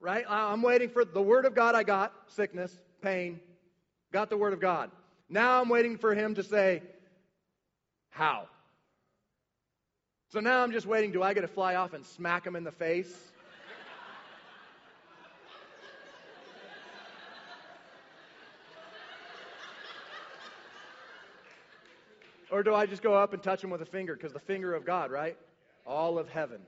Right? 0.00 0.24
I'm 0.28 0.62
waiting 0.62 0.88
for 0.88 1.04
the 1.04 1.22
word 1.22 1.44
of 1.44 1.54
God 1.54 1.74
I 1.74 1.82
got, 1.82 2.12
sickness, 2.28 2.72
pain. 3.00 3.40
Got 4.12 4.30
the 4.30 4.36
word 4.36 4.52
of 4.52 4.60
God. 4.60 4.90
Now 5.28 5.60
I'm 5.60 5.68
waiting 5.68 5.96
for 5.96 6.14
him 6.14 6.34
to 6.36 6.42
say, 6.42 6.82
how? 8.12 8.46
So 10.28 10.38
now 10.40 10.62
I'm 10.62 10.70
just 10.70 10.86
waiting. 10.86 11.12
Do 11.12 11.22
I 11.22 11.32
get 11.34 11.40
to 11.40 11.48
fly 11.48 11.74
off 11.74 11.94
and 11.94 12.04
smack 12.04 12.46
him 12.46 12.56
in 12.56 12.64
the 12.64 12.70
face? 12.70 13.32
or 22.50 22.62
do 22.62 22.74
I 22.74 22.84
just 22.84 23.02
go 23.02 23.14
up 23.14 23.32
and 23.32 23.42
touch 23.42 23.64
him 23.64 23.70
with 23.70 23.80
a 23.80 23.86
finger? 23.86 24.14
Because 24.14 24.34
the 24.34 24.38
finger 24.38 24.74
of 24.74 24.84
God, 24.84 25.10
right? 25.10 25.38
All 25.86 26.18
of 26.18 26.28
heaven. 26.28 26.60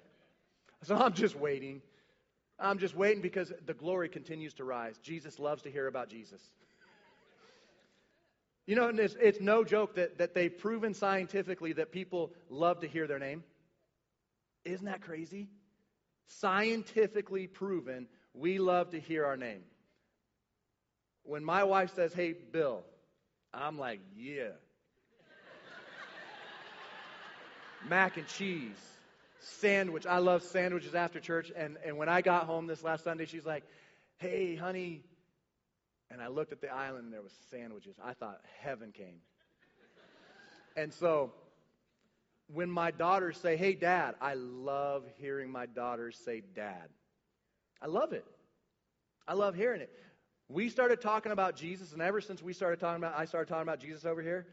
So 0.82 0.96
I'm 0.96 1.12
just 1.12 1.36
waiting. 1.36 1.82
I'm 2.58 2.78
just 2.78 2.96
waiting 2.96 3.20
because 3.20 3.52
the 3.66 3.74
glory 3.74 4.08
continues 4.08 4.54
to 4.54 4.64
rise. 4.64 4.98
Jesus 5.02 5.38
loves 5.38 5.62
to 5.62 5.70
hear 5.70 5.88
about 5.88 6.08
Jesus. 6.08 6.40
You 8.66 8.76
know, 8.76 8.88
it's, 8.88 9.16
it's 9.20 9.40
no 9.40 9.62
joke 9.62 9.96
that, 9.96 10.18
that 10.18 10.34
they've 10.34 10.56
proven 10.56 10.94
scientifically 10.94 11.74
that 11.74 11.92
people 11.92 12.32
love 12.48 12.80
to 12.80 12.88
hear 12.88 13.06
their 13.06 13.18
name. 13.18 13.44
Isn't 14.64 14.86
that 14.86 15.02
crazy? 15.02 15.48
Scientifically 16.26 17.46
proven, 17.46 18.08
we 18.32 18.58
love 18.58 18.90
to 18.90 19.00
hear 19.00 19.26
our 19.26 19.36
name. 19.36 19.60
When 21.24 21.44
my 21.44 21.64
wife 21.64 21.94
says, 21.94 22.14
hey, 22.14 22.32
Bill, 22.32 22.82
I'm 23.52 23.78
like, 23.78 24.00
yeah. 24.16 24.50
Mac 27.88 28.16
and 28.16 28.26
cheese, 28.26 28.76
sandwich. 29.40 30.06
I 30.06 30.18
love 30.18 30.42
sandwiches 30.42 30.94
after 30.94 31.20
church. 31.20 31.52
And, 31.54 31.76
and 31.84 31.98
when 31.98 32.08
I 32.08 32.22
got 32.22 32.44
home 32.44 32.66
this 32.66 32.82
last 32.82 33.04
Sunday, 33.04 33.26
she's 33.26 33.44
like, 33.44 33.64
hey, 34.18 34.56
honey, 34.56 35.02
and 36.14 36.22
I 36.22 36.28
looked 36.28 36.52
at 36.52 36.60
the 36.60 36.72
island 36.72 37.06
and 37.06 37.12
there 37.12 37.22
was 37.22 37.34
sandwiches. 37.50 37.96
I 38.02 38.14
thought 38.14 38.40
heaven 38.60 38.92
came. 38.92 39.18
And 40.76 40.94
so 40.94 41.32
when 42.46 42.70
my 42.70 42.92
daughters 42.92 43.36
say, 43.36 43.56
"Hey 43.56 43.74
dad," 43.74 44.14
I 44.20 44.34
love 44.34 45.04
hearing 45.18 45.50
my 45.50 45.66
daughters 45.66 46.16
say 46.16 46.42
dad. 46.54 46.88
I 47.82 47.86
love 47.86 48.12
it. 48.12 48.24
I 49.26 49.34
love 49.34 49.56
hearing 49.56 49.80
it. 49.80 49.90
We 50.48 50.68
started 50.68 51.00
talking 51.00 51.32
about 51.32 51.56
Jesus 51.56 51.92
and 51.92 52.00
ever 52.00 52.20
since 52.20 52.40
we 52.40 52.52
started 52.52 52.78
talking 52.78 53.02
about 53.02 53.18
I 53.18 53.24
started 53.24 53.48
talking 53.48 53.62
about 53.62 53.80
Jesus 53.80 54.04
over 54.04 54.22
here, 54.22 54.46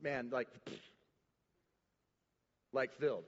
man, 0.00 0.30
like 0.32 0.48
like 2.72 2.94
filled. 2.94 3.24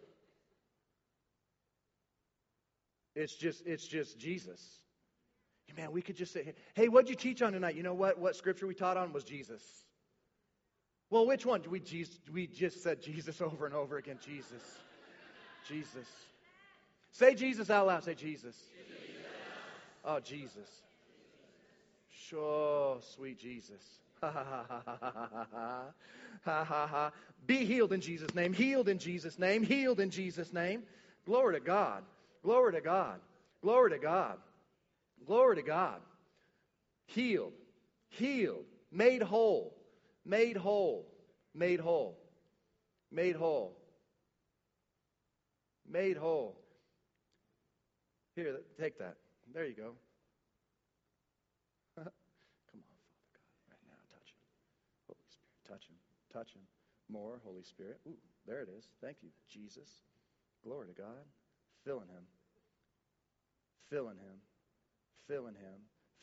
It's 3.14 3.34
just 3.34 3.66
it's 3.66 3.86
just 3.86 4.18
Jesus 4.18 4.83
man, 5.76 5.92
we 5.92 6.02
could 6.02 6.16
just 6.16 6.32
say. 6.32 6.54
Hey, 6.74 6.88
what'd 6.88 7.08
you 7.08 7.16
teach 7.16 7.42
on 7.42 7.52
tonight? 7.52 7.74
You 7.74 7.82
know 7.82 7.94
what? 7.94 8.18
What 8.18 8.36
scripture 8.36 8.66
we 8.66 8.74
taught 8.74 8.96
on 8.96 9.12
was 9.12 9.24
Jesus. 9.24 9.62
Well, 11.10 11.26
which 11.26 11.46
one? 11.46 11.62
We, 11.68 11.80
Jesus, 11.80 12.18
we 12.32 12.46
just 12.46 12.82
said 12.82 13.00
Jesus 13.00 13.40
over 13.40 13.66
and 13.66 13.74
over 13.74 13.96
again. 13.96 14.18
Jesus. 14.24 14.62
Jesus. 15.68 16.06
Say 17.12 17.34
Jesus 17.34 17.70
out 17.70 17.86
loud. 17.86 18.04
Say 18.04 18.14
Jesus. 18.14 18.56
Jesus. 18.56 18.64
Oh, 20.04 20.20
Jesus. 20.20 20.68
Sure, 22.10 22.98
sweet 23.14 23.38
Jesus. 23.38 23.82
Ha 24.20 24.30
ha 26.54 26.86
ha. 26.86 27.12
Be 27.46 27.64
healed 27.64 27.92
in 27.92 28.00
Jesus' 28.00 28.34
name. 28.34 28.52
Healed 28.52 28.88
in 28.88 28.98
Jesus' 28.98 29.38
name. 29.38 29.62
Healed 29.62 30.00
in 30.00 30.10
Jesus' 30.10 30.52
name. 30.52 30.82
Glory 31.26 31.54
to 31.54 31.60
God. 31.60 32.04
Glory 32.42 32.72
to 32.72 32.80
God. 32.80 33.20
Glory 33.62 33.90
to 33.90 33.98
God. 33.98 34.38
Glory 35.26 35.56
to 35.56 35.62
God. 35.62 36.00
Healed, 37.06 37.52
healed, 38.08 38.64
made 38.90 39.22
whole, 39.22 39.74
made 40.24 40.56
whole, 40.56 41.06
made 41.54 41.80
whole, 41.80 42.18
made 43.10 43.36
whole, 43.36 43.76
made 45.88 46.16
whole. 46.16 46.56
Here, 48.34 48.56
take 48.80 48.98
that. 48.98 49.16
There 49.52 49.66
you 49.66 49.74
go. 49.74 49.92
Come 51.96 52.80
on, 52.82 52.98
Father 53.06 53.30
God, 53.32 53.70
right 53.70 53.84
now, 53.86 54.00
touch 54.10 54.28
him. 54.32 54.42
Holy 55.06 55.28
Spirit, 55.30 55.54
touch 55.68 55.86
him, 55.88 55.96
touch 56.32 56.52
him. 56.54 56.62
More, 57.08 57.40
Holy 57.44 57.62
Spirit. 57.62 58.00
Ooh, 58.08 58.16
there 58.46 58.62
it 58.62 58.68
is. 58.76 58.88
Thank 59.00 59.18
you, 59.22 59.28
Jesus. 59.48 60.02
Glory 60.64 60.88
to 60.88 60.94
God. 60.94 61.28
Filling 61.84 62.08
him. 62.08 62.24
Filling 63.90 64.16
him 64.16 64.40
filling 65.26 65.54
him, 65.54 65.80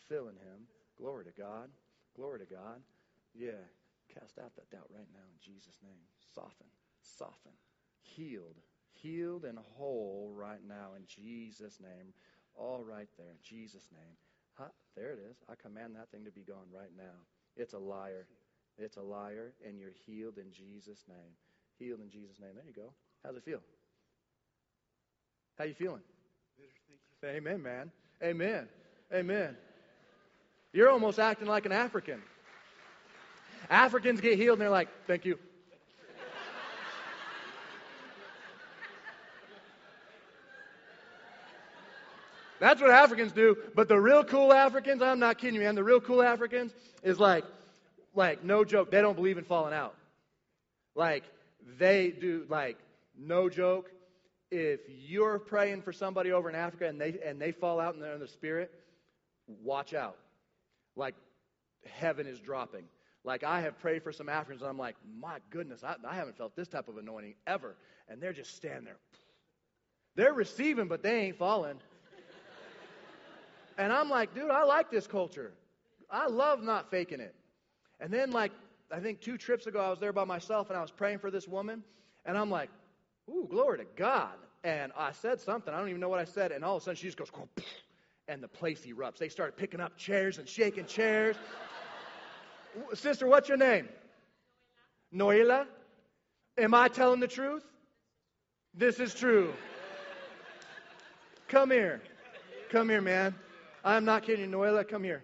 filling 0.07 0.35
him. 0.35 0.67
Glory 0.97 1.25
to 1.25 1.31
God. 1.31 1.69
Glory 2.15 2.39
to 2.39 2.45
God. 2.45 2.81
Yeah. 3.33 3.63
Cast 4.13 4.39
out 4.39 4.55
that 4.55 4.69
doubt 4.69 4.89
right 4.93 5.07
now 5.13 5.23
in 5.31 5.39
Jesus' 5.39 5.79
name. 5.81 6.03
Soften, 6.35 6.67
soften, 7.01 7.53
healed, 8.01 8.57
healed 8.91 9.45
and 9.45 9.57
whole 9.77 10.33
right 10.35 10.59
now 10.67 10.95
in 10.97 11.03
Jesus' 11.07 11.79
name. 11.79 12.13
All 12.55 12.83
right 12.83 13.07
there, 13.17 13.31
in 13.31 13.37
Jesus' 13.41 13.87
name. 13.93 14.15
Huh, 14.55 14.71
there 14.95 15.13
it 15.13 15.19
is. 15.29 15.37
I 15.49 15.55
command 15.55 15.95
that 15.95 16.11
thing 16.11 16.25
to 16.25 16.31
be 16.31 16.41
gone 16.41 16.67
right 16.73 16.91
now. 16.97 17.23
It's 17.55 17.73
a 17.73 17.79
liar. 17.79 18.27
It's 18.77 18.97
a 18.97 19.01
liar, 19.01 19.53
and 19.65 19.79
you're 19.79 19.95
healed 20.05 20.37
in 20.37 20.51
Jesus' 20.51 21.05
name. 21.07 21.35
Healed 21.79 22.01
in 22.01 22.09
Jesus' 22.09 22.39
name. 22.39 22.51
There 22.55 22.65
you 22.65 22.73
go. 22.73 22.93
How's 23.23 23.37
it 23.37 23.43
feel? 23.43 23.61
How 25.57 25.65
you 25.65 25.73
feeling? 25.73 26.01
Amen, 27.23 27.61
man. 27.61 27.91
Amen. 28.23 28.67
Amen. 29.13 29.57
You're 30.73 30.89
almost 30.89 31.19
acting 31.19 31.47
like 31.47 31.65
an 31.65 31.71
African. 31.71 32.21
Africans 33.69 34.21
get 34.21 34.37
healed 34.37 34.53
and 34.53 34.61
they're 34.61 34.69
like, 34.69 34.89
thank 35.05 35.25
you. 35.25 35.37
That's 42.59 42.79
what 42.79 42.91
Africans 42.91 43.31
do. 43.31 43.57
But 43.75 43.87
the 43.87 43.99
real 43.99 44.23
cool 44.23 44.53
Africans, 44.53 45.01
I'm 45.01 45.19
not 45.19 45.39
kidding 45.39 45.55
you, 45.55 45.61
man. 45.61 45.73
The 45.73 45.83
real 45.83 45.99
cool 45.99 46.21
Africans 46.21 46.71
is 47.03 47.19
like, 47.19 47.43
like, 48.13 48.43
no 48.43 48.63
joke, 48.63 48.91
they 48.91 49.01
don't 49.01 49.15
believe 49.15 49.39
in 49.39 49.43
falling 49.43 49.73
out. 49.73 49.95
Like, 50.93 51.23
they 51.79 52.11
do, 52.11 52.45
like, 52.49 52.77
no 53.17 53.49
joke. 53.49 53.89
If 54.51 54.81
you're 54.87 55.39
praying 55.39 55.81
for 55.81 55.91
somebody 55.91 56.31
over 56.31 56.49
in 56.49 56.55
Africa 56.55 56.87
and 56.87 56.99
they 56.99 57.17
and 57.25 57.41
they 57.41 57.51
fall 57.51 57.79
out 57.79 57.95
in 57.95 58.01
the, 58.01 58.13
in 58.13 58.19
the 58.19 58.27
spirit, 58.27 58.71
watch 59.63 59.93
out. 59.93 60.17
Like, 60.95 61.15
heaven 61.85 62.27
is 62.27 62.39
dropping. 62.39 62.83
Like 63.23 63.43
I 63.43 63.61
have 63.61 63.79
prayed 63.79 64.03
for 64.03 64.11
some 64.11 64.29
Africans, 64.29 64.61
and 64.61 64.69
I'm 64.69 64.77
like, 64.77 64.95
my 65.19 65.37
goodness, 65.49 65.83
I, 65.83 65.95
I 66.07 66.15
haven't 66.15 66.37
felt 66.37 66.55
this 66.55 66.67
type 66.67 66.87
of 66.87 66.97
anointing 66.97 67.35
ever. 67.45 67.75
And 68.09 68.21
they're 68.21 68.33
just 68.33 68.55
standing 68.55 68.85
there. 68.85 68.97
They're 70.15 70.33
receiving, 70.33 70.87
but 70.87 71.03
they 71.03 71.21
ain't 71.21 71.37
falling. 71.37 71.77
And 73.77 73.93
I'm 73.93 74.09
like, 74.09 74.35
dude, 74.35 74.51
I 74.51 74.63
like 74.63 74.91
this 74.91 75.07
culture. 75.07 75.53
I 76.09 76.27
love 76.27 76.61
not 76.61 76.91
faking 76.91 77.19
it. 77.19 77.33
And 77.99 78.11
then, 78.11 78.31
like, 78.31 78.51
I 78.91 78.99
think 78.99 79.21
two 79.21 79.37
trips 79.37 79.65
ago, 79.65 79.79
I 79.79 79.89
was 79.89 79.99
there 79.99 80.11
by 80.11 80.25
myself 80.25 80.69
and 80.69 80.77
I 80.77 80.81
was 80.81 80.91
praying 80.91 81.19
for 81.19 81.31
this 81.31 81.47
woman. 81.47 81.83
And 82.25 82.37
I'm 82.37 82.49
like, 82.51 82.69
ooh, 83.29 83.47
glory 83.49 83.79
to 83.79 83.85
God. 83.95 84.33
And 84.63 84.91
I 84.97 85.13
said 85.13 85.39
something. 85.39 85.73
I 85.73 85.79
don't 85.79 85.87
even 85.87 86.01
know 86.01 86.09
what 86.09 86.19
I 86.19 86.25
said. 86.25 86.51
And 86.51 86.65
all 86.65 86.75
of 86.75 86.81
a 86.81 86.85
sudden, 86.85 86.97
she 86.97 87.07
just 87.07 87.17
goes, 87.17 87.31
and 88.31 88.41
the 88.41 88.47
place 88.47 88.85
erupts. 88.85 89.17
They 89.17 89.27
start 89.27 89.57
picking 89.57 89.81
up 89.81 89.97
chairs 89.97 90.37
and 90.37 90.47
shaking 90.47 90.85
chairs. 90.85 91.35
Sister, 92.93 93.27
what's 93.27 93.49
your 93.49 93.57
name? 93.57 93.89
Noela. 95.13 95.67
Am 96.57 96.73
I 96.73 96.87
telling 96.87 97.19
the 97.19 97.27
truth? 97.27 97.63
This 98.73 99.01
is 99.01 99.13
true. 99.13 99.53
Come 101.49 101.71
here. 101.71 102.01
Come 102.69 102.87
here, 102.87 103.01
man. 103.01 103.35
I'm 103.83 104.05
not 104.05 104.23
kidding. 104.23 104.49
Noela, 104.49 104.87
come 104.87 105.03
here. 105.03 105.23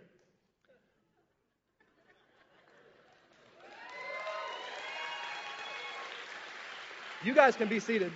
You 7.24 7.34
guys 7.34 7.56
can 7.56 7.70
be 7.70 7.80
seated. 7.80 8.12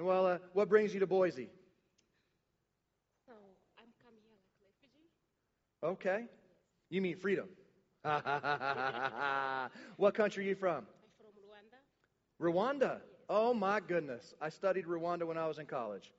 Noella, 0.00 0.40
what 0.54 0.68
brings 0.68 0.94
you 0.94 1.00
to 1.00 1.06
Boise? 1.06 1.48
So 3.26 3.32
I'm 3.78 3.84
come 4.02 4.14
here 4.22 4.32
like 4.62 4.72
refugee. 4.80 5.10
Okay. 5.82 6.24
You 6.88 7.02
mean 7.02 7.16
freedom. 7.16 7.48
what 9.96 10.14
country 10.14 10.44
are 10.44 10.48
you 10.48 10.54
from? 10.54 10.86
I'm 10.86 10.86
from 11.18 11.26
Rwanda. 12.40 12.90
Rwanda. 12.90 13.00
Oh 13.28 13.52
my 13.52 13.80
goodness. 13.80 14.34
I 14.40 14.48
studied 14.48 14.86
Rwanda 14.86 15.26
when 15.26 15.36
I 15.36 15.46
was 15.46 15.58
in 15.58 15.66
college. 15.66 16.12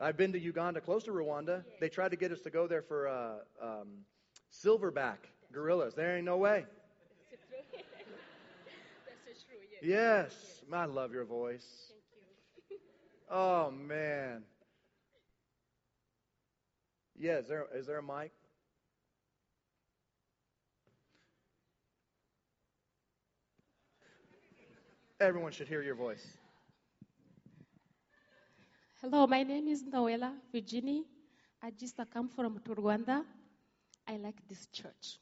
Oh. 0.00 0.04
I've 0.04 0.16
been 0.16 0.32
to 0.32 0.38
Uganda, 0.40 0.80
close 0.80 1.04
to 1.04 1.12
Rwanda. 1.12 1.62
They 1.80 1.88
tried 1.88 2.10
to 2.10 2.16
get 2.16 2.32
us 2.32 2.40
to 2.40 2.50
go 2.50 2.66
there 2.66 2.82
for 2.82 3.08
uh, 3.08 3.34
um, 3.64 3.88
silverback 4.52 5.18
gorillas. 5.52 5.94
There 5.94 6.16
ain't 6.16 6.24
no 6.24 6.38
way. 6.38 6.64
That's 7.30 7.42
true. 7.48 7.58
That's 9.06 9.38
so 9.38 9.46
true. 9.46 9.58
Yes. 9.80 10.32
Yes. 10.32 10.62
I 10.72 10.86
love 10.86 11.12
your 11.12 11.24
voice. 11.24 11.92
Oh 13.34 13.70
man. 13.70 14.42
Yeah, 17.18 17.38
is 17.38 17.48
there 17.48 17.66
is 17.74 17.86
there 17.86 17.98
a 17.98 18.02
mic? 18.02 18.30
Everyone 25.18 25.50
should 25.50 25.68
hear 25.68 25.82
your 25.82 25.94
voice. 25.94 26.26
Hello, 29.00 29.26
my 29.26 29.42
name 29.42 29.66
is 29.66 29.82
Noela 29.82 30.34
Virginie. 30.52 31.04
I 31.62 31.70
just 31.70 31.98
come 32.12 32.28
from 32.28 32.58
Rwanda. 32.68 33.24
I 34.06 34.16
like 34.18 34.46
this 34.46 34.66
church. 34.66 35.20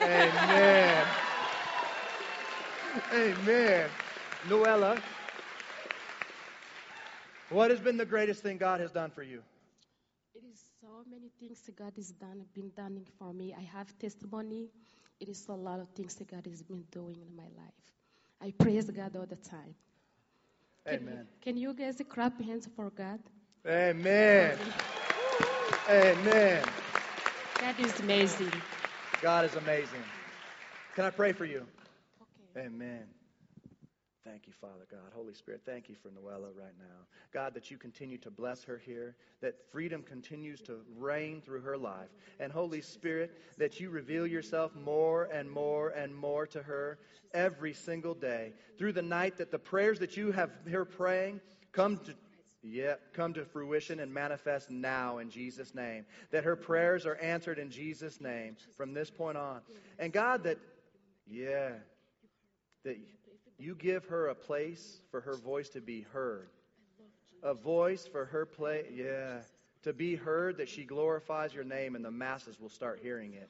Amen. 0.00 1.06
Amen. 3.12 3.88
Noella, 4.46 5.00
what 7.50 7.70
has 7.70 7.80
been 7.80 7.96
the 7.96 8.06
greatest 8.06 8.42
thing 8.42 8.58
God 8.58 8.80
has 8.80 8.90
done 8.90 9.10
for 9.10 9.22
you? 9.22 9.42
It 10.34 10.42
is 10.50 10.60
so 10.80 11.04
many 11.10 11.30
things 11.40 11.60
that 11.62 11.76
God 11.76 11.92
has 11.96 12.10
done, 12.12 12.44
been 12.54 12.70
done 12.76 13.04
for 13.18 13.32
me. 13.32 13.54
I 13.56 13.62
have 13.76 13.86
testimony. 13.98 14.68
It 15.18 15.28
is 15.28 15.46
a 15.48 15.52
lot 15.52 15.80
of 15.80 15.88
things 15.90 16.14
that 16.16 16.30
God 16.30 16.46
has 16.46 16.62
been 16.62 16.84
doing 16.90 17.16
in 17.20 17.36
my 17.36 17.42
life. 17.42 17.80
I 18.40 18.52
praise 18.52 18.88
God 18.90 19.16
all 19.16 19.26
the 19.26 19.36
time. 19.36 19.74
Can, 20.86 20.94
Amen. 20.94 21.26
Can 21.42 21.56
you 21.56 21.74
guys 21.74 22.00
clap 22.08 22.40
hands 22.40 22.68
for 22.74 22.90
God? 22.90 23.20
Amen. 23.66 24.58
Amen. 25.88 26.64
God 27.60 27.80
is 27.80 28.00
amazing. 28.00 28.52
God 29.20 29.44
is 29.44 29.54
amazing. 29.56 30.02
Can 30.94 31.04
I 31.04 31.10
pray 31.10 31.32
for 31.32 31.44
you? 31.44 31.66
Okay. 32.56 32.66
Amen. 32.66 33.04
Thank 34.24 34.46
you, 34.46 34.52
Father 34.60 34.86
God. 34.90 35.12
Holy 35.14 35.32
Spirit, 35.32 35.62
thank 35.64 35.88
you 35.88 35.94
for 35.94 36.08
Noella 36.08 36.54
right 36.54 36.74
now. 36.78 37.06
God, 37.32 37.54
that 37.54 37.70
you 37.70 37.78
continue 37.78 38.18
to 38.18 38.30
bless 38.30 38.62
her 38.64 38.76
here, 38.76 39.16
that 39.40 39.54
freedom 39.72 40.02
continues 40.02 40.60
to 40.62 40.76
reign 40.98 41.40
through 41.40 41.62
her 41.62 41.78
life. 41.78 42.10
And 42.38 42.52
Holy 42.52 42.82
Spirit, 42.82 43.32
that 43.56 43.80
you 43.80 43.88
reveal 43.88 44.26
yourself 44.26 44.74
more 44.74 45.24
and 45.32 45.50
more 45.50 45.88
and 45.90 46.14
more 46.14 46.46
to 46.48 46.62
her 46.62 46.98
every 47.32 47.72
single 47.72 48.12
day. 48.12 48.52
Through 48.76 48.92
the 48.92 49.02
night, 49.02 49.38
that 49.38 49.50
the 49.50 49.58
prayers 49.58 49.98
that 50.00 50.18
you 50.18 50.32
have 50.32 50.50
her 50.70 50.84
praying 50.84 51.40
come 51.72 51.96
to 51.98 52.14
yeah, 52.62 52.96
come 53.14 53.32
to 53.32 53.44
fruition 53.46 54.00
and 54.00 54.12
manifest 54.12 54.70
now 54.70 55.16
in 55.16 55.30
Jesus' 55.30 55.74
name. 55.74 56.04
That 56.30 56.44
her 56.44 56.56
prayers 56.56 57.06
are 57.06 57.14
answered 57.14 57.58
in 57.58 57.70
Jesus' 57.70 58.20
name 58.20 58.56
from 58.76 58.92
this 58.92 59.10
point 59.10 59.38
on. 59.38 59.60
And 59.98 60.12
God, 60.12 60.42
that, 60.42 60.58
yeah, 61.26 61.70
that 62.84 62.98
you 63.60 63.74
give 63.74 64.06
her 64.06 64.28
a 64.28 64.34
place 64.34 65.00
for 65.10 65.20
her 65.20 65.36
voice 65.36 65.68
to 65.70 65.80
be 65.80 66.02
heard. 66.12 66.48
A 67.42 67.54
voice 67.54 68.06
for 68.06 68.24
her 68.26 68.46
play, 68.46 68.84
yeah, 68.92 69.38
to 69.82 69.92
be 69.92 70.14
heard 70.14 70.58
that 70.58 70.68
she 70.68 70.84
glorifies 70.84 71.54
your 71.54 71.64
name 71.64 71.94
and 71.94 72.04
the 72.04 72.10
masses 72.10 72.60
will 72.60 72.68
start 72.68 73.00
hearing 73.02 73.34
it. 73.34 73.48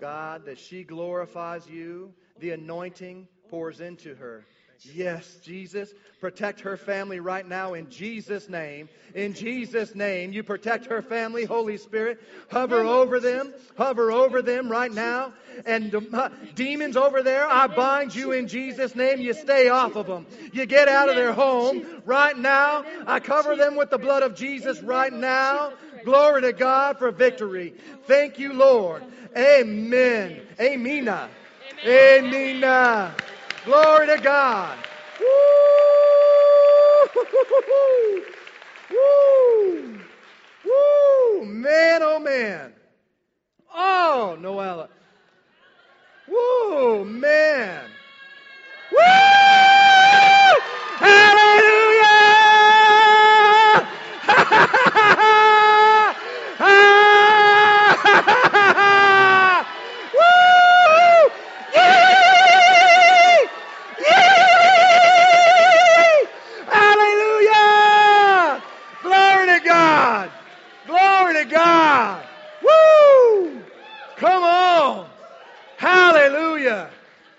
God, 0.00 0.44
that 0.46 0.58
she 0.58 0.84
glorifies 0.84 1.66
you, 1.66 2.12
the 2.38 2.50
anointing 2.50 3.26
pours 3.48 3.80
into 3.80 4.14
her. 4.14 4.44
Yes, 4.82 5.38
Jesus, 5.42 5.92
protect 6.20 6.60
her 6.60 6.76
family 6.76 7.18
right 7.18 7.46
now 7.46 7.74
in 7.74 7.90
Jesus' 7.90 8.48
name. 8.48 8.88
In 9.14 9.34
Jesus' 9.34 9.94
name, 9.94 10.32
you 10.32 10.42
protect 10.44 10.86
her 10.86 11.02
family, 11.02 11.44
Holy 11.44 11.78
Spirit. 11.78 12.20
Hover 12.50 12.82
over 12.82 13.18
them, 13.18 13.52
hover 13.76 14.12
over 14.12 14.40
them 14.40 14.70
right 14.70 14.92
now. 14.92 15.32
And 15.66 15.92
uh, 16.14 16.28
demons 16.54 16.96
over 16.96 17.22
there, 17.22 17.46
I 17.46 17.66
bind 17.66 18.14
you 18.14 18.32
in 18.32 18.46
Jesus' 18.46 18.94
name. 18.94 19.20
You 19.20 19.34
stay 19.34 19.68
off 19.68 19.96
of 19.96 20.06
them. 20.06 20.26
You 20.52 20.64
get 20.66 20.86
out 20.86 21.08
of 21.08 21.16
their 21.16 21.32
home 21.32 21.84
right 22.04 22.36
now. 22.36 22.84
I 23.06 23.18
cover 23.18 23.56
them 23.56 23.74
with 23.74 23.90
the 23.90 23.98
blood 23.98 24.22
of 24.22 24.36
Jesus 24.36 24.80
right 24.80 25.12
now. 25.12 25.72
Glory 26.04 26.42
to 26.42 26.52
God 26.52 26.98
for 26.98 27.10
victory. 27.10 27.74
Thank 28.06 28.38
you, 28.38 28.52
Lord. 28.52 29.02
Amen. 29.36 30.40
Amina. 30.60 31.28
Amina. 31.84 33.14
Glory 33.64 34.06
to 34.06 34.18
God. 34.22 34.78
Woo! 35.20 35.26
Woo! 38.90 39.98
Woo! 40.64 41.44
Man, 41.44 42.02
oh 42.02 42.18
man. 42.18 42.72
Oh, 43.74 44.36
Noella. 44.40 44.88
Woo, 46.28 47.04
man. 47.04 47.84
Woo! 48.92 48.98
Hallelujah! 50.98 51.87
Come 74.18 74.42
on. 74.42 75.08
Hallelujah. 75.76 76.90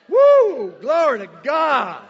Woo! 0.08 0.74
Glory 0.80 1.20
to 1.20 1.30
God. 1.44 2.04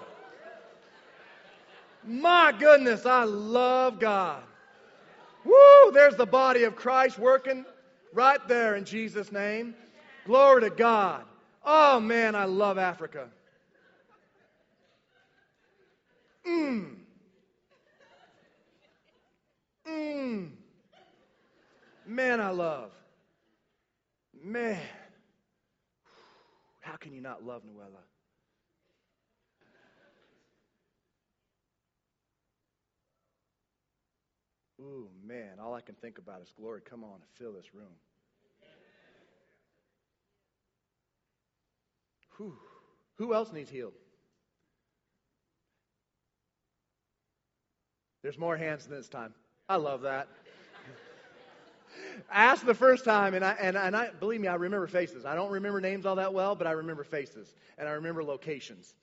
My 2.05 2.53
goodness, 2.57 3.05
I 3.05 3.23
love 3.23 3.99
God. 3.99 4.43
Woo! 5.43 5.91
There's 5.91 6.15
the 6.15 6.25
body 6.25 6.63
of 6.63 6.75
Christ 6.75 7.17
working 7.17 7.65
right 8.13 8.45
there 8.47 8.75
in 8.75 8.85
Jesus' 8.85 9.31
name. 9.31 9.73
Glory 10.25 10.61
to 10.61 10.69
God. 10.69 11.23
Oh 11.65 11.99
man, 11.99 12.35
I 12.35 12.45
love 12.45 12.77
Africa. 12.77 13.27
Mmm. 16.47 16.95
Mmm. 19.87 20.49
Man, 22.05 22.39
I 22.39 22.49
love. 22.51 22.91
Man. 24.43 24.79
How 26.81 26.95
can 26.95 27.13
you 27.13 27.21
not 27.21 27.45
love 27.45 27.63
Noella? 27.63 28.03
Ooh, 34.81 35.09
man, 35.25 35.59
all 35.61 35.73
I 35.73 35.81
can 35.81 35.95
think 35.95 36.17
about 36.19 36.41
is 36.41 36.53
glory. 36.57 36.81
Come 36.89 37.03
on 37.03 37.15
and 37.15 37.29
fill 37.37 37.51
this 37.51 37.73
room. 37.73 37.91
Whew. 42.37 42.55
Who 43.15 43.33
else 43.33 43.51
needs 43.51 43.69
healed? 43.69 43.93
There's 48.21 48.37
more 48.37 48.55
hands 48.55 48.85
than 48.87 48.97
this 48.97 49.09
time. 49.09 49.33
I 49.67 49.75
love 49.75 50.01
that. 50.01 50.29
Asked 52.31 52.65
the 52.65 52.73
first 52.73 53.05
time, 53.05 53.33
and 53.33 53.43
I, 53.43 53.51
and, 53.59 53.77
and 53.77 53.95
I 53.95 54.11
believe 54.11 54.41
me, 54.41 54.47
I 54.47 54.55
remember 54.55 54.87
faces. 54.87 55.25
I 55.25 55.35
don't 55.35 55.51
remember 55.51 55.81
names 55.81 56.05
all 56.05 56.15
that 56.15 56.33
well, 56.33 56.55
but 56.55 56.67
I 56.67 56.71
remember 56.71 57.03
faces 57.03 57.53
and 57.77 57.87
I 57.87 57.93
remember 57.93 58.23
locations. 58.23 58.93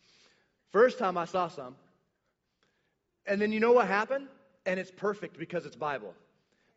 First 0.70 0.98
time 0.98 1.16
I 1.16 1.24
saw 1.24 1.48
some, 1.48 1.76
and 3.26 3.40
then 3.40 3.52
you 3.52 3.60
know 3.60 3.72
what 3.72 3.88
happened? 3.88 4.28
And 4.64 4.78
it's 4.78 4.90
perfect 4.90 5.38
because 5.38 5.66
it's 5.66 5.76
Bible. 5.76 6.14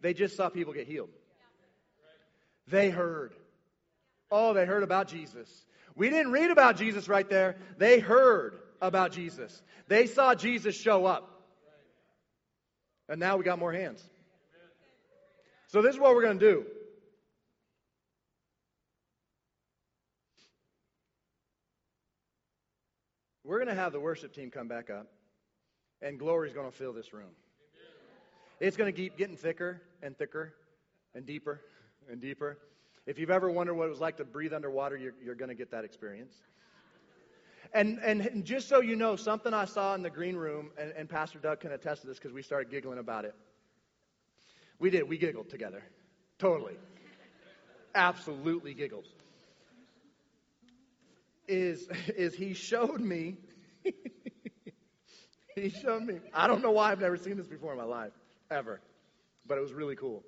They 0.01 0.13
just 0.13 0.35
saw 0.35 0.49
people 0.49 0.73
get 0.73 0.87
healed. 0.87 1.09
They 2.67 2.89
heard. 2.89 3.33
Oh, 4.31 4.53
they 4.53 4.65
heard 4.65 4.83
about 4.83 5.07
Jesus. 5.07 5.49
We 5.95 6.09
didn't 6.09 6.31
read 6.31 6.51
about 6.51 6.77
Jesus 6.77 7.07
right 7.09 7.27
there. 7.29 7.57
They 7.77 7.99
heard 7.99 8.59
about 8.81 9.11
Jesus. 9.11 9.61
They 9.87 10.05
saw 10.05 10.35
Jesus 10.35 10.75
show 10.75 11.05
up. 11.05 11.29
And 13.09 13.19
now 13.19 13.37
we 13.37 13.43
got 13.43 13.57
more 13.57 13.73
hands. 13.73 14.07
So 15.69 15.83
this 15.83 15.93
is 15.93 16.01
what 16.01 16.15
we're 16.15 16.23
going 16.23 16.39
to 16.39 16.51
do. 16.51 16.65
We're 23.43 23.59
going 23.59 23.67
to 23.67 23.75
have 23.75 23.93
the 23.93 23.99
worship 23.99 24.33
team 24.33 24.49
come 24.49 24.67
back 24.67 24.89
up, 24.89 25.07
and 26.01 26.17
glory 26.17 26.47
is 26.47 26.55
going 26.55 26.69
to 26.69 26.75
fill 26.75 26.91
this 26.91 27.13
room. 27.13 27.29
It's 28.59 28.77
going 28.77 28.91
to 28.91 28.99
keep 28.99 29.15
getting 29.15 29.37
thicker 29.37 29.79
and 30.01 30.17
thicker 30.17 30.55
and 31.13 31.23
deeper 31.23 31.61
and 32.11 32.19
deeper. 32.19 32.57
If 33.05 33.19
you've 33.19 33.29
ever 33.29 33.51
wondered 33.51 33.75
what 33.75 33.85
it 33.85 33.91
was 33.91 33.99
like 33.99 34.17
to 34.17 34.25
breathe 34.25 34.53
underwater, 34.53 34.97
you're, 34.97 35.13
you're 35.23 35.35
going 35.35 35.49
to 35.49 35.55
get 35.55 35.69
that 35.69 35.85
experience. 35.85 36.33
And, 37.73 37.99
and, 37.99 38.43
just 38.43 38.69
so 38.69 38.81
you 38.81 38.95
know, 38.95 39.15
something 39.15 39.53
I 39.53 39.65
saw 39.65 39.93
in 39.93 40.01
the 40.01 40.09
green 40.09 40.35
room, 40.35 40.71
and, 40.79 40.91
and 40.97 41.07
Pastor 41.07 41.37
Doug 41.37 41.59
can 41.59 41.71
attest 41.71 42.01
to 42.01 42.07
this 42.07 42.17
because 42.17 42.33
we 42.33 42.41
started 42.41 42.71
giggling 42.71 42.97
about 42.97 43.25
it. 43.25 43.35
We 44.79 44.89
did. 44.89 45.07
We 45.07 45.17
giggled 45.17 45.49
together. 45.49 45.83
Totally. 46.39 46.77
Absolutely 47.93 48.73
giggled. 48.73 49.05
Is, 51.47 51.87
is 52.15 52.33
he 52.33 52.53
showed 52.53 53.01
me, 53.01 53.35
he 55.55 55.69
showed 55.69 56.03
me, 56.03 56.19
I 56.33 56.47
don't 56.47 56.61
know 56.61 56.71
why 56.71 56.91
I've 56.91 57.01
never 57.01 57.17
seen 57.17 57.37
this 57.37 57.47
before 57.47 57.71
in 57.71 57.77
my 57.77 57.83
life, 57.83 58.13
ever, 58.51 58.79
but 59.45 59.57
it 59.57 59.61
was 59.61 59.73
really 59.73 59.95
cool. 59.95 60.23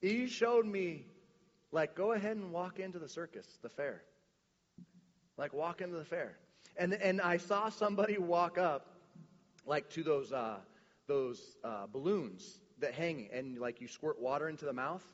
He 0.00 0.26
showed 0.26 0.66
me, 0.66 1.04
like, 1.70 1.94
go 1.94 2.12
ahead 2.12 2.36
and 2.36 2.52
walk 2.52 2.80
into 2.80 2.98
the 2.98 3.08
circus, 3.08 3.46
the 3.62 3.68
fair. 3.68 4.02
Like 5.36 5.52
walk 5.52 5.80
into 5.80 5.96
the 5.96 6.04
fair. 6.04 6.38
And, 6.76 6.94
and 6.94 7.20
I 7.20 7.36
saw 7.36 7.68
somebody 7.68 8.18
walk 8.18 8.58
up 8.58 8.86
like 9.66 9.90
to 9.90 10.02
those, 10.02 10.32
uh, 10.32 10.56
those 11.06 11.56
uh, 11.62 11.86
balloons 11.92 12.61
that 12.82 12.94
hang 12.94 13.28
and 13.32 13.58
like 13.58 13.80
you 13.80 13.88
squirt 13.88 14.20
water 14.20 14.48
into 14.48 14.64
the 14.64 14.72
mouth. 14.72 15.04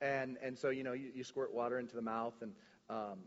And, 0.00 0.36
and 0.42 0.56
so, 0.58 0.68
you 0.68 0.84
know, 0.84 0.92
you, 0.92 1.10
you 1.14 1.24
squirt 1.24 1.52
water 1.54 1.78
into 1.78 1.96
the 1.96 2.02
mouth. 2.02 2.34
And 2.42 2.52
um, 2.90 3.18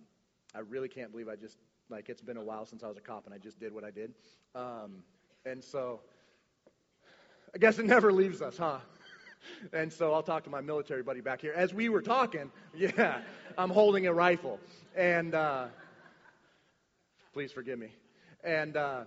I 0.55 0.59
really 0.59 0.87
can't 0.87 1.11
believe 1.11 1.27
I 1.27 1.35
just, 1.35 1.57
like, 1.89 2.09
it's 2.09 2.21
been 2.21 2.37
a 2.37 2.43
while 2.43 2.65
since 2.65 2.83
I 2.83 2.87
was 2.87 2.97
a 2.97 3.01
cop 3.01 3.25
and 3.25 3.33
I 3.33 3.39
just 3.39 3.59
did 3.59 3.73
what 3.73 3.83
I 3.83 3.89
did. 3.91 4.13
Um, 4.53 5.03
and 5.45 5.63
so, 5.63 6.01
I 7.55 7.57
guess 7.57 7.79
it 7.79 7.85
never 7.85 8.13
leaves 8.13 8.41
us, 8.43 8.57
huh? 8.57 8.77
and 9.73 9.91
so 9.91 10.13
I'll 10.13 10.21
talk 10.21 10.43
to 10.43 10.51
my 10.51 10.61
military 10.61 11.01
buddy 11.01 11.21
back 11.21 11.41
here. 11.41 11.53
As 11.55 11.73
we 11.73 11.89
were 11.89 12.03
talking, 12.03 12.51
yeah, 12.77 13.21
I'm 13.57 13.71
holding 13.71 14.05
a 14.05 14.13
rifle. 14.13 14.59
And, 14.95 15.33
uh, 15.33 15.65
Please 17.31 17.51
forgive 17.51 17.77
me. 17.77 17.89
And 18.43 18.75
uh, 18.75 19.03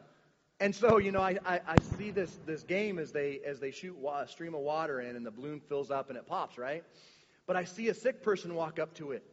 and 0.62 0.72
so 0.72 0.98
you 0.98 1.10
know, 1.10 1.20
I, 1.20 1.36
I, 1.44 1.60
I, 1.66 1.76
see 1.98 2.12
this 2.12 2.38
this 2.46 2.62
game 2.62 3.00
as 3.00 3.10
they 3.10 3.40
as 3.44 3.58
they 3.58 3.72
shoot 3.72 3.96
a 4.08 4.28
stream 4.28 4.54
of 4.54 4.60
water 4.60 5.00
in, 5.00 5.16
and 5.16 5.26
the 5.26 5.30
balloon 5.32 5.60
fills 5.60 5.90
up 5.90 6.08
and 6.08 6.16
it 6.16 6.24
pops, 6.26 6.56
right? 6.56 6.84
But 7.48 7.56
I 7.56 7.64
see 7.64 7.88
a 7.88 7.94
sick 7.94 8.22
person 8.22 8.54
walk 8.54 8.78
up 8.78 8.94
to 8.94 9.10
it, 9.10 9.24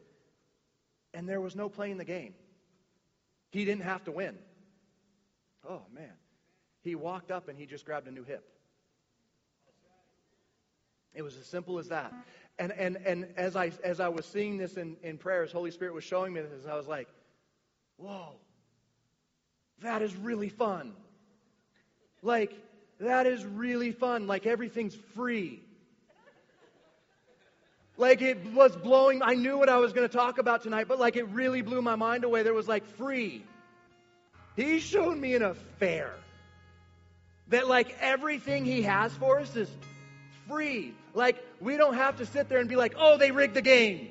and 1.13 1.30
there 1.30 1.39
was 1.39 1.55
no 1.55 1.69
playing 1.69 1.97
the 1.97 2.05
game. 2.05 2.34
He 3.51 3.63
didn't 3.63 3.84
have 3.84 4.03
to 4.05 4.11
win. 4.11 4.39
Oh 5.69 5.84
man, 5.93 6.13
he 6.82 6.95
walked 6.95 7.30
up 7.30 7.47
and 7.47 7.59
he 7.59 7.67
just 7.67 7.86
grabbed 7.86 8.07
a 8.07 8.11
new 8.11 8.23
hip. 8.23 8.43
It 11.13 11.21
was 11.21 11.38
as 11.38 11.45
simple 11.45 11.77
as 11.77 11.89
that. 11.89 12.11
And 12.57 12.71
and 12.71 12.97
and 13.05 13.27
as 13.38 13.55
I 13.55 13.71
as 13.84 13.99
I 13.99 14.09
was 14.09 14.25
seeing 14.25 14.57
this 14.57 14.77
in, 14.77 14.97
in 15.03 15.19
prayers, 15.19 15.51
Holy 15.51 15.69
Spirit 15.69 15.93
was 15.93 16.03
showing 16.03 16.34
me 16.34 16.41
this, 16.41 16.65
I 16.65 16.75
was 16.75 16.88
like, 16.88 17.07
whoa. 17.97 18.36
That 19.82 20.01
is 20.01 20.13
really 20.15 20.49
fun. 20.49 20.93
Like, 22.22 22.53
that 22.99 23.26
is 23.26 23.45
really 23.45 23.91
fun. 23.91 24.28
Like, 24.28 24.45
everything's 24.45 24.95
free. 25.15 25.61
Like, 27.97 28.22
it 28.22 28.38
was 28.53 28.76
blowing, 28.78 29.22
I 29.22 29.34
knew 29.34 29.57
what 29.57 29.67
I 29.67 29.78
was 29.78 29.91
going 29.91 30.07
to 30.07 30.13
talk 30.13 30.38
about 30.38 30.63
tonight, 30.63 30.88
but 30.88 30.99
like, 30.99 31.17
it 31.17 31.28
really 31.30 31.61
blew 31.61 31.82
my 31.82 31.95
mind 31.95 32.24
away. 32.24 32.43
There 32.43 32.53
was 32.53 32.67
like 32.67 32.86
free. 32.95 33.43
He 34.55 34.80
showed 34.80 35.17
me 35.17 35.36
an 35.36 35.43
affair 35.43 36.13
that 37.49 37.67
like 37.67 37.97
everything 37.99 38.63
he 38.63 38.84
has 38.84 39.11
for 39.13 39.39
us 39.39 39.53
is 39.55 39.70
free. 40.47 40.93
Like, 41.13 41.43
we 41.59 41.76
don't 41.76 41.95
have 41.95 42.17
to 42.17 42.26
sit 42.26 42.47
there 42.47 42.59
and 42.59 42.70
be 42.70 42.76
like, 42.76 42.95
oh, 42.97 43.17
they 43.17 43.32
rigged 43.32 43.55
the 43.55 43.61
game. 43.61 44.09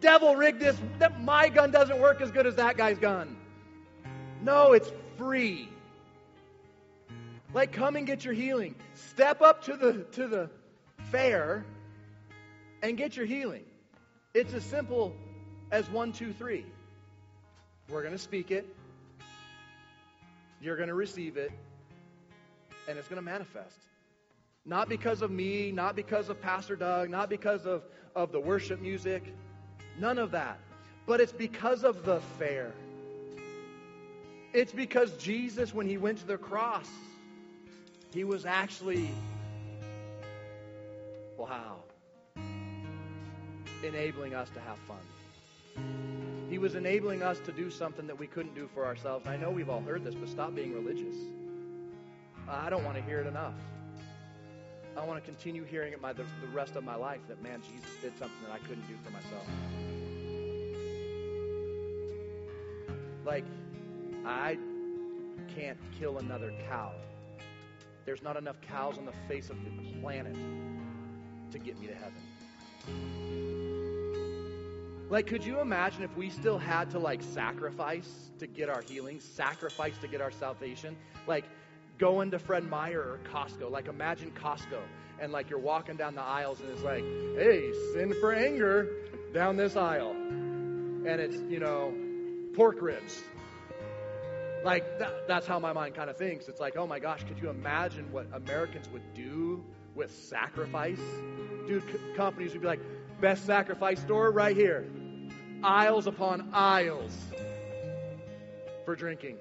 Devil 0.00 0.34
rigged 0.34 0.60
this. 0.60 0.76
My 1.20 1.48
gun 1.48 1.70
doesn't 1.70 2.00
work 2.00 2.20
as 2.20 2.30
good 2.30 2.46
as 2.46 2.56
that 2.56 2.76
guy's 2.76 2.98
gun. 2.98 3.36
No, 4.42 4.72
it's 4.72 4.90
free. 5.16 5.68
Like, 7.56 7.72
come 7.72 7.96
and 7.96 8.06
get 8.06 8.22
your 8.22 8.34
healing. 8.34 8.74
Step 8.92 9.40
up 9.40 9.64
to 9.64 9.78
the, 9.78 10.04
to 10.12 10.28
the 10.28 10.50
fair 11.10 11.64
and 12.82 12.98
get 12.98 13.16
your 13.16 13.24
healing. 13.24 13.64
It's 14.34 14.52
as 14.52 14.62
simple 14.62 15.16
as 15.70 15.88
one, 15.88 16.12
two, 16.12 16.34
three. 16.34 16.66
We're 17.88 18.02
going 18.02 18.12
to 18.12 18.18
speak 18.18 18.50
it. 18.50 18.66
You're 20.60 20.76
going 20.76 20.90
to 20.90 20.94
receive 20.94 21.38
it. 21.38 21.50
And 22.90 22.98
it's 22.98 23.08
going 23.08 23.16
to 23.16 23.24
manifest. 23.24 23.78
Not 24.66 24.90
because 24.90 25.22
of 25.22 25.30
me, 25.30 25.72
not 25.72 25.96
because 25.96 26.28
of 26.28 26.38
Pastor 26.42 26.76
Doug, 26.76 27.08
not 27.08 27.30
because 27.30 27.64
of, 27.64 27.84
of 28.14 28.32
the 28.32 28.40
worship 28.40 28.82
music. 28.82 29.34
None 29.98 30.18
of 30.18 30.32
that. 30.32 30.58
But 31.06 31.22
it's 31.22 31.32
because 31.32 31.84
of 31.84 32.04
the 32.04 32.20
fair. 32.38 32.74
It's 34.52 34.72
because 34.72 35.16
Jesus, 35.16 35.72
when 35.72 35.88
he 35.88 35.96
went 35.96 36.18
to 36.18 36.26
the 36.26 36.36
cross, 36.36 36.90
he 38.16 38.24
was 38.24 38.46
actually, 38.46 39.10
wow, 41.36 41.80
enabling 43.84 44.34
us 44.34 44.48
to 44.50 44.60
have 44.60 44.78
fun. 44.78 46.46
He 46.48 46.56
was 46.56 46.76
enabling 46.76 47.22
us 47.22 47.38
to 47.40 47.52
do 47.52 47.70
something 47.70 48.06
that 48.06 48.18
we 48.18 48.26
couldn't 48.26 48.54
do 48.54 48.70
for 48.72 48.86
ourselves. 48.86 49.26
I 49.26 49.36
know 49.36 49.50
we've 49.50 49.68
all 49.68 49.82
heard 49.82 50.02
this, 50.02 50.14
but 50.14 50.30
stop 50.30 50.54
being 50.54 50.72
religious. 50.72 51.14
I 52.48 52.70
don't 52.70 52.84
want 52.84 52.96
to 52.96 53.02
hear 53.02 53.20
it 53.20 53.26
enough. 53.26 53.52
I 54.96 55.04
want 55.04 55.22
to 55.22 55.30
continue 55.30 55.64
hearing 55.64 55.92
it 55.92 56.00
my, 56.00 56.14
the, 56.14 56.22
the 56.40 56.48
rest 56.54 56.74
of 56.76 56.84
my 56.84 56.94
life 56.94 57.20
that, 57.28 57.42
man, 57.42 57.60
Jesus 57.60 57.90
did 58.00 58.16
something 58.18 58.38
that 58.46 58.52
I 58.52 58.58
couldn't 58.66 58.86
do 58.88 58.94
for 59.04 59.10
myself. 59.10 59.46
Like, 63.26 63.44
I 64.24 64.56
can't 65.54 65.76
kill 65.98 66.16
another 66.16 66.54
cow. 66.66 66.92
There's 68.06 68.22
not 68.22 68.36
enough 68.36 68.58
cows 68.62 68.96
on 68.96 69.04
the 69.04 69.12
face 69.28 69.50
of 69.50 69.56
the 69.64 69.70
planet 70.00 70.34
to 71.50 71.58
get 71.58 71.78
me 71.78 71.88
to 71.88 71.94
heaven. 71.94 72.22
Like, 75.10 75.26
could 75.26 75.44
you 75.44 75.60
imagine 75.60 76.02
if 76.02 76.16
we 76.16 76.30
still 76.30 76.58
had 76.58 76.90
to, 76.92 76.98
like, 76.98 77.22
sacrifice 77.22 78.30
to 78.38 78.46
get 78.46 78.68
our 78.68 78.80
healing, 78.80 79.20
sacrifice 79.20 79.98
to 79.98 80.08
get 80.08 80.20
our 80.20 80.32
salvation? 80.32 80.96
Like, 81.26 81.44
going 81.98 82.30
to 82.30 82.38
Fred 82.38 82.64
Meyer 82.68 83.00
or 83.00 83.18
Costco. 83.32 83.70
Like 83.70 83.88
imagine 83.88 84.30
Costco 84.32 84.80
and 85.18 85.32
like 85.32 85.48
you're 85.48 85.58
walking 85.58 85.96
down 85.96 86.14
the 86.14 86.22
aisles 86.22 86.60
and 86.60 86.70
it's 86.70 86.82
like, 86.82 87.02
hey, 87.36 87.72
sin 87.92 88.14
for 88.20 88.32
anger 88.32 88.88
down 89.32 89.56
this 89.56 89.76
aisle. 89.76 90.10
And 90.10 91.20
it's, 91.20 91.36
you 91.48 91.60
know, 91.60 91.94
pork 92.54 92.80
ribs. 92.80 93.22
Like 94.66 94.98
that, 94.98 95.28
that's 95.28 95.46
how 95.46 95.60
my 95.60 95.72
mind 95.72 95.94
kind 95.94 96.10
of 96.10 96.16
thinks. 96.16 96.48
It's 96.48 96.58
like, 96.58 96.76
oh 96.76 96.88
my 96.88 96.98
gosh, 96.98 97.22
could 97.22 97.38
you 97.38 97.50
imagine 97.50 98.10
what 98.10 98.26
Americans 98.32 98.88
would 98.88 99.14
do 99.14 99.64
with 99.94 100.10
sacrifice? 100.10 100.98
Dude, 101.68 101.84
c- 101.84 101.98
companies 102.16 102.50
would 102.52 102.62
be 102.62 102.66
like, 102.66 102.80
best 103.20 103.46
sacrifice 103.46 104.00
store 104.00 104.32
right 104.32 104.56
here. 104.56 104.84
Aisles 105.62 106.08
upon 106.08 106.50
aisles 106.52 107.16
for 108.84 108.96
drinking 108.96 109.36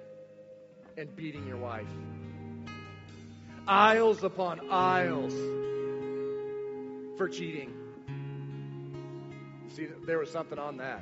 and 0.96 1.14
beating 1.16 1.48
your 1.48 1.58
wife. 1.58 1.88
Aisles 3.68 4.24
upon 4.24 4.70
aisles 4.70 5.34
for 7.18 7.28
cheating. 7.28 7.74
See, 9.70 9.88
there 10.06 10.20
was 10.20 10.30
something 10.30 10.60
on 10.60 10.78
that. 10.78 11.02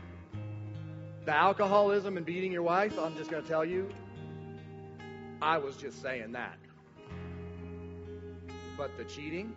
The 1.26 1.36
alcoholism 1.36 2.15
and 2.15 2.26
beating 2.26 2.53
your 2.53 2.63
wife, 2.63 2.97
I'm 2.97 3.17
just 3.17 3.30
going 3.30 3.43
to 3.43 3.49
tell 3.49 3.65
you, 3.65 3.89
I 5.43 5.57
was 5.57 5.75
just 5.75 6.01
saying 6.01 6.31
that. 6.31 6.57
But 8.77 8.97
the 8.97 9.03
cheating, 9.03 9.53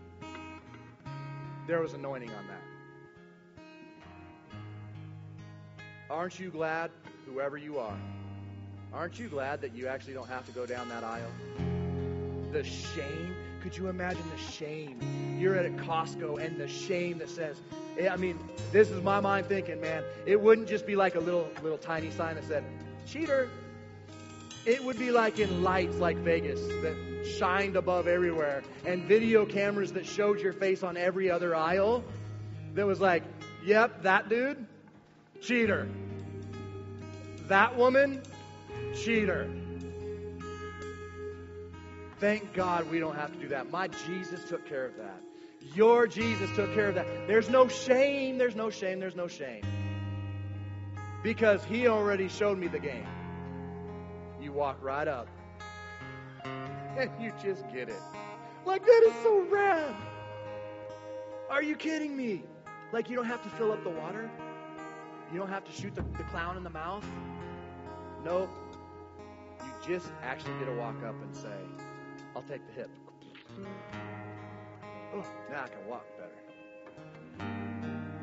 there 1.68 1.80
was 1.80 1.92
anointing 1.92 2.30
on 2.30 2.44
that. 2.48 2.60
Aren't 6.10 6.40
you 6.40 6.50
glad, 6.50 6.90
whoever 7.24 7.56
you 7.56 7.78
are, 7.78 7.96
aren't 8.92 9.20
you 9.20 9.28
glad 9.28 9.60
that 9.60 9.76
you 9.76 9.86
actually 9.86 10.14
don't 10.14 10.28
have 10.28 10.44
to 10.46 10.52
go 10.52 10.66
down 10.66 10.88
that 10.88 11.04
aisle? 11.04 11.30
The 12.50 12.64
shame. 12.64 13.36
Could 13.62 13.76
you 13.76 13.86
imagine 13.86 14.24
the 14.36 14.42
shame? 14.42 14.98
You're 15.38 15.54
at 15.54 15.66
a 15.66 15.70
Costco 15.70 16.44
and 16.44 16.58
the 16.58 16.66
shame 16.66 17.18
that 17.18 17.30
says, 17.30 17.62
eh, 17.96 18.08
I 18.08 18.16
mean, 18.16 18.40
this 18.72 18.90
is 18.90 19.04
my 19.04 19.20
mind 19.20 19.46
thinking, 19.46 19.80
man. 19.80 20.02
It 20.26 20.40
wouldn't 20.40 20.66
just 20.66 20.84
be 20.84 20.96
like 20.96 21.14
a 21.14 21.20
little 21.20 21.48
little 21.62 21.78
tiny 21.78 22.10
sign 22.10 22.34
that 22.34 22.44
said, 22.44 22.64
cheater. 23.06 23.48
It 24.66 24.82
would 24.82 24.98
be 24.98 25.12
like 25.12 25.38
in 25.38 25.62
lights 25.62 25.96
like 25.98 26.16
Vegas 26.18 26.60
that 26.60 27.34
shined 27.38 27.76
above 27.76 28.08
everywhere 28.08 28.64
and 28.84 29.04
video 29.04 29.46
cameras 29.46 29.92
that 29.92 30.06
showed 30.06 30.40
your 30.40 30.52
face 30.52 30.82
on 30.82 30.96
every 30.96 31.30
other 31.30 31.54
aisle 31.54 32.02
that 32.74 32.84
was 32.84 33.00
like, 33.00 33.22
yep, 33.64 34.02
that 34.02 34.28
dude, 34.28 34.66
cheater. 35.40 35.88
That 37.46 37.76
woman, 37.76 38.20
cheater. 38.96 39.48
Thank 42.18 42.52
God 42.52 42.90
we 42.90 42.98
don't 42.98 43.14
have 43.14 43.32
to 43.32 43.38
do 43.38 43.48
that. 43.48 43.70
My 43.70 43.86
Jesus 43.86 44.48
took 44.48 44.68
care 44.68 44.86
of 44.86 44.96
that. 44.96 45.20
Your 45.76 46.08
Jesus 46.08 46.50
took 46.56 46.74
care 46.74 46.88
of 46.88 46.96
that. 46.96 47.06
There's 47.28 47.48
no 47.48 47.68
shame. 47.68 48.36
There's 48.36 48.56
no 48.56 48.70
shame. 48.70 48.98
There's 48.98 49.14
no 49.14 49.28
shame. 49.28 49.62
Because 51.22 51.62
he 51.64 51.86
already 51.86 52.28
showed 52.28 52.58
me 52.58 52.66
the 52.66 52.80
game. 52.80 53.06
Walk 54.56 54.78
right 54.82 55.06
up 55.06 55.28
and 56.96 57.10
you 57.20 57.30
just 57.42 57.68
get 57.70 57.90
it. 57.90 58.00
Like, 58.64 58.86
that 58.86 59.02
is 59.06 59.12
so 59.22 59.44
rad. 59.50 59.94
Are 61.50 61.62
you 61.62 61.76
kidding 61.76 62.16
me? 62.16 62.42
Like, 62.90 63.10
you 63.10 63.16
don't 63.16 63.26
have 63.26 63.42
to 63.42 63.50
fill 63.50 63.70
up 63.70 63.84
the 63.84 63.90
water? 63.90 64.30
You 65.30 65.38
don't 65.38 65.50
have 65.50 65.64
to 65.64 65.72
shoot 65.72 65.94
the, 65.94 66.00
the 66.16 66.24
clown 66.24 66.56
in 66.56 66.64
the 66.64 66.70
mouth? 66.70 67.04
Nope. 68.24 68.48
You 69.60 69.70
just 69.86 70.10
actually 70.22 70.58
get 70.58 70.64
to 70.64 70.74
walk 70.74 71.02
up 71.04 71.20
and 71.22 71.36
say, 71.36 71.58
I'll 72.34 72.42
take 72.42 72.66
the 72.66 72.72
hip. 72.72 72.90
Oh, 75.14 75.24
now 75.50 75.64
I 75.64 75.68
can 75.68 75.86
walk 75.86 76.06
better. 76.16 77.46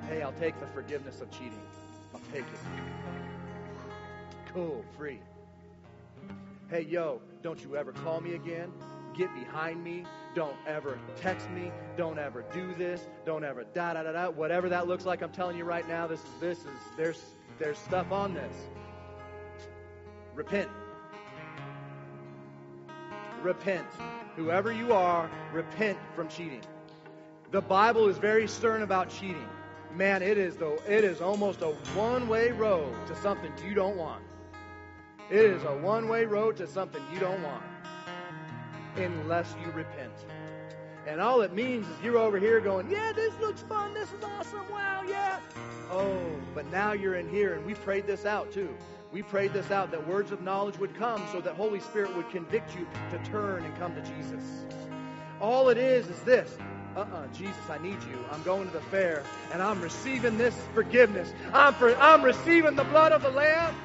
Hey, 0.10 0.24
I'll 0.24 0.34
take 0.34 0.60
the 0.60 0.68
forgiveness 0.68 1.22
of 1.22 1.30
cheating. 1.30 1.62
I'll 2.12 2.22
take 2.34 2.42
it. 2.42 2.60
Cool, 4.52 4.84
free. 4.98 5.20
Hey, 6.74 6.88
yo, 6.89 7.21
don't 7.43 7.63
you 7.63 7.76
ever 7.76 7.91
call 7.91 8.19
me 8.19 8.34
again. 8.34 8.71
Get 9.15 9.32
behind 9.36 9.84
me. 9.84 10.05
Don't 10.34 10.55
ever 10.65 10.99
text 11.15 11.47
me. 11.51 11.71
Don't 11.97 12.17
ever 12.17 12.43
do 12.51 12.74
this. 12.74 13.07
Don't 13.28 13.43
ever 13.43 13.63
da 13.76 13.93
da 13.93 14.01
da 14.01 14.11
da. 14.11 14.32
Whatever 14.32 14.69
that 14.69 14.88
looks 14.88 15.05
like, 15.05 15.21
I'm 15.21 15.32
telling 15.32 15.55
you 15.55 15.65
right 15.65 15.88
now. 15.88 16.07
This 16.07 16.19
is 16.21 16.26
this 16.39 16.57
is 16.61 16.80
there's 16.97 17.21
there's 17.59 17.78
stuff 17.78 18.11
on 18.11 18.34
this. 18.34 18.55
Repent. 20.34 20.67
Repent. 23.43 23.86
Whoever 24.36 24.71
you 24.71 24.93
are, 24.93 25.30
repent 25.53 25.99
from 26.15 26.28
cheating. 26.28 26.63
The 27.51 27.61
Bible 27.61 28.07
is 28.07 28.17
very 28.17 28.47
stern 28.47 28.82
about 28.82 29.11
cheating. 29.11 29.47
Man, 29.93 30.24
it 30.24 30.39
is 30.39 30.55
though 30.55 30.80
it 30.89 31.03
is 31.03 31.21
almost 31.21 31.61
a 31.61 31.67
one-way 31.93 32.49
road 32.49 32.95
to 33.05 33.15
something 33.17 33.51
you 33.63 33.76
don't 33.76 33.95
want. 33.95 34.24
It 35.34 35.46
is 35.46 35.64
a 35.64 35.76
one-way 35.76 36.26
road 36.26 36.58
to 36.58 36.68
something 36.68 37.02
you 37.12 37.20
don't 37.20 37.42
want. 37.42 37.64
Unless 38.96 39.56
you 39.66 39.72
repent. 39.72 40.14
And 41.08 41.20
all 41.20 41.42
it 41.42 41.54
means 41.54 41.88
is 41.88 41.96
you're 42.04 42.20
over 42.20 42.38
here 42.38 42.60
going, 42.60 42.88
yeah, 42.88 43.12
this 43.14 43.34
looks 43.42 43.64
fun. 43.64 43.96
This 43.96 44.10
is 44.14 44.24
awesome. 44.24 44.70
Wow, 44.72 45.02
yeah. 45.08 45.40
Oh, 45.90 46.22
but 46.54 46.72
now 46.72 46.94
you're 46.94 47.16
in 47.16 47.28
here, 47.28 47.56
and 47.56 47.66
we 47.66 47.74
prayed 47.74 48.06
this 48.06 48.28
out 48.28 48.52
too. 48.52 48.70
We 49.12 49.24
prayed 49.24 49.54
this 49.54 49.72
out 49.72 49.90
that 49.90 50.08
words 50.08 50.32
of 50.32 50.44
knowledge 50.44 50.78
would 50.78 50.94
come 50.94 51.26
so 51.32 51.42
that 51.42 51.56
Holy 51.56 51.80
Spirit 51.80 52.16
would 52.16 52.30
convict 52.30 52.76
you 52.78 52.86
to 53.10 53.18
turn 53.32 53.66
and 53.66 53.76
come 53.80 53.96
to 53.96 54.02
Jesus. 54.02 54.44
All 55.42 55.70
it 55.70 55.80
is 55.80 56.10
is 56.10 56.20
this. 56.20 56.56
Uh-uh, 56.96 57.26
Jesus, 57.34 57.72
I 57.72 57.80
need 57.80 58.04
you. 58.04 58.24
I'm 58.32 58.44
going 58.44 58.68
to 58.68 58.74
the 58.74 58.82
fair 58.82 59.24
and 59.52 59.64
I'm 59.64 59.82
receiving 59.82 60.38
this 60.38 60.56
forgiveness. 60.76 61.34
I'm 61.52 61.74
for, 61.74 61.96
I'm 61.96 62.22
receiving 62.22 62.76
the 62.76 62.84
blood 62.84 63.12
of 63.12 63.24
the 63.24 63.32
Lamb 63.32 63.76